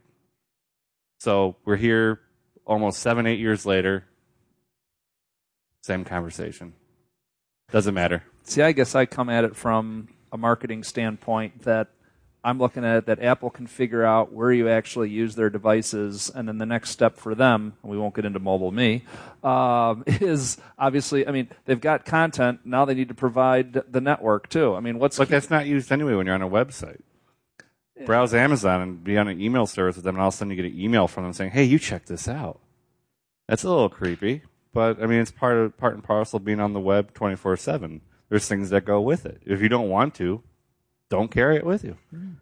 So 1.19 1.55
we're 1.65 1.77
here 1.77 2.21
almost 2.65 2.99
seven, 2.99 3.25
eight 3.25 3.39
years 3.39 3.65
later. 3.65 4.05
Same 5.81 6.03
conversation. 6.03 6.73
Doesn't 7.71 7.93
matter. 7.93 8.23
See, 8.43 8.61
I 8.61 8.71
guess 8.71 8.95
I 8.95 9.05
come 9.05 9.29
at 9.29 9.43
it 9.43 9.55
from 9.55 10.09
a 10.31 10.37
marketing 10.37 10.83
standpoint 10.83 11.63
that 11.63 11.89
I'm 12.45 12.59
looking 12.59 12.85
at 12.85 12.97
it 12.97 13.05
that 13.07 13.23
Apple 13.23 13.49
can 13.49 13.65
figure 13.65 14.05
out 14.05 14.31
where 14.31 14.51
you 14.51 14.69
actually 14.69 15.09
use 15.09 15.33
their 15.33 15.49
devices, 15.49 16.29
and 16.33 16.47
then 16.47 16.59
the 16.59 16.65
next 16.67 16.91
step 16.91 17.17
for 17.17 17.33
them, 17.33 17.73
and 17.81 17.91
we 17.91 17.97
won't 17.97 18.13
get 18.13 18.23
into 18.23 18.39
MobileMe, 18.39 19.01
um, 19.43 20.03
is 20.07 20.57
obviously, 20.77 21.27
I 21.27 21.31
mean, 21.31 21.49
they've 21.65 21.81
got 21.81 22.05
content. 22.05 22.59
Now 22.63 22.85
they 22.85 22.93
need 22.93 23.07
to 23.07 23.15
provide 23.15 23.73
the 23.91 23.99
network 23.99 24.47
too. 24.47 24.75
I 24.75 24.79
mean, 24.79 24.99
what's 24.99 25.17
But 25.17 25.29
that's 25.29 25.49
not 25.49 25.65
used 25.65 25.91
anyway 25.91 26.13
when 26.13 26.27
you're 26.27 26.35
on 26.35 26.43
a 26.43 26.49
website. 26.49 27.01
Browse 28.05 28.33
Amazon 28.33 28.81
and 28.81 29.03
be 29.03 29.17
on 29.17 29.27
an 29.27 29.41
email 29.41 29.65
service 29.65 29.95
with 29.95 30.05
them, 30.05 30.15
and 30.15 30.21
all 30.21 30.27
of 30.27 30.33
a 30.33 30.37
sudden 30.37 30.51
you 30.51 30.55
get 30.61 30.71
an 30.71 30.79
email 30.79 31.07
from 31.07 31.23
them 31.23 31.33
saying, 31.33 31.51
"Hey, 31.51 31.63
you 31.63 31.79
check 31.79 32.05
this 32.05 32.27
out." 32.27 32.59
That's 33.47 33.63
a 33.63 33.69
little 33.69 33.89
creepy, 33.89 34.43
but 34.73 35.01
I 35.01 35.07
mean, 35.07 35.19
it's 35.19 35.31
part 35.31 35.57
of 35.57 35.77
part 35.77 35.93
and 35.93 36.03
parcel 36.03 36.37
of 36.37 36.45
being 36.45 36.59
on 36.59 36.73
the 36.73 36.79
web 36.79 37.13
24 37.13 37.55
seven. 37.57 38.01
There's 38.29 38.47
things 38.47 38.69
that 38.71 38.85
go 38.85 38.99
with 38.99 39.25
it. 39.25 39.41
If 39.45 39.61
you 39.61 39.69
don't 39.69 39.89
want 39.89 40.13
to, 40.15 40.43
don't 41.09 41.31
carry 41.31 41.57
it 41.57 41.65
with 41.65 41.83
you. 41.83 41.97
Mm. 42.13 42.35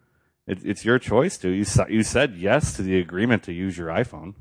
It, 0.45 0.65
it's 0.65 0.84
your 0.84 0.99
choice 0.99 1.38
to. 1.39 1.49
You 1.49 1.65
you 1.89 2.04
said 2.04 2.36
yes 2.36 2.73
to 2.76 2.82
the 2.82 2.99
agreement 2.99 3.43
to 3.43 3.54
use 3.54 3.78
your 3.78 3.88
iPhone, 3.88 4.34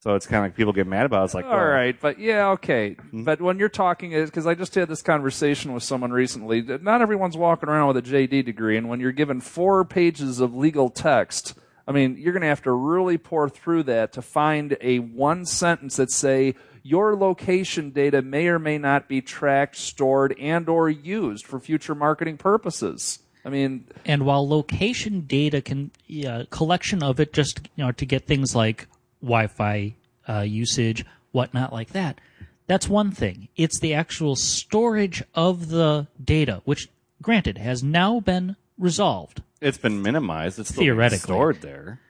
so 0.00 0.14
it's 0.14 0.26
kind 0.26 0.44
of 0.44 0.50
like 0.50 0.56
people 0.56 0.72
get 0.72 0.86
mad 0.86 1.06
about. 1.06 1.22
It. 1.22 1.24
It's 1.26 1.34
like, 1.34 1.44
All 1.44 1.52
well, 1.52 1.66
right, 1.66 1.98
but 2.00 2.18
yeah, 2.18 2.50
okay. 2.50 2.90
Mm-hmm. 2.90 3.24
But 3.24 3.40
when 3.40 3.58
you're 3.58 3.68
talking, 3.68 4.14
uh, 4.14 4.24
because 4.24 4.46
I 4.46 4.54
just 4.54 4.74
had 4.74 4.88
this 4.88 5.02
conversation 5.02 5.72
with 5.72 5.82
someone 5.82 6.10
recently, 6.10 6.62
not 6.62 7.02
everyone's 7.02 7.36
walking 7.36 7.68
around 7.68 7.88
with 7.88 7.96
a 7.98 8.02
JD 8.02 8.44
degree, 8.44 8.76
and 8.76 8.88
when 8.88 9.00
you're 9.00 9.12
given 9.12 9.40
four 9.40 9.84
pages 9.84 10.40
of 10.40 10.54
legal 10.54 10.88
text, 10.88 11.54
I 11.86 11.92
mean, 11.92 12.16
you're 12.18 12.32
going 12.32 12.42
to 12.42 12.48
have 12.48 12.62
to 12.62 12.72
really 12.72 13.18
pour 13.18 13.48
through 13.50 13.84
that 13.84 14.12
to 14.14 14.22
find 14.22 14.76
a 14.80 15.00
one 15.00 15.44
sentence 15.44 15.96
that 15.96 16.10
say 16.10 16.54
your 16.86 17.16
location 17.16 17.90
data 17.90 18.22
may 18.22 18.46
or 18.46 18.58
may 18.60 18.78
not 18.78 19.08
be 19.08 19.20
tracked, 19.20 19.74
stored, 19.76 20.36
and 20.38 20.68
or 20.68 20.88
used 20.88 21.46
for 21.46 21.58
future 21.58 21.94
marketing 21.94 22.36
purposes. 22.36 23.18
I 23.44 23.48
mean, 23.48 23.86
And 24.04 24.24
while 24.24 24.48
location 24.48 25.22
data 25.22 25.60
can 25.60 25.90
yeah, 26.06 26.44
collection 26.50 27.02
of 27.02 27.18
it 27.18 27.32
just 27.32 27.68
you 27.74 27.84
know 27.84 27.92
to 27.92 28.06
get 28.06 28.26
things 28.26 28.54
like 28.54 28.86
Wi-Fi 29.22 29.94
uh, 30.28 30.40
usage, 30.40 31.04
whatnot 31.32 31.72
like 31.72 31.90
that, 31.90 32.20
that's 32.66 32.88
one 32.88 33.10
thing. 33.10 33.48
It's 33.56 33.78
the 33.80 33.92
actual 33.94 34.36
storage 34.36 35.22
of 35.34 35.68
the 35.70 36.06
data, 36.22 36.60
which 36.64 36.88
granted 37.22 37.58
has 37.58 37.82
now 37.82 38.20
been 38.20 38.56
resolved. 38.78 39.42
it's 39.60 39.78
been 39.78 40.02
minimized. 40.02 40.58
It's 40.58 40.68
still 40.70 40.82
Theoretically. 40.84 41.18
stored 41.34 41.60
there. 41.62 42.00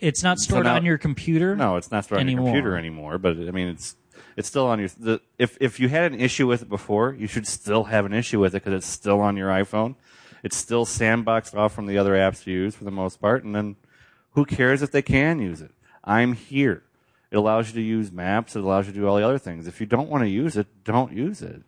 It's 0.00 0.22
not 0.22 0.38
stored 0.38 0.64
now- 0.64 0.76
on 0.76 0.84
your 0.84 0.98
computer. 0.98 1.56
No, 1.56 1.76
it's 1.76 1.90
not 1.90 2.04
stored 2.04 2.20
on 2.20 2.28
your 2.28 2.42
computer 2.42 2.76
anymore. 2.76 3.18
But 3.18 3.36
I 3.36 3.50
mean, 3.50 3.68
it's 3.68 3.96
it's 4.36 4.48
still 4.48 4.66
on 4.66 4.78
your. 4.78 4.88
The, 4.98 5.20
if 5.38 5.58
if 5.60 5.80
you 5.80 5.88
had 5.88 6.12
an 6.12 6.20
issue 6.20 6.46
with 6.46 6.62
it 6.62 6.68
before, 6.68 7.14
you 7.14 7.26
should 7.26 7.46
still 7.46 7.84
have 7.84 8.04
an 8.06 8.12
issue 8.12 8.40
with 8.40 8.54
it 8.54 8.62
because 8.62 8.74
it's 8.74 8.86
still 8.86 9.20
on 9.20 9.36
your 9.36 9.50
iPhone. 9.50 9.96
It's 10.44 10.56
still 10.56 10.86
sandboxed 10.86 11.56
off 11.56 11.74
from 11.74 11.86
the 11.86 11.98
other 11.98 12.12
apps 12.12 12.46
you 12.46 12.54
use 12.54 12.74
for 12.76 12.84
the 12.84 12.92
most 12.92 13.20
part, 13.20 13.42
and 13.42 13.54
then 13.54 13.76
who 14.32 14.44
cares 14.44 14.82
if 14.82 14.92
they 14.92 15.02
can 15.02 15.40
use 15.40 15.60
it? 15.60 15.72
I'm 16.04 16.34
here. 16.34 16.84
It 17.30 17.36
allows 17.36 17.68
you 17.68 17.74
to 17.74 17.82
use 17.82 18.12
maps. 18.12 18.54
It 18.54 18.62
allows 18.62 18.86
you 18.86 18.92
to 18.92 19.00
do 19.00 19.06
all 19.08 19.16
the 19.16 19.24
other 19.24 19.38
things. 19.38 19.66
If 19.66 19.80
you 19.80 19.86
don't 19.86 20.08
want 20.08 20.22
to 20.22 20.28
use 20.28 20.56
it, 20.56 20.68
don't 20.84 21.12
use 21.12 21.42
it. 21.42 21.62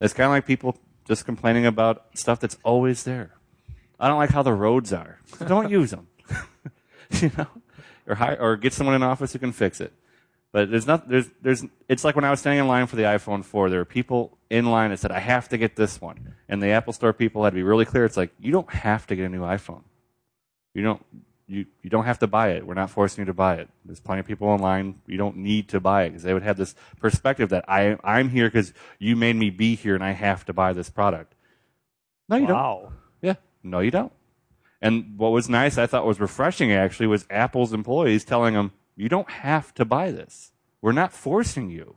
It's 0.00 0.12
kind 0.12 0.26
of 0.26 0.32
like 0.32 0.46
people 0.46 0.76
just 1.06 1.24
complaining 1.24 1.64
about 1.64 2.06
stuff 2.14 2.40
that's 2.40 2.58
always 2.64 3.04
there. 3.04 3.30
I 3.98 4.08
don't 4.08 4.18
like 4.18 4.30
how 4.30 4.42
the 4.42 4.52
roads 4.52 4.92
are. 4.92 5.20
Don't 5.46 5.70
use 5.70 5.92
them. 5.92 6.08
you 7.20 7.30
know, 7.36 7.46
or 8.06 8.14
hire, 8.14 8.36
or 8.40 8.56
get 8.56 8.72
someone 8.72 8.94
in 8.94 9.02
office 9.02 9.32
who 9.32 9.38
can 9.38 9.52
fix 9.52 9.80
it. 9.80 9.92
But 10.52 10.70
there's 10.70 10.86
not 10.86 11.08
there's 11.08 11.30
there's 11.40 11.64
it's 11.88 12.04
like 12.04 12.14
when 12.14 12.24
I 12.24 12.30
was 12.30 12.40
standing 12.40 12.60
in 12.60 12.68
line 12.68 12.86
for 12.86 12.96
the 12.96 13.04
iPhone 13.04 13.44
4, 13.44 13.70
there 13.70 13.78
were 13.78 13.86
people 13.86 14.36
in 14.50 14.66
line 14.66 14.90
that 14.90 14.98
said 14.98 15.10
I 15.10 15.18
have 15.18 15.48
to 15.48 15.58
get 15.58 15.76
this 15.76 16.00
one, 16.00 16.34
and 16.48 16.62
the 16.62 16.68
Apple 16.68 16.92
Store 16.92 17.12
people 17.12 17.42
had 17.44 17.50
to 17.50 17.54
be 17.54 17.62
really 17.62 17.86
clear. 17.86 18.04
It's 18.04 18.18
like 18.18 18.32
you 18.38 18.52
don't 18.52 18.70
have 18.70 19.06
to 19.06 19.16
get 19.16 19.24
a 19.24 19.28
new 19.30 19.40
iPhone. 19.40 19.82
You 20.74 20.82
don't 20.82 21.02
you 21.46 21.66
you 21.82 21.88
don't 21.88 22.04
have 22.04 22.18
to 22.18 22.26
buy 22.26 22.50
it. 22.50 22.66
We're 22.66 22.74
not 22.74 22.90
forcing 22.90 23.22
you 23.22 23.26
to 23.26 23.34
buy 23.34 23.56
it. 23.56 23.68
There's 23.84 24.00
plenty 24.00 24.20
of 24.20 24.26
people 24.26 24.54
in 24.54 24.60
line. 24.60 25.00
You 25.06 25.16
don't 25.16 25.38
need 25.38 25.68
to 25.70 25.80
buy 25.80 26.04
it 26.04 26.10
because 26.10 26.22
they 26.22 26.34
would 26.34 26.42
have 26.42 26.58
this 26.58 26.74
perspective 27.00 27.48
that 27.48 27.64
I 27.68 27.96
I'm 28.04 28.28
here 28.28 28.46
because 28.46 28.74
you 28.98 29.16
made 29.16 29.36
me 29.36 29.48
be 29.48 29.74
here 29.74 29.94
and 29.94 30.04
I 30.04 30.12
have 30.12 30.44
to 30.46 30.52
buy 30.52 30.74
this 30.74 30.90
product. 30.90 31.34
No, 32.28 32.36
you 32.36 32.46
don't. 32.46 32.92
Yeah. 33.22 33.34
No, 33.62 33.80
you 33.80 33.90
don't. 33.90 34.12
And 34.82 35.16
what 35.16 35.30
was 35.30 35.48
nice, 35.48 35.78
I 35.78 35.86
thought 35.86 36.04
was 36.04 36.18
refreshing 36.20 36.72
actually, 36.72 37.06
was 37.06 37.24
Apple's 37.30 37.72
employees 37.72 38.24
telling 38.24 38.54
them, 38.54 38.72
you 38.96 39.08
don't 39.08 39.30
have 39.30 39.72
to 39.74 39.84
buy 39.84 40.10
this. 40.10 40.50
We're 40.82 40.92
not 40.92 41.12
forcing 41.12 41.70
you. 41.70 41.96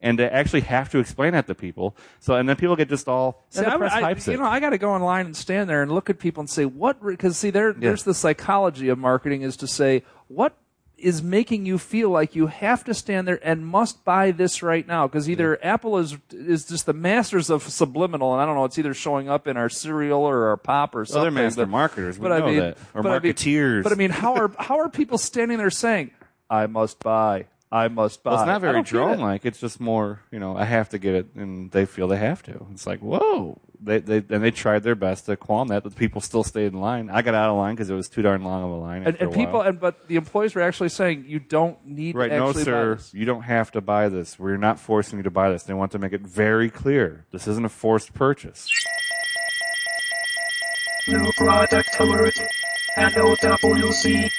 And 0.00 0.18
to 0.18 0.34
actually 0.34 0.62
have 0.62 0.90
to 0.90 0.98
explain 0.98 1.34
that 1.34 1.46
to 1.46 1.54
people. 1.54 1.94
So, 2.18 2.34
and 2.34 2.48
then 2.48 2.56
people 2.56 2.74
get 2.74 2.88
just 2.88 3.06
all, 3.06 3.44
See, 3.50 3.64
I, 3.64 3.76
I- 3.76 4.10
you 4.10 4.16
it. 4.32 4.38
know, 4.40 4.46
I 4.46 4.58
got 4.58 4.70
to 4.70 4.78
go 4.78 4.90
online 4.90 5.26
and 5.26 5.36
stand 5.36 5.70
there 5.70 5.80
and 5.82 5.92
look 5.92 6.10
at 6.10 6.18
people 6.18 6.40
and 6.40 6.50
say, 6.50 6.64
what? 6.64 7.04
Because 7.04 7.36
see, 7.36 7.50
there, 7.50 7.72
there's 7.72 8.02
the 8.02 8.14
psychology 8.14 8.88
of 8.88 8.98
marketing 8.98 9.42
is 9.42 9.56
to 9.58 9.68
say, 9.68 10.02
what 10.26 10.56
is 11.02 11.22
making 11.22 11.66
you 11.66 11.78
feel 11.78 12.08
like 12.10 12.34
you 12.36 12.46
have 12.46 12.84
to 12.84 12.94
stand 12.94 13.26
there 13.28 13.40
and 13.46 13.66
must 13.66 14.04
buy 14.04 14.30
this 14.30 14.62
right 14.62 14.86
now? 14.86 15.06
Because 15.06 15.28
either 15.28 15.58
Apple 15.64 15.98
is 15.98 16.16
is 16.30 16.64
just 16.66 16.86
the 16.86 16.92
masters 16.92 17.50
of 17.50 17.62
subliminal, 17.64 18.32
and 18.32 18.40
I 18.40 18.46
don't 18.46 18.54
know, 18.54 18.64
it's 18.64 18.78
either 18.78 18.94
showing 18.94 19.28
up 19.28 19.46
in 19.46 19.56
our 19.56 19.68
cereal 19.68 20.20
or 20.22 20.48
our 20.48 20.56
pop 20.56 20.94
or 20.94 20.98
Well, 21.00 21.06
something. 21.06 21.34
they're 21.34 21.44
master 21.44 21.62
but- 21.62 21.68
marketers. 21.70 22.18
We 22.18 22.22
but 22.22 22.32
I 22.32 22.38
know 22.38 22.46
mean, 22.46 22.56
that. 22.60 22.78
Or 22.94 23.02
but 23.02 23.12
I 23.12 23.18
mean- 23.18 23.32
marketeers. 23.34 23.82
but 23.82 23.92
I 23.92 23.96
mean, 23.96 24.10
how 24.10 24.34
are 24.34 24.50
how 24.58 24.78
are 24.80 24.88
people 24.88 25.18
standing 25.18 25.58
there 25.58 25.70
saying, 25.70 26.10
"I 26.48 26.66
must 26.66 27.00
buy, 27.00 27.46
I 27.70 27.88
must 27.88 28.22
buy"? 28.22 28.30
well, 28.32 28.40
it's 28.40 28.46
not 28.46 28.60
very 28.60 28.82
drone 28.82 29.18
like. 29.18 29.44
It's 29.44 29.58
just 29.60 29.80
more, 29.80 30.20
you 30.30 30.38
know, 30.38 30.56
I 30.56 30.64
have 30.64 30.88
to 30.90 30.98
get 30.98 31.14
it, 31.14 31.26
and 31.34 31.70
they 31.72 31.84
feel 31.86 32.06
they 32.08 32.16
have 32.18 32.42
to. 32.44 32.66
It's 32.72 32.86
like, 32.86 33.00
whoa. 33.00 33.60
They, 33.84 33.98
they, 33.98 34.16
and 34.18 34.44
they 34.44 34.52
tried 34.52 34.84
their 34.84 34.94
best 34.94 35.26
to 35.26 35.36
qualm 35.36 35.68
that, 35.68 35.82
but 35.82 35.96
people 35.96 36.20
still 36.20 36.44
stayed 36.44 36.66
in 36.72 36.80
line. 36.80 37.10
I 37.10 37.22
got 37.22 37.34
out 37.34 37.50
of 37.50 37.56
line 37.56 37.74
because 37.74 37.90
it 37.90 37.94
was 37.94 38.08
too 38.08 38.22
darn 38.22 38.44
long 38.44 38.62
of 38.62 38.70
a 38.70 38.74
line. 38.76 39.02
And, 39.06 39.16
and 39.20 39.32
a 39.32 39.34
people, 39.34 39.60
and 39.60 39.80
but 39.80 40.06
the 40.06 40.14
employees 40.16 40.54
were 40.54 40.62
actually 40.62 40.90
saying, 40.90 41.24
"You 41.26 41.40
don't 41.40 41.84
need 41.84 42.14
Right, 42.14 42.28
to 42.28 42.36
no, 42.36 42.48
actually 42.50 42.62
buy 42.62 42.70
sir. 42.70 42.94
this." 42.94 43.12
You 43.12 43.24
don't 43.24 43.42
have 43.42 43.72
to 43.72 43.80
buy 43.80 44.08
this. 44.08 44.38
We're 44.38 44.56
not 44.56 44.78
forcing 44.78 45.18
you 45.18 45.22
to 45.24 45.30
buy 45.30 45.50
this. 45.50 45.64
They 45.64 45.74
want 45.74 45.90
to 45.92 45.98
make 45.98 46.12
it 46.12 46.20
very 46.20 46.70
clear. 46.70 47.26
This 47.32 47.48
isn't 47.48 47.64
a 47.64 47.68
forced 47.68 48.14
purchase. 48.14 48.68
New 51.08 51.32
product 51.36 51.88
alert 51.98 52.34
at 52.96 53.12
OWC. 53.14 54.30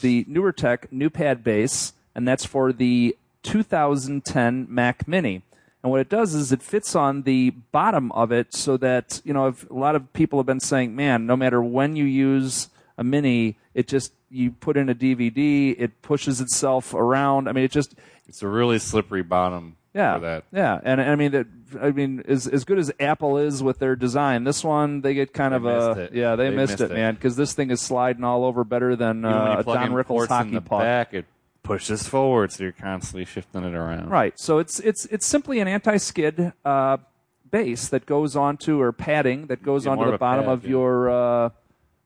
the 0.00 0.24
NewerTech 0.24 0.92
new 0.92 1.10
pad 1.10 1.42
base, 1.42 1.92
and 2.14 2.28
that's 2.28 2.44
for 2.44 2.72
the 2.72 3.16
2010 3.42 4.66
Mac 4.68 5.08
Mini. 5.08 5.42
And 5.82 5.90
what 5.90 6.00
it 6.00 6.08
does 6.08 6.34
is 6.34 6.52
it 6.52 6.62
fits 6.62 6.94
on 6.94 7.22
the 7.22 7.50
bottom 7.50 8.12
of 8.12 8.30
it 8.30 8.54
so 8.54 8.76
that, 8.76 9.20
you 9.24 9.32
know, 9.32 9.48
if 9.48 9.68
a 9.68 9.74
lot 9.74 9.96
of 9.96 10.12
people 10.12 10.38
have 10.38 10.46
been 10.46 10.60
saying, 10.60 10.94
man, 10.94 11.26
no 11.26 11.36
matter 11.36 11.60
when 11.62 11.96
you 11.96 12.04
use 12.04 12.68
a 12.96 13.02
Mini, 13.04 13.56
it 13.74 13.88
just, 13.88 14.12
you 14.30 14.52
put 14.52 14.76
in 14.76 14.88
a 14.88 14.94
DVD, 14.94 15.74
it 15.76 16.00
pushes 16.02 16.40
itself 16.40 16.94
around. 16.94 17.48
I 17.48 17.52
mean, 17.52 17.64
it 17.64 17.72
just, 17.72 17.94
It's 18.28 18.42
a 18.42 18.48
really 18.48 18.78
slippery 18.78 19.22
bottom 19.22 19.76
yeah, 19.92 20.14
for 20.14 20.20
that. 20.20 20.44
yeah, 20.52 20.80
and 20.84 21.00
I 21.00 21.16
mean 21.16 21.32
that. 21.32 21.46
I 21.80 21.90
mean, 21.90 22.22
as 22.28 22.46
as 22.46 22.64
good 22.64 22.78
as 22.78 22.92
Apple 23.00 23.38
is 23.38 23.62
with 23.62 23.78
their 23.78 23.96
design, 23.96 24.44
this 24.44 24.62
one 24.62 25.00
they 25.00 25.14
get 25.14 25.32
kind 25.34 25.52
They 25.52 25.56
of 25.56 25.66
a 25.66 26.00
it. 26.02 26.12
yeah, 26.14 26.36
they, 26.36 26.48
They 26.50 26.56
missed, 26.56 26.78
missed 26.80 26.90
it, 26.90 26.94
man, 26.94 27.14
because 27.14 27.34
this 27.36 27.52
thing 27.54 27.70
is 27.70 27.80
sliding 27.80 28.24
all 28.24 28.44
over 28.44 28.62
better 28.64 28.94
than 28.94 29.24
uh, 29.24 29.56
a 29.58 29.64
Don 29.64 29.90
Rickles 29.92 30.28
hockey 30.28 30.60
puck. 30.60 30.80
back, 30.80 31.12
it 31.14 31.24
pushes 31.62 32.08
forward, 32.08 32.52
so 32.52 32.64
you're 32.64 32.72
constantly 32.72 33.24
shifting 33.24 33.64
it 33.64 33.74
around. 33.74 34.10
Right. 34.10 34.38
So 34.38 34.58
it's 34.58 34.80
it's 34.80 35.06
it's 35.06 35.26
simply 35.26 35.60
an 35.60 35.68
anti-skid 35.68 36.52
uh, 36.64 36.96
base 37.50 37.88
that 37.88 38.06
goes 38.06 38.34
onto 38.36 38.80
or 38.80 38.92
padding 38.92 39.46
that 39.46 39.62
goes 39.62 39.84
Yeah, 39.84 39.92
onto 39.92 40.10
the 40.10 40.18
bottom 40.18 40.46
pad, 40.46 40.52
of 40.52 40.64
yeah. 40.64 40.70
your 40.70 41.10
uh, 41.10 41.50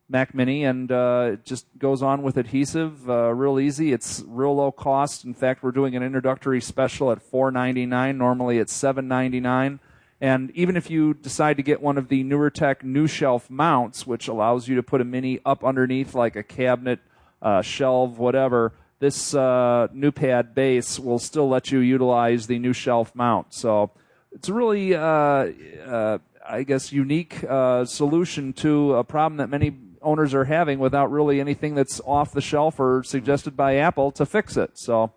Mac 0.08 0.34
Mini, 0.34 0.64
and 0.64 0.92
uh, 0.92 1.30
it 1.32 1.44
just 1.44 1.66
goes 1.78 2.02
on 2.02 2.22
with 2.22 2.36
adhesive, 2.36 3.08
uh, 3.08 3.34
real 3.34 3.58
easy. 3.58 3.92
It's 3.92 4.22
real 4.26 4.54
low 4.54 4.70
cost. 4.70 5.24
In 5.24 5.34
fact, 5.34 5.62
we're 5.62 5.72
doing 5.72 5.96
an 5.96 6.02
introductory 6.02 6.60
special 6.60 7.10
at 7.10 7.22
four 7.22 7.50
ninety 7.50 7.86
nine. 7.86 8.18
Normally, 8.18 8.58
it's 8.58 8.72
seven 8.72 9.08
ninety 9.08 9.40
nine. 9.40 9.80
And 10.18 10.50
even 10.52 10.76
if 10.76 10.90
you 10.90 11.12
decide 11.12 11.58
to 11.58 11.62
get 11.62 11.82
one 11.82 11.98
of 11.98 12.08
the 12.08 12.24
NewerTech 12.24 12.82
new 12.82 13.06
shelf 13.06 13.50
mounts, 13.50 14.06
which 14.06 14.28
allows 14.28 14.66
you 14.66 14.74
to 14.76 14.82
put 14.82 15.02
a 15.02 15.04
mini 15.04 15.40
up 15.44 15.62
underneath 15.62 16.14
like 16.14 16.36
a 16.36 16.42
cabinet, 16.42 17.00
uh, 17.42 17.60
shelf, 17.60 18.16
whatever, 18.16 18.72
this 18.98 19.34
uh, 19.34 19.88
new 19.92 20.10
pad 20.10 20.54
base 20.54 20.98
will 20.98 21.18
still 21.18 21.48
let 21.48 21.70
you 21.70 21.80
utilize 21.80 22.46
the 22.46 22.58
NuShelf 22.58 23.14
mount. 23.14 23.52
So 23.52 23.90
it's 24.32 24.48
a 24.48 24.54
really, 24.54 24.94
uh, 24.94 25.00
uh, 25.00 26.18
I 26.48 26.62
guess, 26.62 26.92
unique 26.92 27.44
uh, 27.44 27.84
solution 27.84 28.52
to 28.54 28.94
a 28.94 29.04
problem 29.04 29.36
that 29.38 29.48
many 29.48 29.76
owners 30.02 30.32
are 30.34 30.44
having 30.44 30.78
without 30.78 31.10
really 31.10 31.40
anything 31.40 31.74
that's 31.74 32.00
off 32.06 32.32
the 32.32 32.40
shelf 32.40 32.78
or 32.78 33.02
suggested 33.02 33.56
by 33.56 33.76
Apple 33.76 34.12
to 34.12 34.24
fix 34.24 34.56
it. 34.56 34.78
So, 34.78 35.12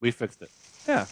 We 0.00 0.10
fixed 0.10 0.42
it. 0.42 0.50
yeah. 0.88 1.06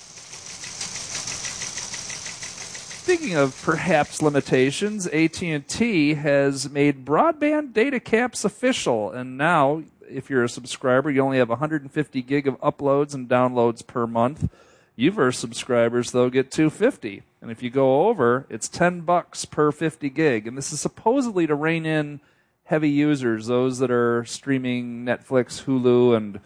Speaking 3.03 3.35
of 3.37 3.61
perhaps 3.62 4.22
limitations, 4.22 5.07
AT&T 5.09 6.14
has 6.14 6.70
made 6.70 7.05
broadband 7.05 7.72
data 7.72 7.99
caps 7.99 8.45
official, 8.45 9.11
and 9.11 9.37
now 9.37 9.83
if 10.11 10.31
you're 10.31 10.45
a 10.45 10.49
subscriber, 10.49 11.11
you 11.11 11.23
only 11.23 11.39
have 11.39 11.49
150 11.49 12.23
gig 12.23 12.47
of 12.47 12.61
uploads 12.61 13.15
and 13.15 13.29
downloads 13.29 13.87
per 13.87 14.07
month. 14.07 14.49
U-verse 14.97 15.39
subscribers 15.39 16.11
though 16.11 16.29
get 16.29 16.51
250, 16.51 17.23
and 17.41 17.51
if 17.51 17.63
you 17.63 17.71
go 17.71 18.09
over, 18.09 18.47
it's 18.51 18.69
10 18.69 19.01
bucks 19.03 19.45
per 19.45 19.73
50 19.73 20.11
gig, 20.11 20.47
and 20.47 20.59
this 20.59 20.73
is 20.73 20.81
supposedly 20.81 21.47
to 21.47 21.55
rein 21.55 21.87
in 21.87 22.21
heavy 22.65 22.91
users, 22.91 23.47
those 23.47 23.79
that 23.79 23.91
are 23.91 24.25
streaming 24.27 25.05
Netflix, 25.05 25.65
Hulu, 25.65 26.17
and 26.17 26.39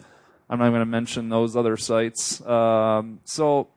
I'm 0.49 0.59
not 0.59 0.69
going 0.69 0.81
to 0.81 0.85
mention 0.85 1.29
those 1.29 1.55
other 1.55 1.77
sites. 1.77 2.45
Um, 2.45 3.19
so 3.25 3.67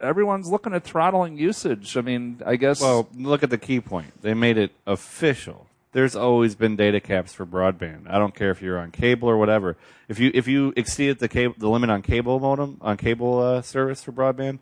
everyone's 0.00 0.48
looking 0.48 0.74
at 0.74 0.84
throttling 0.84 1.38
usage. 1.38 1.96
I 1.96 2.00
mean, 2.00 2.42
I 2.44 2.56
guess. 2.56 2.80
Well, 2.80 3.08
look 3.16 3.42
at 3.42 3.50
the 3.50 3.58
key 3.58 3.80
point. 3.80 4.22
They 4.22 4.34
made 4.34 4.58
it 4.58 4.72
official. 4.86 5.66
There's 5.92 6.14
always 6.16 6.54
been 6.54 6.76
data 6.76 7.00
caps 7.00 7.32
for 7.32 7.46
broadband. 7.46 8.10
I 8.10 8.18
don't 8.18 8.34
care 8.34 8.50
if 8.50 8.60
you're 8.60 8.78
on 8.78 8.90
cable 8.90 9.28
or 9.30 9.38
whatever. 9.38 9.76
If 10.08 10.18
you 10.18 10.30
if 10.34 10.46
you 10.46 10.72
exceeded 10.76 11.18
the 11.20 11.28
cable 11.28 11.54
the 11.56 11.68
limit 11.70 11.88
on 11.90 12.02
cable 12.02 12.38
modem 12.38 12.76
on 12.82 12.96
cable 12.98 13.40
uh, 13.40 13.62
service 13.62 14.02
for 14.02 14.12
broadband, 14.12 14.58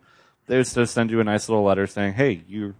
they 0.47 0.57
would 0.59 0.67
just 0.67 0.95
send 0.95 1.11
you 1.11 1.19
a 1.21 1.25
nice 1.25 1.49
little 1.49 1.65
letter 1.65 1.87
saying, 1.89 2.15
"Hey, 2.15 2.43
you 2.47 2.75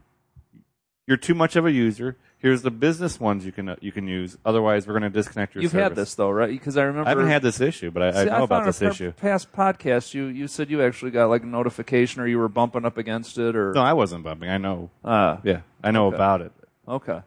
you're 1.07 1.17
too 1.17 1.35
much 1.35 1.57
of 1.57 1.67
a 1.67 1.73
user. 1.73 2.17
Here's 2.39 2.61
the 2.63 2.71
business 2.71 3.19
ones 3.19 3.45
you 3.45 3.53
can 3.53 3.71
uh, 3.71 3.77
you 3.81 3.91
can 3.91 4.07
use. 4.07 4.37
Otherwise, 4.45 4.87
we're 4.87 4.93
going 4.93 5.11
to 5.11 5.11
disconnect 5.11 5.55
your 5.55 5.63
you've 5.63 5.73
service." 5.73 5.89
had 5.89 5.95
this 5.97 6.15
though, 6.15 6.31
right? 6.31 6.51
Because 6.51 6.77
I 6.77 6.85
remember 6.85 7.09
I 7.09 7.11
haven't 7.11 7.27
had 7.29 7.43
this 7.43 7.61
issue, 7.61 7.91
but 7.91 8.03
I, 8.15 8.21
I 8.21 8.25
know 8.27 8.37
I 8.37 8.45
about 8.45 8.65
this 8.67 8.83
issue. 8.83 9.13
Past 9.13 9.51
podcast, 9.53 10.15
you 10.15 10.27
you 10.27 10.47
said 10.47 10.71
you 10.71 10.81
actually 10.83 11.11
got 11.11 11.27
like 11.29 11.43
a 11.43 11.47
notification, 11.47 12.21
or 12.23 12.27
you 12.29 12.39
were 12.39 12.49
bumping 12.49 12.85
up 12.85 12.99
against 12.99 13.37
it, 13.39 13.57
or 13.57 13.73
No, 13.73 13.81
I 13.83 13.95
wasn't 13.95 14.23
bumping. 14.23 14.49
I 14.49 14.59
know. 14.59 14.91
Ah, 15.05 15.41
Yeah, 15.43 15.63
I 15.83 15.91
know 15.91 16.07
Okay. 16.09 16.17
about 16.17 16.41
it. 16.43 16.53
okay. 16.87 17.21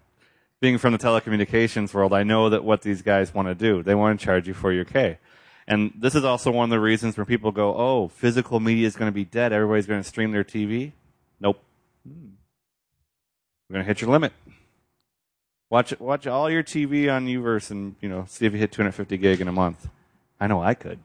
Being 0.59 0.77
from 0.77 0.93
the 0.93 0.99
telecommunications 0.99 1.93
world, 1.93 2.13
I 2.13 2.23
know 2.23 2.49
that 2.49 2.63
what 2.63 2.81
these 2.81 3.01
guys 3.01 3.33
want 3.33 3.47
to 3.47 3.55
do. 3.55 3.83
They 3.83 3.93
want 3.93 4.19
to 4.19 4.25
charge 4.25 4.47
you 4.47 4.53
for 4.53 4.71
your 4.71 4.85
K. 4.85 5.19
And 5.67 5.91
this 5.95 6.15
is 6.15 6.23
also 6.23 6.49
one 6.49 6.63
of 6.63 6.69
the 6.69 6.79
reasons 6.79 7.17
where 7.17 7.25
people 7.25 7.51
go, 7.51 7.75
oh, 7.75 8.07
physical 8.07 8.59
media 8.59 8.87
is 8.87 8.95
going 8.95 9.11
to 9.11 9.15
be 9.15 9.25
dead. 9.25 9.51
Everybody's 9.53 9.85
going 9.85 10.01
to 10.01 10.07
stream 10.07 10.31
their 10.31 10.43
TV. 10.43 10.93
Nope. 11.39 11.61
We're 12.05 13.73
going 13.73 13.83
to 13.83 13.87
hit 13.87 14.01
your 14.01 14.09
limit. 14.09 14.33
Watch 15.69 15.93
watch 15.99 16.25
all 16.25 16.49
your 16.49 16.63
TV 16.63 17.13
on 17.13 17.27
U-verse 17.27 17.71
and 17.71 17.95
you 17.99 18.07
know 18.07 18.23
see 18.27 18.45
if 18.45 18.53
you 18.53 18.59
hit 18.59 18.71
250 18.71 19.17
gig 19.17 19.41
in 19.41 19.49
a 19.49 19.51
month. 19.51 19.89
I 20.39 20.47
know 20.47 20.61
I 20.61 20.73
could, 20.73 20.99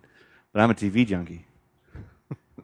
but 0.52 0.62
I'm 0.62 0.70
a 0.70 0.74
TV 0.74 1.04
junkie. 1.04 1.46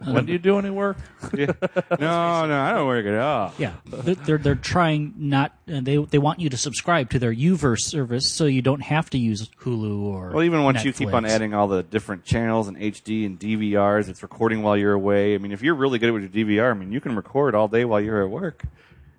When 0.05 0.27
do 0.27 0.33
you 0.33 0.39
do 0.39 0.59
any 0.59 0.71
work? 0.71 0.97
Yeah. 1.37 1.47
no, 1.99 2.47
no, 2.47 2.61
I 2.61 2.73
don't 2.73 2.87
work 2.87 3.05
at 3.07 3.15
all. 3.15 3.53
Yeah, 3.59 3.75
they're 3.87 4.15
they're, 4.15 4.39
they're 4.39 4.55
trying 4.55 5.15
not. 5.17 5.57
Uh, 5.71 5.81
they 5.83 5.97
they 5.97 6.19
want 6.19 6.41
you 6.41 6.49
to 6.51 6.57
subscribe 6.57 7.11
to 7.11 7.19
their 7.19 7.33
U-verse 7.33 7.85
service, 7.85 8.31
so 8.31 8.47
you 8.47 8.63
don't 8.63 8.83
have 8.83 9.11
to 9.11 9.19
use 9.19 9.49
Hulu 9.61 10.03
or. 10.03 10.31
Well, 10.31 10.45
even 10.45 10.63
once 10.63 10.85
you 10.85 10.93
keep 10.93 11.13
on 11.13 11.25
Netflix. 11.25 11.31
adding 11.31 11.55
all 11.55 11.69
the 11.69 11.83
different 11.83 12.25
channels 12.25 12.69
and 12.69 12.77
HD 12.77 13.27
and 13.27 13.39
DVRs, 13.39 14.09
it's 14.09 14.23
recording 14.23 14.63
while 14.63 14.77
you're 14.77 14.93
away. 14.93 15.35
I 15.35 15.39
mean, 15.39 15.53
if 15.53 15.63
you're 15.63 15.75
really 15.75 15.99
good 15.99 16.13
with 16.13 16.35
your 16.35 16.47
DVR, 16.47 16.71
I 16.71 16.75
mean, 16.75 16.93
you 16.93 17.01
can 17.01 17.17
record 17.17 17.55
all 17.55 17.69
day 17.69 17.85
while 17.85 18.01
you're 18.01 18.23
at 18.23 18.31
work, 18.31 18.63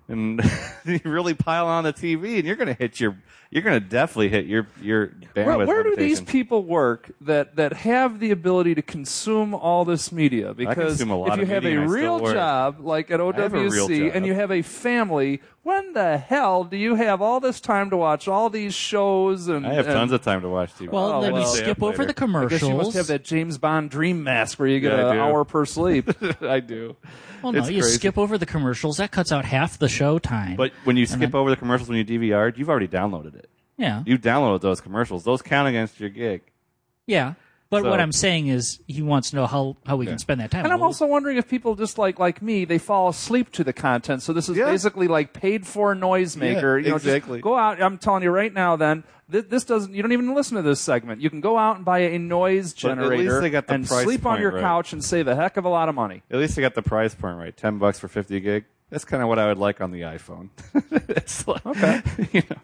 and 0.08 0.40
you 0.84 1.00
really 1.04 1.34
pile 1.34 1.66
on 1.66 1.84
the 1.84 1.92
TV, 1.92 2.38
and 2.38 2.44
you're 2.44 2.56
going 2.56 2.68
to 2.68 2.74
hit 2.74 2.98
your, 3.00 3.16
you're 3.50 3.62
going 3.62 3.80
to 3.82 3.86
definitely 3.88 4.28
hit 4.28 4.46
your 4.46 4.68
your 4.80 5.08
bandwidth. 5.34 5.44
Where, 5.56 5.66
where 5.66 5.82
do 5.82 5.96
these 5.96 6.20
people 6.20 6.62
work 6.64 7.10
that, 7.22 7.56
that 7.56 7.72
have 7.72 8.20
the 8.20 8.30
ability 8.30 8.76
to 8.76 8.82
consume 8.82 9.54
all 9.54 9.84
this 9.84 10.12
media? 10.12 10.54
Because 10.54 10.98
consume 10.98 11.10
a 11.10 11.16
lot 11.16 11.30
if 11.32 11.36
you 11.38 11.42
of 11.42 11.48
have 11.48 11.62
media 11.64 11.78
a 11.80 11.82
and 11.82 11.90
I 11.90 11.96
still 11.98 12.20
real 12.20 12.32
job 12.32 12.78
like 12.80 13.10
at 13.10 13.18
have 13.18 13.30
OWC 13.52 14.14
and 14.14 14.24
you 14.24 14.34
have 14.34 14.52
a 14.52 14.62
family, 14.62 15.40
when 15.64 15.92
the 15.94 16.16
hell 16.16 16.62
do 16.64 16.76
you 16.76 16.94
have 16.94 17.20
all 17.20 17.40
this 17.40 17.60
time 17.60 17.90
to 17.90 17.96
watch 17.96 18.28
all 18.28 18.50
these 18.50 18.72
shows? 18.72 19.48
And 19.48 19.66
I 19.66 19.74
have 19.74 19.86
and- 19.86 19.94
tons 19.94 20.12
of 20.12 20.22
time 20.22 20.42
to 20.42 20.48
watch 20.48 20.72
TV. 20.74 20.90
Well, 20.92 21.12
Oh, 21.14 21.20
then 21.22 21.32
well. 21.32 21.42
you 21.42 21.48
skip 21.48 21.82
over 21.82 21.98
later. 21.98 22.04
the 22.04 22.10
I 22.10 22.12
commercials. 22.12 22.60
guess 22.60 22.68
you 22.70 22.76
must 22.76 22.92
have 22.94 23.06
that 23.08 23.24
James 23.24 23.58
Bond 23.58 23.90
dream 23.90 24.22
mask 24.22 24.58
where 24.60 24.68
you 24.68 24.78
get 24.80 24.96
Yeah, 24.96 25.10
an 25.10 25.18
hour 25.18 25.44
per 25.44 25.64
sleep. 25.66 26.08
I 26.42 26.60
do. 26.60 26.96
Well, 27.42 27.52
no, 27.52 27.58
It's 27.60 27.70
you 27.70 27.80
crazy. 27.80 27.96
skip 27.96 28.18
over 28.18 28.36
the 28.36 28.44
commercials. 28.46 28.98
That 28.98 29.10
cuts 29.12 29.32
out 29.32 29.46
half 29.46 29.78
the 29.78 29.88
show 29.88 30.18
time. 30.18 30.56
But 30.56 30.72
when 30.84 30.96
you 30.98 31.06
skip 31.06 31.20
then- 31.20 31.34
over 31.34 31.48
the 31.50 31.56
commercials 31.56 31.88
when 31.88 31.96
you 31.98 32.04
DVR'd, 32.04 32.58
you've 32.58 32.68
already 32.70 32.88
downloaded 32.88 33.34
it. 33.34 33.39
Yeah, 33.80 34.02
You 34.06 34.18
downloaded 34.18 34.60
those 34.60 34.80
commercials. 34.80 35.24
Those 35.24 35.42
count 35.42 35.68
against 35.68 35.98
your 35.98 36.10
gig. 36.10 36.42
yeah. 37.06 37.34
But 37.70 37.84
So- 37.84 37.90
what 37.90 38.00
I'm 38.00 38.10
saying 38.10 38.48
is, 38.48 38.80
he 38.88 39.00
wants 39.00 39.30
to 39.30 39.36
know 39.36 39.46
how 39.46 39.76
how 39.86 39.94
we 39.94 40.04
Yeah. 40.04 40.10
can 40.12 40.18
spend 40.18 40.40
that 40.40 40.50
time. 40.50 40.64
And 40.64 40.72
I'm 40.72 40.80
Well, 40.80 40.88
also 40.88 41.06
wondering 41.06 41.36
if 41.36 41.48
people 41.48 41.76
just 41.76 41.98
like 41.98 42.18
like 42.18 42.42
me, 42.42 42.64
they 42.64 42.78
fall 42.78 43.08
asleep 43.08 43.52
to 43.52 43.62
the 43.62 43.72
content. 43.72 44.22
So 44.24 44.32
this 44.32 44.48
is 44.48 44.56
Yeah. 44.56 44.64
basically 44.64 45.06
like 45.06 45.32
paid 45.32 45.68
for 45.68 45.94
noisemaker. 45.94 46.80
Yeah, 46.80 46.84
you 46.86 46.90
know, 46.90 46.96
just 46.98 47.06
exactly. 47.06 47.40
go 47.40 47.56
out. 47.56 47.80
I'm 47.80 47.96
telling 47.96 48.24
you 48.24 48.30
right 48.32 48.52
now. 48.52 48.74
Then 48.74 49.04
th- 49.30 49.46
this 49.50 49.62
doesn't. 49.62 49.94
You 49.94 50.02
don't 50.02 50.10
even 50.10 50.34
listen 50.34 50.56
to 50.56 50.62
this 50.62 50.80
segment. 50.80 51.20
You 51.20 51.30
can 51.30 51.40
go 51.40 51.56
out 51.56 51.76
and 51.76 51.84
buy 51.84 52.00
a 52.00 52.18
noise 52.18 52.74
But 52.74 52.90
at 52.90 52.98
least 52.98 53.08
generator 53.12 53.40
they 53.40 53.50
got 53.50 53.68
the 53.68 53.74
and 53.74 53.86
price 53.86 54.02
sleep 54.02 54.26
on 54.26 54.32
point 54.32 54.40
your 54.42 54.50
right. 54.54 54.60
couch 54.62 54.92
and 54.92 55.04
save 55.04 55.28
a 55.28 55.36
heck 55.36 55.56
of 55.56 55.64
a 55.64 55.68
lot 55.68 55.88
of 55.88 55.94
money. 55.94 56.24
At 56.28 56.38
least 56.40 56.58
I 56.58 56.62
got 56.62 56.74
the 56.74 56.82
price 56.82 57.14
point 57.14 57.38
right. 57.38 57.56
Ten 57.56 57.78
bucks 57.78 58.00
for 58.00 58.08
fifty 58.08 58.40
gig. 58.40 58.64
That's 58.90 59.04
kind 59.04 59.22
of 59.22 59.28
what 59.28 59.38
I 59.38 59.46
would 59.46 59.58
like 59.58 59.80
on 59.80 59.92
the 59.92 60.02
iPhone. 60.02 60.50
like, 61.46 61.66
Okay. 61.66 62.02
you 62.32 62.42
know, 62.50 62.56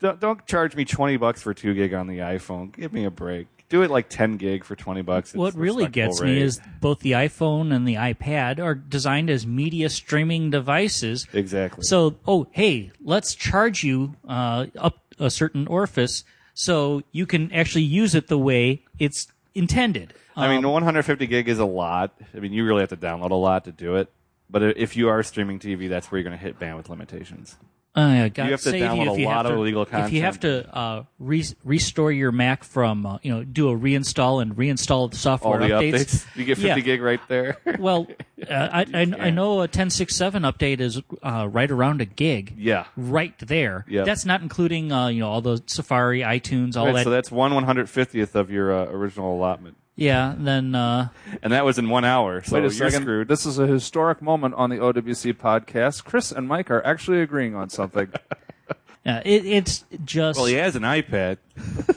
don't 0.00 0.20
don't 0.20 0.46
charge 0.46 0.76
me 0.76 0.84
twenty 0.84 1.16
bucks 1.16 1.42
for 1.42 1.52
two 1.54 1.74
gig 1.74 1.92
on 1.92 2.06
the 2.06 2.18
iPhone. 2.18 2.74
Give 2.74 2.92
me 2.92 3.04
a 3.04 3.10
break. 3.10 3.48
Do 3.68 3.82
it 3.82 3.90
like 3.90 4.08
ten 4.08 4.36
gig 4.36 4.62
for 4.64 4.76
twenty 4.76 5.02
bucks. 5.02 5.30
It's 5.30 5.38
what 5.38 5.54
really 5.54 5.88
gets 5.88 6.20
rate. 6.20 6.34
me 6.34 6.40
is 6.40 6.60
both 6.80 7.00
the 7.00 7.12
iPhone 7.12 7.74
and 7.74 7.86
the 7.86 7.94
iPad 7.94 8.60
are 8.60 8.76
designed 8.76 9.28
as 9.28 9.46
media 9.46 9.88
streaming 9.88 10.50
devices. 10.50 11.26
exactly. 11.32 11.82
So, 11.82 12.14
oh, 12.26 12.46
hey, 12.52 12.92
let's 13.02 13.34
charge 13.34 13.82
you 13.82 14.14
uh, 14.28 14.66
up 14.78 14.98
a 15.18 15.30
certain 15.30 15.66
orifice 15.66 16.22
so 16.54 17.02
you 17.10 17.26
can 17.26 17.52
actually 17.52 17.82
use 17.82 18.14
it 18.14 18.28
the 18.28 18.38
way 18.38 18.82
it's 18.98 19.26
intended. 19.54 20.14
I 20.36 20.48
mean, 20.48 20.68
150 20.68 21.26
gig 21.26 21.48
is 21.48 21.58
a 21.58 21.64
lot. 21.64 22.14
I 22.34 22.40
mean, 22.40 22.52
you 22.52 22.64
really 22.64 22.80
have 22.80 22.90
to 22.90 22.96
download 22.96 23.30
a 23.30 23.34
lot 23.34 23.64
to 23.64 23.72
do 23.72 23.96
it. 23.96 24.12
But 24.48 24.62
if 24.62 24.96
you 24.96 25.08
are 25.08 25.22
streaming 25.22 25.58
TV, 25.58 25.88
that's 25.88 26.10
where 26.10 26.18
you're 26.20 26.28
going 26.28 26.38
to 26.38 26.44
hit 26.44 26.58
bandwidth 26.58 26.88
limitations. 26.88 27.56
Uh, 27.96 28.28
God 28.28 28.44
You 28.44 28.50
have 28.50 28.60
to 28.60 28.70
save 28.70 28.82
download 28.82 29.04
you 29.06 29.10
if 29.12 29.16
a 29.16 29.20
you 29.22 29.26
lot 29.26 29.36
have 29.36 29.46
of 29.46 29.52
to, 29.52 29.58
illegal 29.58 29.82
If 29.90 30.12
you 30.12 30.20
have 30.20 30.40
to 30.40 30.76
uh, 30.78 31.04
re- 31.18 31.46
restore 31.64 32.12
your 32.12 32.30
Mac 32.30 32.62
from, 32.62 33.06
uh, 33.06 33.18
you 33.22 33.32
know, 33.34 33.42
do 33.42 33.70
a 33.70 33.74
reinstall 33.74 34.42
and 34.42 34.54
reinstall 34.54 35.10
the 35.10 35.16
software 35.16 35.58
the 35.60 35.68
updates. 35.70 35.94
updates, 36.26 36.26
you 36.36 36.44
get 36.44 36.56
50 36.58 36.68
Yeah. 36.68 36.78
gig 36.80 37.00
right 37.00 37.20
there. 37.26 37.56
Well, 37.78 38.06
uh, 38.42 38.52
I, 38.52 38.80
I, 38.92 39.00
I 39.18 39.30
know 39.30 39.62
a 39.62 39.68
10.6.7 39.68 40.42
update 40.52 40.80
is 40.80 41.00
uh, 41.22 41.48
right 41.50 41.70
around 41.70 42.02
a 42.02 42.04
gig. 42.04 42.52
yeah. 42.58 42.84
Right 42.98 43.32
there. 43.38 43.86
Yep. 43.88 44.04
That's 44.04 44.26
not 44.26 44.42
including, 44.42 44.92
uh, 44.92 45.08
you 45.08 45.20
know, 45.20 45.30
all 45.30 45.40
the 45.40 45.62
Safari, 45.66 46.20
iTunes, 46.20 46.76
all 46.76 46.84
Right, 46.84 46.96
that. 46.96 47.04
so 47.04 47.10
that's 47.10 47.30
one 47.30 47.52
150th 47.52 48.34
of 48.34 48.50
your 48.50 48.72
uh, 48.74 48.90
original 48.90 49.34
allotment. 49.34 49.78
Yeah. 49.96 50.34
Then 50.36 50.74
uh, 50.74 51.08
And 51.42 51.52
that 51.52 51.64
was 51.64 51.78
in 51.78 51.88
one 51.88 52.04
hour. 52.04 52.42
So 52.42 52.54
Wait 52.54 52.60
a 52.60 52.62
you're 52.62 52.70
second. 52.70 53.02
screwed. 53.02 53.28
This 53.28 53.46
is 53.46 53.58
a 53.58 53.66
historic 53.66 54.22
moment 54.22 54.54
on 54.54 54.70
the 54.70 54.76
OWC 54.76 55.34
podcast. 55.34 56.04
Chris 56.04 56.30
and 56.30 56.46
Mike 56.46 56.70
are 56.70 56.84
actually 56.86 57.20
agreeing 57.22 57.54
on 57.54 57.70
something. 57.70 58.12
yeah, 59.04 59.22
it, 59.24 59.44
it's 59.46 59.84
just 60.04 60.38
well, 60.38 60.46
he 60.46 60.54
has 60.54 60.76
an 60.76 60.82
iPad. 60.82 61.38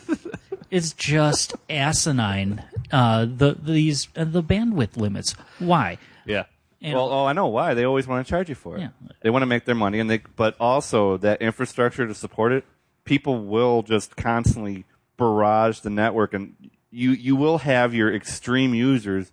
it's 0.72 0.94
just 0.94 1.54
asinine. 1.70 2.64
Uh, 2.92 3.26
the 3.26 3.56
these 3.62 4.08
uh, 4.16 4.24
the 4.24 4.42
bandwidth 4.42 4.98
limits. 4.98 5.34
Why? 5.60 5.98
Yeah. 6.26 6.46
And- 6.82 6.94
well, 6.94 7.10
oh, 7.10 7.26
I 7.26 7.34
know 7.34 7.48
why. 7.48 7.74
They 7.74 7.84
always 7.84 8.08
want 8.08 8.26
to 8.26 8.30
charge 8.30 8.50
you 8.50 8.56
for 8.56 8.78
it. 8.78 8.82
Yeah. 8.82 8.90
They 9.22 9.30
want 9.30 9.42
to 9.42 9.48
make 9.48 9.66
their 9.66 9.76
money, 9.76 10.00
and 10.00 10.10
they, 10.10 10.20
but 10.38 10.56
also 10.60 11.18
that 11.18 11.42
infrastructure 11.42 12.08
to 12.08 12.16
support 12.16 12.54
it. 12.54 12.64
People 13.04 13.44
will 13.44 13.84
just 13.84 14.16
constantly 14.16 14.86
barrage 15.18 15.82
the 15.82 15.90
network, 15.90 16.34
and 16.34 16.56
you 16.92 17.12
you 17.12 17.36
will 17.36 17.60
have 17.60 17.94
your 17.94 18.14
extreme 18.14 18.74
users 18.74 19.32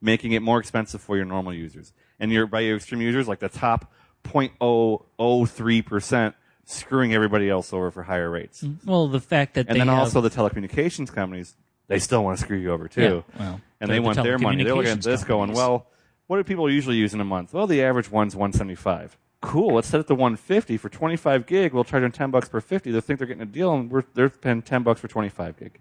making 0.00 0.32
it 0.32 0.42
more 0.42 0.60
expensive 0.60 1.00
for 1.00 1.16
your 1.16 1.24
normal 1.24 1.52
users, 1.52 1.92
and 2.20 2.32
your 2.32 2.46
by 2.46 2.60
your 2.60 2.76
extreme 2.76 3.00
users, 3.00 3.28
like 3.28 3.40
the 3.40 3.48
top 3.48 3.92
0.003 4.24 5.86
percent, 5.86 6.34
screwing 6.64 7.14
everybody 7.14 7.48
else 7.48 7.72
over 7.72 7.90
for 7.90 8.02
higher 8.04 8.30
rates. 8.30 8.62
Mm-hmm. 8.62 8.90
Well, 8.90 9.08
the 9.08 9.20
fact 9.20 9.54
that 9.54 9.66
And 9.68 9.76
they 9.76 9.80
then 9.80 9.88
have, 9.88 9.98
also 9.98 10.20
the 10.20 10.30
telecommunications 10.30 11.12
companies, 11.12 11.56
they 11.86 11.98
still 11.98 12.22
want 12.22 12.38
to 12.38 12.44
screw 12.44 12.58
you 12.58 12.72
over 12.72 12.88
too. 12.88 13.24
Yeah, 13.36 13.40
well, 13.40 13.60
and 13.80 13.90
they're 13.90 13.96
the 13.96 14.02
want 14.02 14.22
their 14.22 14.38
money. 14.38 14.64
They're 14.64 14.74
looking 14.74 14.92
at 14.92 15.02
this 15.02 15.24
going, 15.24 15.52
well, 15.52 15.86
what 16.26 16.36
do 16.36 16.44
people 16.44 16.70
usually 16.70 16.96
use 16.96 17.14
in 17.14 17.20
a 17.20 17.24
month? 17.24 17.54
Well, 17.54 17.66
the 17.66 17.82
average 17.82 18.10
one's 18.10 18.36
175. 18.36 19.16
Cool. 19.40 19.74
Let's 19.74 19.88
set 19.88 20.00
it 20.00 20.08
to 20.08 20.14
150 20.14 20.76
for 20.76 20.88
25 20.88 21.46
gig. 21.46 21.72
We'll 21.72 21.84
charge 21.84 22.02
them 22.02 22.12
10 22.12 22.30
bucks 22.30 22.48
per 22.48 22.60
50. 22.60 22.90
They 22.90 23.00
think 23.00 23.18
they're 23.18 23.28
getting 23.28 23.42
a 23.42 23.46
deal, 23.46 23.72
and 23.72 23.90
we're 23.90 24.04
they're 24.14 24.28
paying 24.28 24.62
10 24.62 24.82
bucks 24.82 25.00
for 25.00 25.08
25 25.08 25.56
gig. 25.56 25.80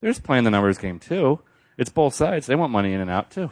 They're 0.00 0.10
just 0.10 0.22
playing 0.22 0.44
the 0.44 0.50
numbers 0.50 0.78
game 0.78 0.98
too. 0.98 1.40
It's 1.76 1.90
both 1.90 2.14
sides. 2.14 2.46
They 2.46 2.54
want 2.56 2.72
money 2.72 2.92
in 2.92 3.00
and 3.00 3.10
out 3.10 3.30
too. 3.30 3.50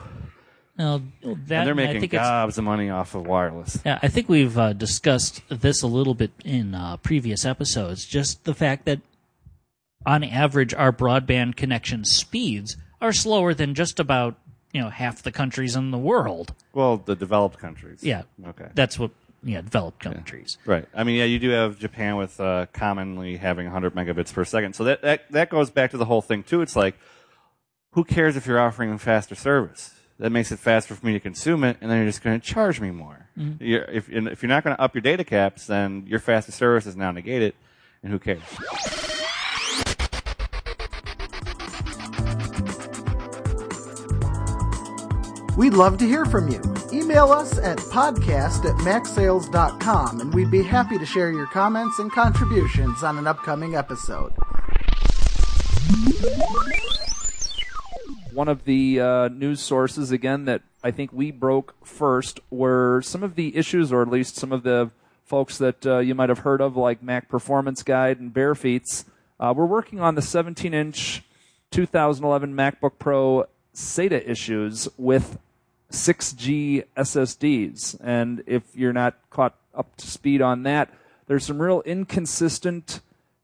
Well, 0.78 1.02
that 1.22 1.32
and 1.32 1.48
they're 1.48 1.72
I 1.72 1.72
making 1.72 2.00
think 2.02 2.12
gobs 2.12 2.56
of 2.56 2.64
money 2.64 2.88
off 2.88 3.14
of 3.14 3.26
wireless. 3.26 3.80
Yeah, 3.84 3.98
I 4.00 4.08
think 4.08 4.28
we've 4.28 4.56
uh, 4.56 4.72
discussed 4.74 5.42
this 5.48 5.82
a 5.82 5.88
little 5.88 6.14
bit 6.14 6.30
in 6.44 6.74
uh, 6.74 6.98
previous 6.98 7.44
episodes. 7.44 8.06
Just 8.06 8.44
the 8.44 8.54
fact 8.54 8.84
that, 8.84 9.00
on 10.06 10.22
average, 10.22 10.72
our 10.74 10.92
broadband 10.92 11.56
connection 11.56 12.04
speeds 12.04 12.76
are 13.00 13.12
slower 13.12 13.54
than 13.54 13.74
just 13.74 13.98
about 13.98 14.36
you 14.72 14.80
know 14.80 14.88
half 14.88 15.20
the 15.22 15.32
countries 15.32 15.74
in 15.74 15.90
the 15.90 15.98
world. 15.98 16.54
Well, 16.72 16.98
the 16.98 17.16
developed 17.16 17.58
countries. 17.58 18.04
Yeah, 18.04 18.22
Okay. 18.46 18.68
that's 18.74 18.98
what 19.00 19.10
yeah 19.42 19.60
developed 19.60 20.00
countries. 20.00 20.58
Right. 20.64 20.86
I 20.94 21.04
mean, 21.04 21.16
yeah, 21.16 21.24
you 21.24 21.38
do 21.38 21.50
have 21.50 21.78
Japan 21.78 22.16
with 22.16 22.38
uh, 22.40 22.66
commonly 22.72 23.36
having 23.36 23.66
100 23.66 23.94
megabits 23.94 24.32
per 24.32 24.44
second. 24.44 24.74
So 24.74 24.84
that, 24.84 25.02
that 25.02 25.30
that 25.32 25.50
goes 25.50 25.70
back 25.70 25.90
to 25.92 25.96
the 25.96 26.04
whole 26.04 26.22
thing 26.22 26.42
too. 26.42 26.60
It's 26.62 26.76
like, 26.76 26.96
who 27.92 28.04
cares 28.04 28.36
if 28.36 28.46
you're 28.46 28.60
offering 28.60 28.96
faster 28.98 29.34
service? 29.34 29.94
That 30.18 30.30
makes 30.30 30.50
it 30.50 30.58
faster 30.58 30.96
for 30.96 31.06
me 31.06 31.12
to 31.12 31.20
consume 31.20 31.62
it, 31.62 31.76
and 31.80 31.88
then 31.88 31.98
you're 31.98 32.08
just 32.08 32.24
going 32.24 32.40
to 32.40 32.44
charge 32.44 32.80
me 32.80 32.90
more. 32.90 33.28
You're, 33.60 33.84
if 33.84 34.08
and 34.08 34.26
if 34.26 34.42
you're 34.42 34.48
not 34.48 34.64
going 34.64 34.74
to 34.74 34.82
up 34.82 34.92
your 34.92 35.02
data 35.02 35.22
caps, 35.22 35.68
then 35.68 36.04
your 36.08 36.18
faster 36.18 36.50
service 36.50 36.86
is 36.86 36.96
now 36.96 37.12
negated, 37.12 37.54
and 38.02 38.12
who 38.12 38.18
cares? 38.18 38.42
We'd 45.56 45.74
love 45.74 45.98
to 45.98 46.06
hear 46.06 46.24
from 46.24 46.48
you. 46.48 46.77
Email 46.92 47.32
us 47.32 47.58
at 47.58 47.78
podcast 47.78 48.64
at 48.64 48.76
macsales.com 48.78 50.20
and 50.20 50.34
we'd 50.34 50.50
be 50.50 50.62
happy 50.62 50.98
to 50.98 51.06
share 51.06 51.30
your 51.30 51.46
comments 51.46 51.98
and 51.98 52.10
contributions 52.10 53.02
on 53.02 53.18
an 53.18 53.26
upcoming 53.26 53.74
episode. 53.74 54.32
one 58.38 58.46
of 58.46 58.62
the 58.66 59.00
uh, 59.00 59.26
news 59.28 59.60
sources 59.60 60.12
again 60.12 60.44
that 60.44 60.62
I 60.84 60.92
think 60.92 61.12
we 61.12 61.32
broke 61.32 61.74
first 61.84 62.38
were 62.50 63.02
some 63.02 63.24
of 63.24 63.34
the 63.34 63.56
issues, 63.56 63.92
or 63.92 64.00
at 64.00 64.08
least 64.08 64.36
some 64.36 64.52
of 64.52 64.62
the 64.62 64.92
folks 65.24 65.58
that 65.58 65.84
uh, 65.84 65.98
you 65.98 66.14
might 66.14 66.28
have 66.28 66.38
heard 66.38 66.60
of, 66.60 66.76
like 66.76 67.02
Mac 67.02 67.28
Performance 67.28 67.82
Guide 67.82 68.20
and 68.20 68.32
Barefeats. 68.32 69.06
Uh, 69.40 69.52
we're 69.56 69.66
working 69.66 69.98
on 69.98 70.14
the 70.14 70.20
17-inch 70.20 71.24
2011 71.72 72.54
MacBook 72.54 72.92
Pro 73.00 73.46
SATA 73.74 74.28
issues 74.28 74.88
with 74.96 75.36
6G 75.90 76.84
SSDs, 76.96 77.98
and 78.02 78.42
if 78.46 78.62
you're 78.74 78.92
not 78.92 79.16
caught 79.30 79.56
up 79.74 79.96
to 79.96 80.06
speed 80.06 80.42
on 80.42 80.62
that, 80.64 80.92
there's 81.26 81.44
some 81.44 81.60
real 81.60 81.82
inconsistent 81.82 83.00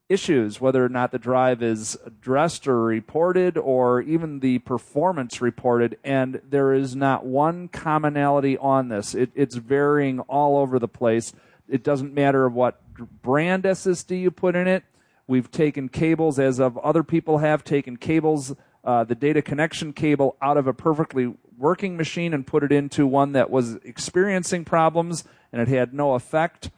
issues, 0.09 0.61
whether 0.61 0.85
or 0.85 0.89
not 0.89 1.13
the 1.13 1.19
drive 1.19 1.63
is 1.63 1.97
addressed 2.05 2.69
or 2.69 2.83
reported, 2.83 3.57
or 3.57 4.03
even 4.03 4.41
the 4.41 4.59
performance 4.61 5.41
reported, 5.41 5.99
and 6.05 6.41
there 6.49 6.75
is 6.75 6.95
not 6.95 7.25
one 7.25 7.69
commonality 7.69 8.59
on 8.59 8.89
this. 8.89 9.15
It, 9.15 9.31
it's 9.35 9.57
varying 9.57 10.21
all 10.21 10.59
over 10.59 10.79
the 10.79 10.89
place. 10.89 11.33
It 11.69 11.83
doesn't 11.83 12.13
matter 12.13 12.49
what 12.49 12.81
brand 13.23 13.65
SSD 13.65 14.21
you 14.21 14.31
put 14.31 14.55
in 14.55 14.67
it. 14.67 14.85
We've 15.27 15.51
taken 15.51 15.89
cables, 15.89 16.39
as 16.39 16.61
of 16.61 16.77
other 16.79 17.03
people 17.03 17.39
have 17.39 17.65
taken 17.65 17.97
cables, 17.97 18.55
uh, 18.85 19.05
the 19.05 19.15
data 19.15 19.41
connection 19.41 19.95
cable 19.95 20.37
out 20.43 20.59
of 20.59 20.67
a 20.67 20.75
perfectly 20.75 21.33
working 21.59 21.97
machine 21.97 22.35
and 22.35 22.47
put 22.47 22.63
it 22.63 22.73
into 22.73 23.07
one 23.07 23.33
that 23.33 23.51
was 23.51 23.77
experiencing 23.77 24.65
problems, 24.65 25.25
and 25.53 25.61
it 25.61 25.69
had 25.69 25.95
no 25.95 26.15
effect. 26.15 26.71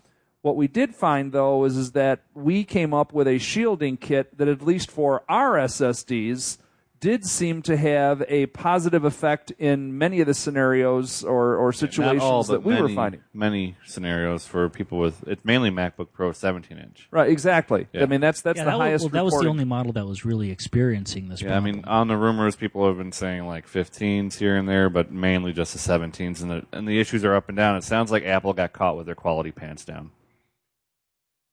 What 0.42 0.56
we 0.56 0.68
did 0.68 0.94
find 0.94 1.32
though 1.32 1.64
is, 1.64 1.76
is 1.76 1.92
that 1.92 2.20
we 2.34 2.64
came 2.64 2.94
up 2.94 3.12
with 3.12 3.26
a 3.26 3.38
shielding 3.38 3.96
kit 3.96 4.36
that 4.38 4.48
at 4.48 4.62
least 4.62 4.90
for 4.90 5.24
our 5.28 5.54
SSDs 5.54 6.58
did 7.06 7.24
seem 7.24 7.62
to 7.62 7.76
have 7.76 8.24
a 8.26 8.46
positive 8.46 9.04
effect 9.04 9.52
in 9.60 9.96
many 9.96 10.20
of 10.20 10.26
the 10.26 10.34
scenarios 10.34 11.22
or, 11.22 11.54
or 11.54 11.72
situations 11.72 12.20
all, 12.20 12.42
that 12.42 12.64
we 12.64 12.74
many, 12.74 12.82
were 12.82 12.88
finding. 12.88 13.20
Many 13.32 13.76
scenarios 13.86 14.44
for 14.44 14.68
people 14.68 14.98
with 14.98 15.22
it's 15.28 15.44
mainly 15.44 15.70
MacBook 15.70 16.08
Pro 16.12 16.32
17 16.32 16.76
inch. 16.76 17.06
Right, 17.12 17.30
exactly. 17.30 17.86
Yeah. 17.92 18.02
I 18.02 18.06
mean 18.06 18.20
that's 18.20 18.40
that's 18.40 18.56
Yeah, 18.56 18.64
the 18.64 18.70
that, 18.70 18.78
was, 18.78 18.84
highest 18.84 19.04
well, 19.04 19.10
that 19.10 19.24
was 19.24 19.38
the 19.40 19.46
only 19.46 19.64
model 19.64 19.92
that 19.92 20.04
was 20.04 20.24
really 20.24 20.50
experiencing 20.50 21.28
this 21.28 21.42
Yeah, 21.42 21.56
I 21.56 21.60
mean, 21.60 21.84
on 21.84 22.08
the 22.08 22.16
rumors, 22.16 22.56
people 22.56 22.84
have 22.88 22.96
been 22.96 23.12
saying 23.12 23.46
like 23.46 23.68
15s 23.68 24.38
here 24.38 24.56
and 24.56 24.68
there, 24.68 24.90
but 24.90 25.12
mainly 25.12 25.52
just 25.52 25.74
the 25.74 25.78
17s, 25.78 26.42
and 26.42 26.50
the 26.50 26.66
and 26.72 26.88
the 26.88 26.98
issues 26.98 27.24
are 27.24 27.36
up 27.36 27.48
and 27.48 27.56
down. 27.56 27.76
It 27.76 27.84
sounds 27.84 28.10
like 28.10 28.24
Apple 28.24 28.52
got 28.52 28.72
caught 28.72 28.96
with 28.96 29.06
their 29.06 29.14
quality 29.14 29.52
pants 29.52 29.84
down 29.84 30.10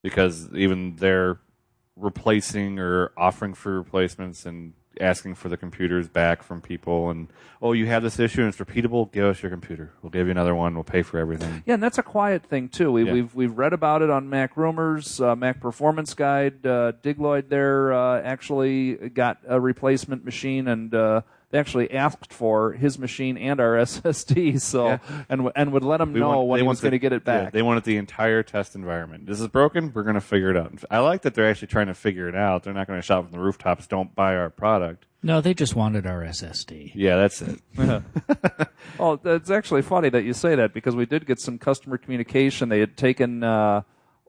because 0.01 0.51
even 0.55 0.95
they're 0.95 1.37
replacing 1.95 2.79
or 2.79 3.11
offering 3.15 3.53
free 3.53 3.75
replacements 3.75 4.47
and 4.47 4.73
asking 4.99 5.35
for 5.35 5.49
the 5.49 5.57
computers 5.57 6.07
back 6.07 6.43
from 6.43 6.61
people. 6.61 7.09
And 7.09 7.27
oh, 7.61 7.73
you 7.73 7.87
have 7.87 8.03
this 8.03 8.19
issue 8.19 8.41
and 8.41 8.49
it's 8.49 8.57
repeatable. 8.57 9.11
Give 9.11 9.25
us 9.25 9.41
your 9.41 9.49
computer. 9.49 9.91
We'll 10.01 10.09
give 10.09 10.27
you 10.27 10.31
another 10.31 10.55
one. 10.55 10.73
We'll 10.75 10.83
pay 10.83 11.01
for 11.01 11.17
everything. 11.17 11.63
Yeah, 11.65 11.75
and 11.75 11.83
that's 11.83 11.97
a 11.97 12.03
quiet 12.03 12.43
thing 12.45 12.69
too. 12.69 12.91
We, 12.91 13.03
Yeah. 13.05 13.13
We've 13.13 13.35
we've 13.35 13.57
read 13.57 13.73
about 13.73 14.01
it 14.01 14.09
on 14.09 14.29
Mac 14.29 14.55
Rumors, 14.57 15.19
uh, 15.19 15.35
Mac 15.35 15.59
Performance 15.59 16.13
Guide. 16.13 16.65
Uh, 16.65 16.93
Diglloyd 17.03 17.49
there 17.49 17.93
uh, 17.93 18.21
actually 18.21 18.95
got 19.09 19.39
a 19.47 19.59
replacement 19.59 20.23
machine, 20.25 20.67
and 20.67 20.93
uh, 20.93 21.21
they 21.53 21.59
actually 21.59 21.91
asked 21.93 22.33
for 22.33 22.71
his 22.73 22.97
machine 22.97 23.37
and 23.37 23.59
our 23.59 23.73
SSD. 23.77 24.59
So 24.59 24.87
Yeah. 24.87 24.97
and 25.29 25.51
and 25.55 25.71
would 25.71 25.83
let 25.83 26.01
him 26.01 26.11
We 26.13 26.19
know 26.19 26.29
want- 26.39 26.47
when 26.49 26.57
they 26.59 26.63
he 26.63 26.67
was 26.67 26.81
going 26.81 26.91
to 26.93 26.99
get 26.99 27.13
it 27.13 27.21
yeah, 27.27 27.43
back. 27.43 27.53
they 27.53 27.61
wanted 27.61 27.83
the 27.83 27.97
entire 27.97 28.41
test 28.41 28.73
environment. 28.75 29.27
This 29.27 29.39
is 29.39 29.47
broken. 29.47 29.91
We're 29.93 30.01
going 30.03 30.15
to 30.15 30.21
figure 30.21 30.49
it 30.49 30.57
out. 30.57 30.73
I 30.89 30.97
like 30.99 31.21
that 31.21 31.35
they're 31.35 31.47
actually 31.49 31.67
trying 31.67 31.87
to 31.87 31.93
figure 31.93 32.27
it 32.27 32.35
out. 32.35 32.63
They're 32.63 32.73
not 32.73 32.87
going 32.87 32.97
to 32.99 33.05
shout 33.05 33.23
from 33.23 33.31
the 33.31 33.39
rooftops, 33.39 33.85
"Don't 33.85 34.15
buy 34.15 34.35
our 34.35 34.49
product." 34.49 35.05
no, 35.25 35.39
they 35.39 35.53
just 35.53 35.73
wanted 35.73 36.05
our 36.05 36.21
SSD. 36.23 36.91
Yeah, 36.95 37.15
that's 37.15 37.41
it. 37.41 37.61
Well, 38.99 39.19
it's 39.23 39.49
actually 39.49 39.81
funny 39.81 40.09
that 40.09 40.23
you 40.23 40.33
say 40.33 40.55
that 40.55 40.73
because 40.73 40.95
we 40.95 41.05
did 41.05 41.25
get 41.25 41.39
some 41.39 41.57
customer 41.57 41.97
communication. 41.97 42.69
They 42.69 42.79
had 42.79 42.95
taken 42.97 43.43
uh, 43.43 43.81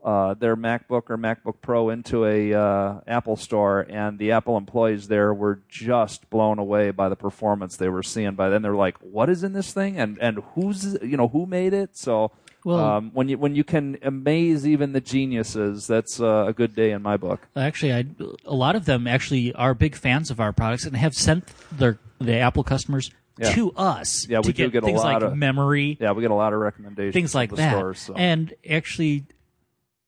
uh, 0.05 0.34
their 0.34 0.55
MacBook 0.55 1.05
or 1.09 1.16
MacBook 1.16 1.55
Pro 1.62 1.88
into 1.88 2.26
a 2.26 2.52
uh, 2.52 3.00
Apple 3.07 3.36
store, 3.36 3.86
and 3.88 4.18
the 4.18 4.32
Apple 4.32 4.57
employees 4.59 5.09
there 5.09 5.32
were 5.32 5.61
just 5.68 6.28
blown 6.28 6.59
away 6.59 6.90
by 6.90 7.09
the 7.09 7.16
performance 7.16 7.76
they 7.78 7.88
were 7.88 8.02
seeing. 8.02 8.34
By 8.34 8.50
then, 8.50 8.61
they're 8.62 8.74
like, 8.74 8.98
"What 8.98 9.30
is 9.30 9.42
in 9.42 9.55
this 9.55 9.72
thing? 9.72 9.98
And 9.98 10.18
and 10.20 10.42
who's 10.55 10.98
you 11.02 11.16
know 11.16 11.28
who 11.28 11.46
made 11.46 11.72
it?" 11.72 11.96
So. 11.96 12.30
Well- 12.66 12.78
um, 12.80 13.11
when 13.12 13.28
you 13.28 13.36
when 13.36 13.55
you 13.55 13.62
can 13.62 13.98
amaze 14.00 14.66
even 14.66 14.92
the 14.92 15.00
geniuses, 15.02 15.86
that's 15.86 16.18
uh, 16.18 16.46
a 16.48 16.52
good 16.55 16.74
day 16.74 16.92
in 16.92 17.02
my 17.02 17.18
book. 17.18 17.46
Actually, 17.55 17.92
I, 17.92 18.07
a 18.46 18.55
lot 18.55 18.74
of 18.74 18.86
them 18.86 19.07
actually 19.07 19.52
are 19.52 19.74
big 19.74 19.94
fans 19.94 20.30
of 20.30 20.40
our 20.40 20.50
products 20.52 20.86
and 20.86 20.96
have 20.96 21.14
sent 21.14 21.44
their 21.70 21.98
the 22.18 22.36
Apple 22.38 22.64
customers 22.64 23.11
Yeah. 23.38 23.52
to 23.52 23.72
us 23.72 24.26
Yeah, 24.28 24.40
to 24.40 24.46
we 24.46 24.55
do 24.55 24.62
get, 24.64 24.72
get 24.72 24.82
a 24.82 24.86
things 24.86 25.02
lot 25.05 25.12
like 25.20 25.22
of- 25.32 25.36
memory, 25.36 25.98
Yeah, 26.00 26.12
we 26.12 26.22
get 26.22 26.30
a 26.30 26.34
lot 26.34 26.55
of 26.55 26.61
recommendations. 26.61 27.12
things 27.12 27.34
like 27.34 27.50
from 27.50 27.57
the 27.57 27.62
that. 27.64 27.76
Stores, 27.76 27.98
so. 28.00 28.14
And 28.14 28.55
actually, 28.70 29.26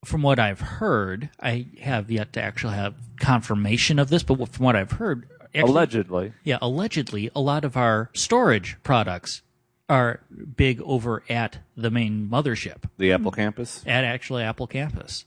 from 0.07 0.23
what 0.23 0.39
I've 0.39 0.61
heard, 0.61 1.31
I 1.41 1.67
have 1.81 2.11
yet 2.11 2.33
to 2.35 2.43
actually 2.43 2.75
have 2.75 2.95
confirmation 3.19 3.99
of 3.99 4.09
this, 4.09 4.23
but 4.23 4.49
from 4.49 4.65
what 4.65 4.77
I've 4.77 4.93
heard, 4.93 5.29
actually, 5.55 5.63
Allegedly, 5.71 6.33
yeah, 6.45 6.59
allegedly, 6.63 7.31
a 7.35 7.41
lot 7.41 7.65
of 7.65 7.77
our 7.77 8.11
storage 8.15 8.77
products 8.83 9.43
are 9.89 10.21
big 10.57 10.81
over 10.83 11.23
at 11.29 11.59
the 11.77 11.91
main 11.91 12.29
mothership, 12.31 12.85
The 12.99 13.13
Apple 13.13 13.31
campus. 13.33 13.83
at 13.87 14.05
actually 14.05 14.43
Apple 14.43 14.67
campus. 14.67 15.25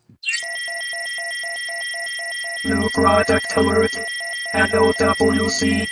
New 2.65 2.89
product 2.93 3.45
alert 3.55 3.95
at 4.53 4.69
OWC. 4.71 5.87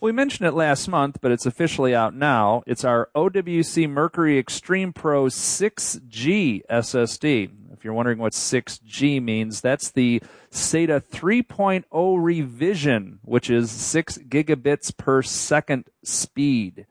We 0.00 0.12
mentioned 0.12 0.46
it 0.46 0.52
last 0.52 0.86
month, 0.88 1.18
but 1.22 1.32
it's 1.32 1.46
officially 1.46 1.94
out 1.94 2.14
now. 2.14 2.62
It's 2.66 2.84
our 2.84 3.08
OWC 3.16 3.88
Mercury 3.88 4.38
Extreme 4.38 4.92
Pro 4.92 5.26
6G 5.26 6.60
SSD. 6.70 7.50
If 7.84 7.86
you're 7.88 7.92
wondering 7.92 8.16
what 8.16 8.32
6G 8.32 9.22
means, 9.22 9.60
that's 9.60 9.90
the 9.90 10.22
SATA 10.50 11.02
3.0 11.06 11.84
revision, 12.18 13.18
which 13.20 13.50
is 13.50 13.70
6 13.70 14.20
gigabits 14.26 14.96
per 14.96 15.20
second 15.20 15.90
speed. 16.02 16.86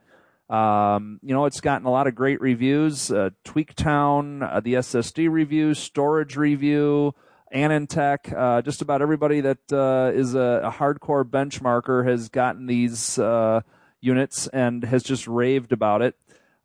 Um, 0.48 1.18
you 1.20 1.34
know, 1.34 1.46
it's 1.46 1.60
gotten 1.60 1.88
a 1.88 1.90
lot 1.90 2.06
of 2.06 2.14
great 2.14 2.40
reviews. 2.40 3.10
Uh, 3.10 3.30
Tweaktown, 3.44 4.48
uh, 4.48 4.60
the 4.60 4.74
SSD 4.74 5.28
review, 5.28 5.74
Storage 5.74 6.36
review, 6.36 7.12
AnandTech, 7.52 8.32
uh, 8.32 8.62
just 8.62 8.80
about 8.80 9.02
everybody 9.02 9.40
that 9.40 9.72
uh, 9.72 10.12
is 10.14 10.36
a, 10.36 10.60
a 10.62 10.70
hardcore 10.70 11.24
benchmarker 11.24 12.08
has 12.08 12.28
gotten 12.28 12.66
these 12.66 13.18
uh, 13.18 13.62
units 14.00 14.46
and 14.46 14.84
has 14.84 15.02
just 15.02 15.26
raved 15.26 15.72
about 15.72 16.02
it. 16.02 16.14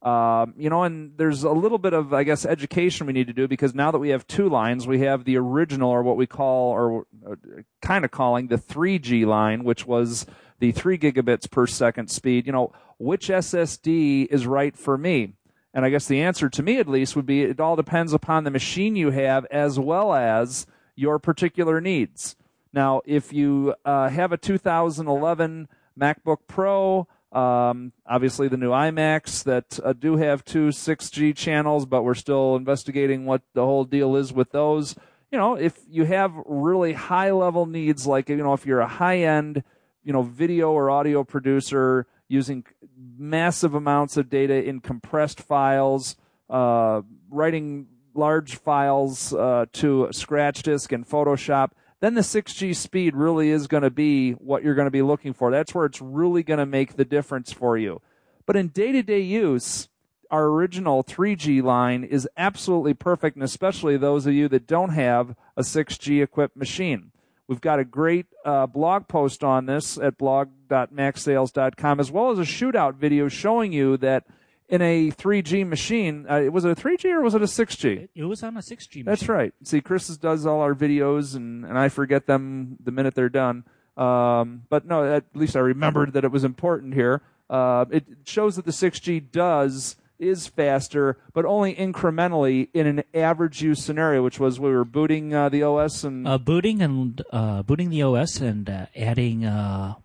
Um, 0.01 0.53
you 0.57 0.69
know, 0.69 0.83
and 0.83 1.17
there's 1.17 1.43
a 1.43 1.51
little 1.51 1.77
bit 1.77 1.91
of, 1.91 2.13
I 2.13 2.23
guess, 2.23 2.45
education 2.45 3.05
we 3.05 3.13
need 3.13 3.27
to 3.27 3.33
do 3.33 3.47
because 3.47 3.75
now 3.75 3.91
that 3.91 3.99
we 3.99 4.09
have 4.09 4.25
two 4.27 4.47
lines, 4.47 4.87
we 4.87 4.99
have 5.01 5.25
the 5.25 5.37
original, 5.37 5.89
or 5.89 6.03
what 6.03 6.15
we 6.15 6.25
call, 6.25 6.71
or 6.71 7.05
uh, 7.29 7.35
kind 7.81 8.05
of 8.05 8.11
calling 8.11 8.47
the 8.47 8.57
3G 8.57 9.25
line, 9.25 9.65
which 9.65 9.85
was 9.85 10.25
the 10.59 10.71
3 10.71 10.97
gigabits 10.97 11.51
per 11.51 11.67
second 11.67 12.09
speed. 12.09 12.45
You 12.45 12.53
know, 12.53 12.71
which 12.97 13.27
SSD 13.27 14.27
is 14.27 14.47
right 14.47 14.75
for 14.77 14.97
me? 14.97 15.33
And 15.73 15.85
I 15.85 15.89
guess 15.89 16.07
the 16.07 16.21
answer 16.21 16.49
to 16.49 16.63
me, 16.63 16.79
at 16.79 16.87
least, 16.87 17.15
would 17.15 17.25
be 17.25 17.43
it 17.43 17.59
all 17.59 17.75
depends 17.75 18.13
upon 18.13 18.43
the 18.43 18.51
machine 18.51 18.95
you 18.95 19.11
have 19.11 19.45
as 19.51 19.77
well 19.77 20.13
as 20.13 20.65
your 20.95 21.19
particular 21.19 21.81
needs. 21.81 22.35
Now, 22.73 23.01
if 23.05 23.33
you 23.33 23.75
uh, 23.85 24.09
have 24.09 24.31
a 24.31 24.37
2011 24.37 25.67
MacBook 25.99 26.37
Pro, 26.47 27.07
Um, 27.31 27.93
obviously, 28.07 28.47
the 28.47 28.57
new 28.57 28.71
iMacs 28.71 29.43
that 29.43 29.79
uh, 29.83 29.93
do 29.93 30.17
have 30.17 30.43
two 30.43 30.69
6G 30.69 31.35
channels, 31.35 31.85
but 31.85 32.03
we're 32.03 32.15
still 32.15 32.55
investigating 32.55 33.25
what 33.25 33.43
the 33.53 33.63
whole 33.63 33.83
deal 33.83 34.15
is 34.15 34.33
with 34.33 34.51
those. 34.51 34.95
You 35.31 35.37
know, 35.37 35.55
if 35.55 35.77
you 35.87 36.05
have 36.05 36.33
really 36.45 36.93
high 36.93 37.31
level 37.31 37.67
needs, 37.67 38.07
like, 38.07 38.29
you 38.29 38.37
know, 38.37 38.53
if 38.53 38.65
you're 38.65 38.79
a 38.79 38.87
high 38.87 39.19
end, 39.19 39.63
you 40.03 40.11
know, 40.11 40.23
video 40.23 40.71
or 40.71 40.89
audio 40.89 41.23
producer 41.23 42.07
using 42.27 42.65
massive 42.97 43.75
amounts 43.75 44.17
of 44.17 44.29
data 44.29 44.63
in 44.63 44.79
compressed 44.79 45.39
files, 45.39 46.15
uh, 46.49 47.01
writing 47.29 47.87
large 48.15 48.55
files 48.55 49.33
uh, 49.33 49.65
to 49.73 50.07
Scratch 50.11 50.63
Disk 50.63 50.91
and 50.91 51.07
Photoshop, 51.07 51.71
then 52.01 52.13
the 52.13 52.21
6G 52.21 52.75
speed 52.75 53.15
really 53.15 53.49
is 53.49 53.67
going 53.67 53.83
to 53.83 53.89
be 53.89 54.31
what 54.33 54.63
you're 54.63 54.75
going 54.75 54.87
to 54.87 54.91
be 54.91 55.01
looking 55.01 55.33
for. 55.33 55.51
That's 55.51 55.75
where 55.75 55.85
it's 55.85 56.01
really 56.01 56.43
going 56.43 56.59
to 56.59 56.65
make 56.65 56.95
the 56.95 57.05
difference 57.05 57.51
for 57.51 57.77
you. 57.77 58.01
But 58.45 58.55
in 58.55 58.69
day 58.69 58.91
to 58.93 59.03
day 59.03 59.19
use, 59.19 59.89
our 60.31 60.45
original 60.45 61.03
3G 61.03 61.61
line 61.61 62.03
is 62.03 62.27
absolutely 62.37 62.93
perfect, 62.93 63.35
and 63.35 63.43
especially 63.43 63.97
those 63.97 64.25
of 64.25 64.33
you 64.33 64.47
that 64.49 64.67
don't 64.67 64.91
have 64.91 65.35
a 65.57 65.61
6G 65.61 66.23
equipped 66.23 66.55
machine. 66.55 67.11
We've 67.47 67.61
got 67.61 67.79
a 67.79 67.85
great 67.85 68.27
uh, 68.45 68.67
blog 68.67 69.07
post 69.07 69.43
on 69.43 69.65
this 69.65 69.97
at 69.97 70.19
blog.macsales.com, 70.19 71.99
as 71.99 72.11
well 72.11 72.29
as 72.29 72.37
a 72.37 72.43
shootout 72.43 72.95
video 72.95 73.27
showing 73.27 73.73
you 73.73 73.97
that 73.97 74.25
in 74.69 74.81
a 74.81 75.09
3G 75.11 75.67
machine, 75.67 76.25
uh, 76.29 76.41
was 76.51 76.63
it 76.63 76.71
a 76.71 76.75
3G 76.75 77.05
or 77.05 77.21
was 77.21 77.33
it 77.35 77.41
a 77.41 77.45
6G? 77.45 78.07
It 78.15 78.23
was 78.23 78.43
on 78.43 78.55
a 78.55 78.59
6G 78.61 78.77
machine. 78.79 79.05
That's 79.05 79.27
right. 79.27 79.53
See, 79.63 79.81
Chris 79.81 80.07
does 80.17 80.45
all 80.45 80.61
our 80.61 80.75
videos, 80.75 81.35
and, 81.35 81.65
and 81.65 81.77
I 81.77 81.89
forget 81.89 82.27
them 82.27 82.77
the 82.83 82.91
minute 82.91 83.15
they're 83.15 83.29
done. 83.29 83.63
Um, 83.97 84.63
but 84.69 84.85
no, 84.85 85.03
at 85.11 85.25
least 85.33 85.55
I 85.55 85.59
remembered 85.59 86.13
that 86.13 86.23
it 86.23 86.31
was 86.31 86.43
important 86.43 86.93
here. 86.93 87.21
Uh, 87.49 87.85
it 87.91 88.05
shows 88.25 88.55
that 88.55 88.65
the 88.65 88.71
6G 88.71 89.31
does 89.31 89.95
is 90.19 90.47
faster, 90.47 91.17
but 91.33 91.45
only 91.45 91.73
incrementally 91.75 92.67
in 92.73 92.85
an 92.85 93.03
average 93.13 93.61
use 93.61 93.83
scenario, 93.83 94.21
which 94.21 94.39
was 94.39 94.59
we 94.59 94.69
were 94.69 94.85
booting 94.85 95.33
uh, 95.33 95.49
the 95.49 95.63
OS 95.63 96.03
and 96.03 96.27
Uh, 96.27 96.37
booting 96.37 96.81
and 96.81 97.21
uh, 97.31 97.63
booting 97.63 97.89
the 97.89 98.01
OS 98.03 98.39
and 98.41 98.69
uh, 98.69 98.85
adding 98.95 99.45
uh, 99.45 99.95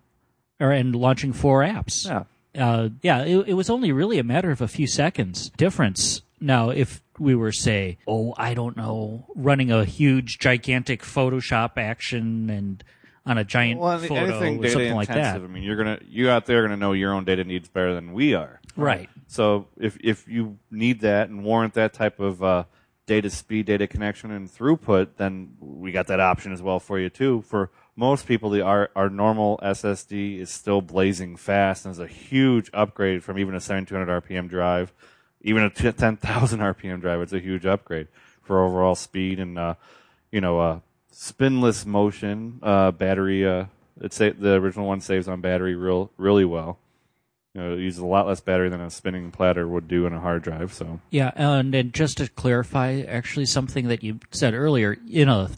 or 0.59 0.71
and 0.71 0.95
launching 0.95 1.33
four 1.33 1.61
apps. 1.63 2.05
yeah. 2.05 2.23
Uh, 2.57 2.89
yeah, 3.01 3.23
it, 3.23 3.49
it 3.49 3.53
was 3.53 3.69
only 3.69 3.91
really 3.91 4.19
a 4.19 4.23
matter 4.23 4.51
of 4.51 4.61
a 4.61 4.67
few 4.67 4.87
seconds 4.87 5.49
difference. 5.57 6.21
Now, 6.39 6.69
if 6.69 7.01
we 7.17 7.33
were, 7.33 7.51
say, 7.51 7.97
oh, 8.07 8.33
I 8.37 8.53
don't 8.53 8.75
know, 8.75 9.25
running 9.35 9.71
a 9.71 9.85
huge, 9.85 10.37
gigantic 10.37 11.01
Photoshop 11.01 11.77
action 11.77 12.49
and 12.49 12.83
on 13.25 13.37
a 13.37 13.43
giant 13.43 13.79
Well, 13.79 13.97
photo 13.99 14.15
anything 14.15 14.63
or 14.63 14.69
something 14.69 14.93
like 14.93 15.07
that. 15.07 15.35
I 15.35 15.39
mean, 15.39 15.63
you're 15.63 15.77
gonna 15.77 15.99
you 16.07 16.29
out 16.29 16.45
there 16.45 16.59
are 16.59 16.61
gonna 16.63 16.77
know 16.77 16.93
your 16.93 17.13
own 17.13 17.25
data 17.25 17.43
needs 17.43 17.67
better 17.67 17.93
than 17.95 18.13
we 18.13 18.33
are. 18.33 18.59
right? 18.75 19.09
So 19.27 19.67
if 19.77 19.97
if 20.03 20.27
you 20.27 20.57
need 20.69 21.01
that 21.01 21.29
and 21.29 21.43
warrant 21.43 21.73
that 21.73 21.93
type 21.93 22.19
of 22.19 22.43
uh, 22.43 22.65
data 23.07 23.29
speed, 23.29 23.65
data 23.65 23.87
connection, 23.87 24.31
and 24.31 24.47
throughput, 24.47 25.09
then 25.17 25.55
we 25.59 25.91
got 25.91 26.07
that 26.07 26.19
option 26.19 26.51
as 26.53 26.61
well 26.61 26.79
for 26.79 26.99
you 26.99 27.09
too. 27.09 27.41
For 27.47 27.71
most 27.95 28.27
people, 28.27 28.49
the 28.49 28.61
our 28.61 28.89
our 28.95 29.09
normal 29.09 29.59
SSD 29.63 30.39
is 30.39 30.49
still 30.49 30.81
blazing 30.81 31.35
fast 31.35 31.85
and 31.85 31.91
is 31.91 31.99
a 31.99 32.07
huge 32.07 32.69
upgrade 32.73 33.23
from 33.23 33.39
even 33.39 33.55
a 33.55 33.61
7200 33.61 34.23
RPM 34.23 34.49
drive, 34.49 34.93
even 35.41 35.63
a 35.63 35.69
10,000 35.69 36.19
RPM 36.59 37.01
drive. 37.01 37.21
It's 37.21 37.33
a 37.33 37.39
huge 37.39 37.65
upgrade 37.65 38.07
for 38.43 38.63
overall 38.63 38.95
speed 38.95 39.39
and 39.39 39.57
uh, 39.57 39.75
you 40.31 40.41
know 40.41 40.59
uh, 40.59 40.79
spinless 41.11 41.85
motion. 41.85 42.59
Uh, 42.61 42.91
battery, 42.91 43.47
uh, 43.47 43.65
it's 44.01 44.17
the 44.17 44.53
original 44.53 44.87
one 44.87 45.01
saves 45.01 45.27
on 45.27 45.41
battery 45.41 45.75
real 45.75 46.11
really 46.17 46.45
well. 46.45 46.77
You 47.53 47.61
know, 47.61 47.73
it 47.73 47.79
uses 47.79 48.01
a 48.01 48.05
lot 48.05 48.27
less 48.27 48.41
battery 48.41 48.67
than 48.67 48.81
a 48.81 48.89
spinning 48.89 49.31
platter 49.31 49.65
would 49.65 49.87
do 49.87 50.05
in 50.05 50.11
a 50.11 50.19
hard 50.19 50.43
drive. 50.43 50.73
So 50.73 50.99
Yeah, 51.09 51.31
and, 51.35 51.73
and 51.73 51.93
just 51.93 52.17
to 52.17 52.27
clarify, 52.27 52.99
actually, 53.07 53.45
something 53.45 53.87
that 53.87 54.03
you 54.03 54.19
said 54.31 54.53
earlier, 54.53 54.97
you 55.05 55.25
a 55.25 55.49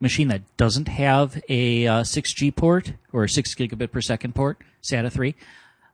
machine 0.00 0.28
that 0.28 0.42
doesn't 0.56 0.88
have 0.88 1.42
a 1.48 1.86
uh, 1.86 2.02
6G 2.02 2.54
port 2.54 2.92
or 3.12 3.24
a 3.24 3.28
6 3.28 3.54
gigabit 3.54 3.90
per 3.92 4.00
second 4.00 4.34
port, 4.34 4.58
SATA 4.82 5.10
3, 5.10 5.34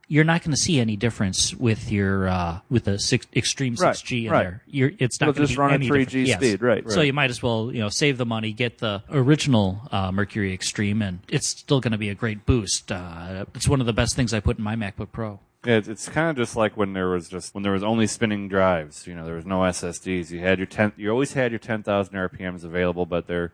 you're 0.09 0.25
not 0.25 0.43
going 0.43 0.51
to 0.51 0.59
see 0.59 0.79
any 0.79 0.95
difference 0.97 1.55
with 1.55 1.91
your 1.91 2.29
uh, 2.29 2.61
with 2.69 2.85
the 2.85 2.99
six, 2.99 3.27
extreme 3.35 3.77
Right, 3.77 3.95
6G 3.95 4.27
in 4.27 4.31
right. 4.31 4.43
there. 4.43 4.63
You're, 4.67 4.91
it's 4.99 5.19
not 5.21 5.35
going 5.35 5.47
just 5.47 5.53
to 5.53 5.57
be 5.57 5.61
run 5.61 5.73
any 5.73 5.89
3G 5.89 6.05
different. 6.05 6.27
Yes. 6.27 6.37
speed, 6.37 6.63
right. 6.63 6.91
So 6.91 7.01
you 7.01 7.15
might 7.15 7.31
as 7.31 7.43
well 7.43 7.73
you 7.73 7.81
know 7.81 7.89
save 7.89 8.19
the 8.19 8.27
money, 8.27 8.53
get 8.53 8.79
the 8.79 9.03
original 9.11 9.81
uh, 9.91 10.13
Mercury 10.13 10.53
Extreme, 10.53 11.01
and 11.01 11.21
it's 11.29 11.49
still 11.49 11.81
going 11.81 11.93
to 11.93 11.99
be 11.99 12.11
a 12.11 12.15
great 12.15 12.45
boost. 12.45 12.93
Uh, 12.93 13.47
it's 13.55 13.69
one 13.69 13.81
of 13.81 13.87
the 13.87 13.95
best 13.95 14.15
things 14.15 14.35
I 14.35 14.41
put 14.41 14.59
in 14.59 14.65
my 14.65 14.77
MacBook 14.77 15.13
Pro. 15.13 15.41
yeah, 15.65 15.77
it's, 15.77 15.89
it's 15.89 16.09
kind 16.11 16.29
of 16.29 16.37
just 16.37 16.57
like 16.57 16.77
when 16.77 16.93
there 16.93 17.09
was 17.09 17.29
just 17.29 17.55
when 17.55 17.63
there 17.63 17.73
was 17.73 17.85
only 17.85 18.07
spinning 18.07 18.49
drives. 18.49 19.07
You 19.07 19.15
know, 19.15 19.25
there 19.25 19.37
was 19.37 19.47
no 19.47 19.61
SSDs. 19.61 20.31
You 20.31 20.41
had 20.41 20.59
your 20.59 20.67
ten. 20.67 20.93
You 20.99 21.11
always 21.11 21.33
had 21.33 21.53
your 21.53 21.59
10,000 21.59 22.13
RPMs 22.15 22.65
available, 22.65 23.07
but 23.07 23.29
they're 23.29 23.53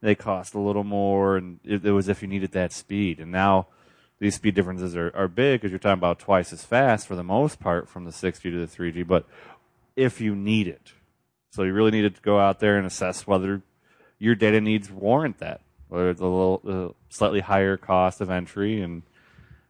they 0.00 0.14
cost 0.14 0.54
a 0.54 0.60
little 0.60 0.84
more, 0.84 1.36
and 1.36 1.60
it, 1.64 1.84
it 1.84 1.92
was 1.92 2.08
if 2.08 2.22
you 2.22 2.28
needed 2.28 2.52
that 2.52 2.72
speed. 2.72 3.20
And 3.20 3.30
now 3.30 3.66
these 4.18 4.34
speed 4.34 4.54
differences 4.54 4.96
are, 4.96 5.10
are 5.14 5.28
big 5.28 5.60
because 5.60 5.72
you're 5.72 5.78
talking 5.78 5.98
about 5.98 6.18
twice 6.18 6.52
as 6.52 6.64
fast 6.64 7.06
for 7.06 7.16
the 7.16 7.22
most 7.22 7.60
part 7.60 7.88
from 7.88 8.04
the 8.04 8.10
6G 8.10 8.42
to 8.42 8.66
the 8.66 8.66
3G. 8.66 9.06
But 9.06 9.26
if 9.96 10.20
you 10.20 10.34
need 10.34 10.68
it, 10.68 10.92
so 11.50 11.64
you 11.64 11.72
really 11.72 11.90
needed 11.90 12.14
to 12.14 12.22
go 12.22 12.38
out 12.38 12.60
there 12.60 12.78
and 12.78 12.86
assess 12.86 13.26
whether 13.26 13.62
your 14.18 14.34
data 14.34 14.60
needs 14.60 14.90
warrant 14.90 15.38
that, 15.38 15.60
whether 15.88 16.10
it's 16.10 16.20
a 16.20 16.24
little 16.24 16.60
uh, 16.68 16.92
slightly 17.08 17.40
higher 17.40 17.76
cost 17.76 18.20
of 18.20 18.30
entry, 18.30 18.80
and 18.80 19.02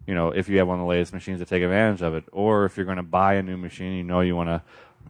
you 0.07 0.15
know 0.15 0.29
if 0.29 0.49
you 0.49 0.59
have 0.59 0.69
one 0.69 0.79
of 0.79 0.85
the 0.85 0.89
latest 0.89 1.13
machines 1.13 1.39
to 1.39 1.47
take 1.47 1.63
advantage 1.63 2.03
of 2.03 2.15
it, 2.15 2.25
or 2.33 2.67
if 2.67 2.77
you're 2.77 2.85
going 2.85 2.97
to 2.99 3.03
buy 3.03 3.35
a 3.35 3.43
new 3.43 3.57
machine, 3.57 3.95
you 3.95 4.05
know 4.05 4.21
you 4.21 4.37
want 4.37 4.49
to 4.49 4.63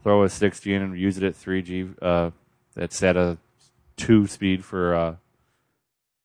throw 0.03 0.23
a 0.23 0.27
6G 0.27 0.75
in 0.75 0.83
and 0.83 0.99
use 0.99 1.17
it 1.17 1.25
at 1.25 1.35
3G. 1.35 1.95
Uh, 2.01 2.31
that's 2.75 3.03
at 3.03 3.17
a 3.17 3.39
two 4.01 4.27
speed 4.27 4.65
for 4.65 4.95
uh, 4.95 5.17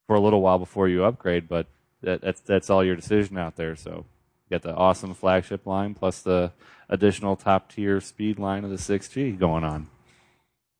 for 0.07 0.15
a 0.15 0.19
little 0.19 0.41
while 0.41 0.59
before 0.59 0.88
you 0.88 1.03
upgrade, 1.03 1.47
but 1.47 1.67
that, 2.01 2.21
that's 2.21 2.41
that's 2.41 2.69
all 2.69 2.84
your 2.84 2.95
decision 2.95 3.38
out 3.38 3.55
there. 3.55 3.76
So 3.76 4.05
you 4.49 4.57
got 4.57 4.61
the 4.61 4.76
awesome 4.76 5.13
flagship 5.13 5.65
line 5.65 5.93
plus 5.93 6.21
the 6.21 6.51
additional 6.89 7.36
top 7.36 7.71
tier 7.71 7.99
speed 7.99 8.39
line 8.39 8.63
of 8.63 8.69
the 8.69 8.78
6G 8.78 9.38
going 9.38 9.63
on. 9.63 9.88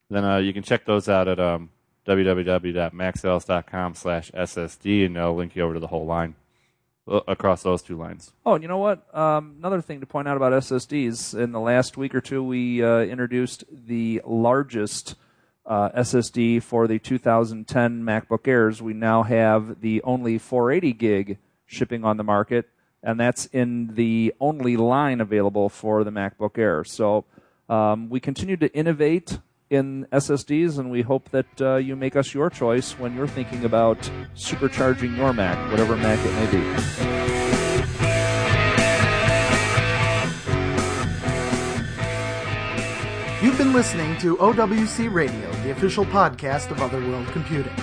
Then 0.09 0.23
uh, 0.23 0.37
you 0.37 0.53
can 0.53 0.63
check 0.63 0.85
those 0.85 1.09
out 1.09 1.27
at 1.27 1.39
um, 1.39 1.69
www.macsales.com 2.05 3.95
slash 3.95 4.31
SSD, 4.31 5.07
and 5.07 5.15
they'll 5.15 5.35
link 5.35 5.55
you 5.55 5.63
over 5.63 5.73
to 5.73 5.79
the 5.79 5.87
whole 5.87 6.05
line 6.05 6.35
uh, 7.07 7.21
across 7.27 7.63
those 7.63 7.81
two 7.81 7.97
lines. 7.97 8.31
Oh, 8.45 8.53
and 8.53 8.63
you 8.63 8.67
know 8.67 8.77
what? 8.77 9.03
Um, 9.15 9.55
another 9.57 9.81
thing 9.81 10.01
to 10.01 10.05
point 10.05 10.27
out 10.27 10.37
about 10.37 10.53
SSDs. 10.53 11.37
In 11.37 11.51
the 11.51 11.59
last 11.59 11.97
week 11.97 12.13
or 12.13 12.21
two, 12.21 12.43
we 12.43 12.83
uh, 12.83 12.99
introduced 12.99 13.63
the 13.71 14.21
largest 14.25 15.15
uh, 15.66 15.89
SSD 15.89 16.61
for 16.61 16.88
the 16.88 16.99
2010 16.99 18.03
MacBook 18.03 18.47
Airs. 18.47 18.82
We 18.82 18.93
now 18.93 19.24
have 19.24 19.82
the 19.82 20.01
only 20.03 20.38
480 20.38 20.93
gig 20.93 21.38
shipping 21.66 22.03
on 22.03 22.18
the 22.18 22.24
market, 22.24 22.70
and 23.01 23.20
that's 23.20 23.45
in 23.47 23.95
the 23.95 24.34
only 24.39 24.78
line 24.78 25.22
available 25.22 25.70
for 25.70 26.03
the 26.03 26.11
MacBook 26.11 26.57
Air. 26.57 26.84
So 26.84 27.26
um, 27.70 28.09
we 28.09 28.20
continue 28.20 28.57
to 28.57 28.74
innovate 28.76 29.39
in 29.70 30.05
SSDs, 30.11 30.78
and 30.78 30.91
we 30.91 31.01
hope 31.01 31.30
that 31.32 31.61
uh, 31.61 31.76
you 31.78 31.95
make 31.95 32.16
us 32.16 32.34
your 32.34 32.49
choice 32.49 32.91
when 32.99 33.16
you're 33.16 33.28
thinking 33.28 33.66
about 33.66 33.97
supercharging 34.36 35.18
your 35.18 35.34
Mac, 35.34 35.72
whatever 35.72 35.95
Mac 35.97 36.20
it 36.24 36.34
may 36.34 37.22
be. 37.22 37.24
You've 43.45 43.59
been 43.59 43.73
listening 43.73 44.17
to 44.21 44.37
OWC 44.37 45.13
Radio, 45.13 45.51
the 45.61 45.69
official 45.69 46.03
podcast 46.03 46.71
of 46.71 46.81
Other 46.81 46.99
World 46.99 47.27
Computing. 47.27 47.75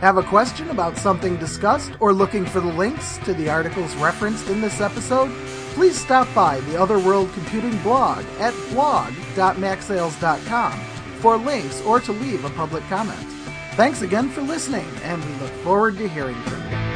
Have 0.00 0.16
a 0.16 0.24
question 0.24 0.70
about 0.70 0.98
something 0.98 1.36
discussed 1.36 1.92
or 2.00 2.12
looking 2.12 2.44
for 2.44 2.58
the 2.58 2.72
links 2.72 3.18
to 3.18 3.32
the 3.32 3.48
articles 3.48 3.94
referenced 3.94 4.48
in 4.48 4.60
this 4.60 4.80
episode? 4.80 5.30
Please 5.74 5.96
stop 5.96 6.26
by 6.34 6.58
the 6.62 6.76
Other 6.76 6.98
World 6.98 7.32
Computing 7.32 7.80
blog 7.84 8.24
at 8.40 8.52
blog.macsales.com 8.72 10.80
for 11.20 11.36
links 11.36 11.80
or 11.82 12.00
to 12.00 12.10
leave 12.10 12.44
a 12.44 12.50
public 12.50 12.82
comment. 12.88 13.28
Thanks 13.76 14.02
again 14.02 14.28
for 14.30 14.42
listening, 14.42 14.88
and 15.04 15.24
we 15.24 15.32
look 15.34 15.52
forward 15.62 15.96
to 15.98 16.08
hearing 16.08 16.42
from 16.42 16.60
you. 16.72 16.93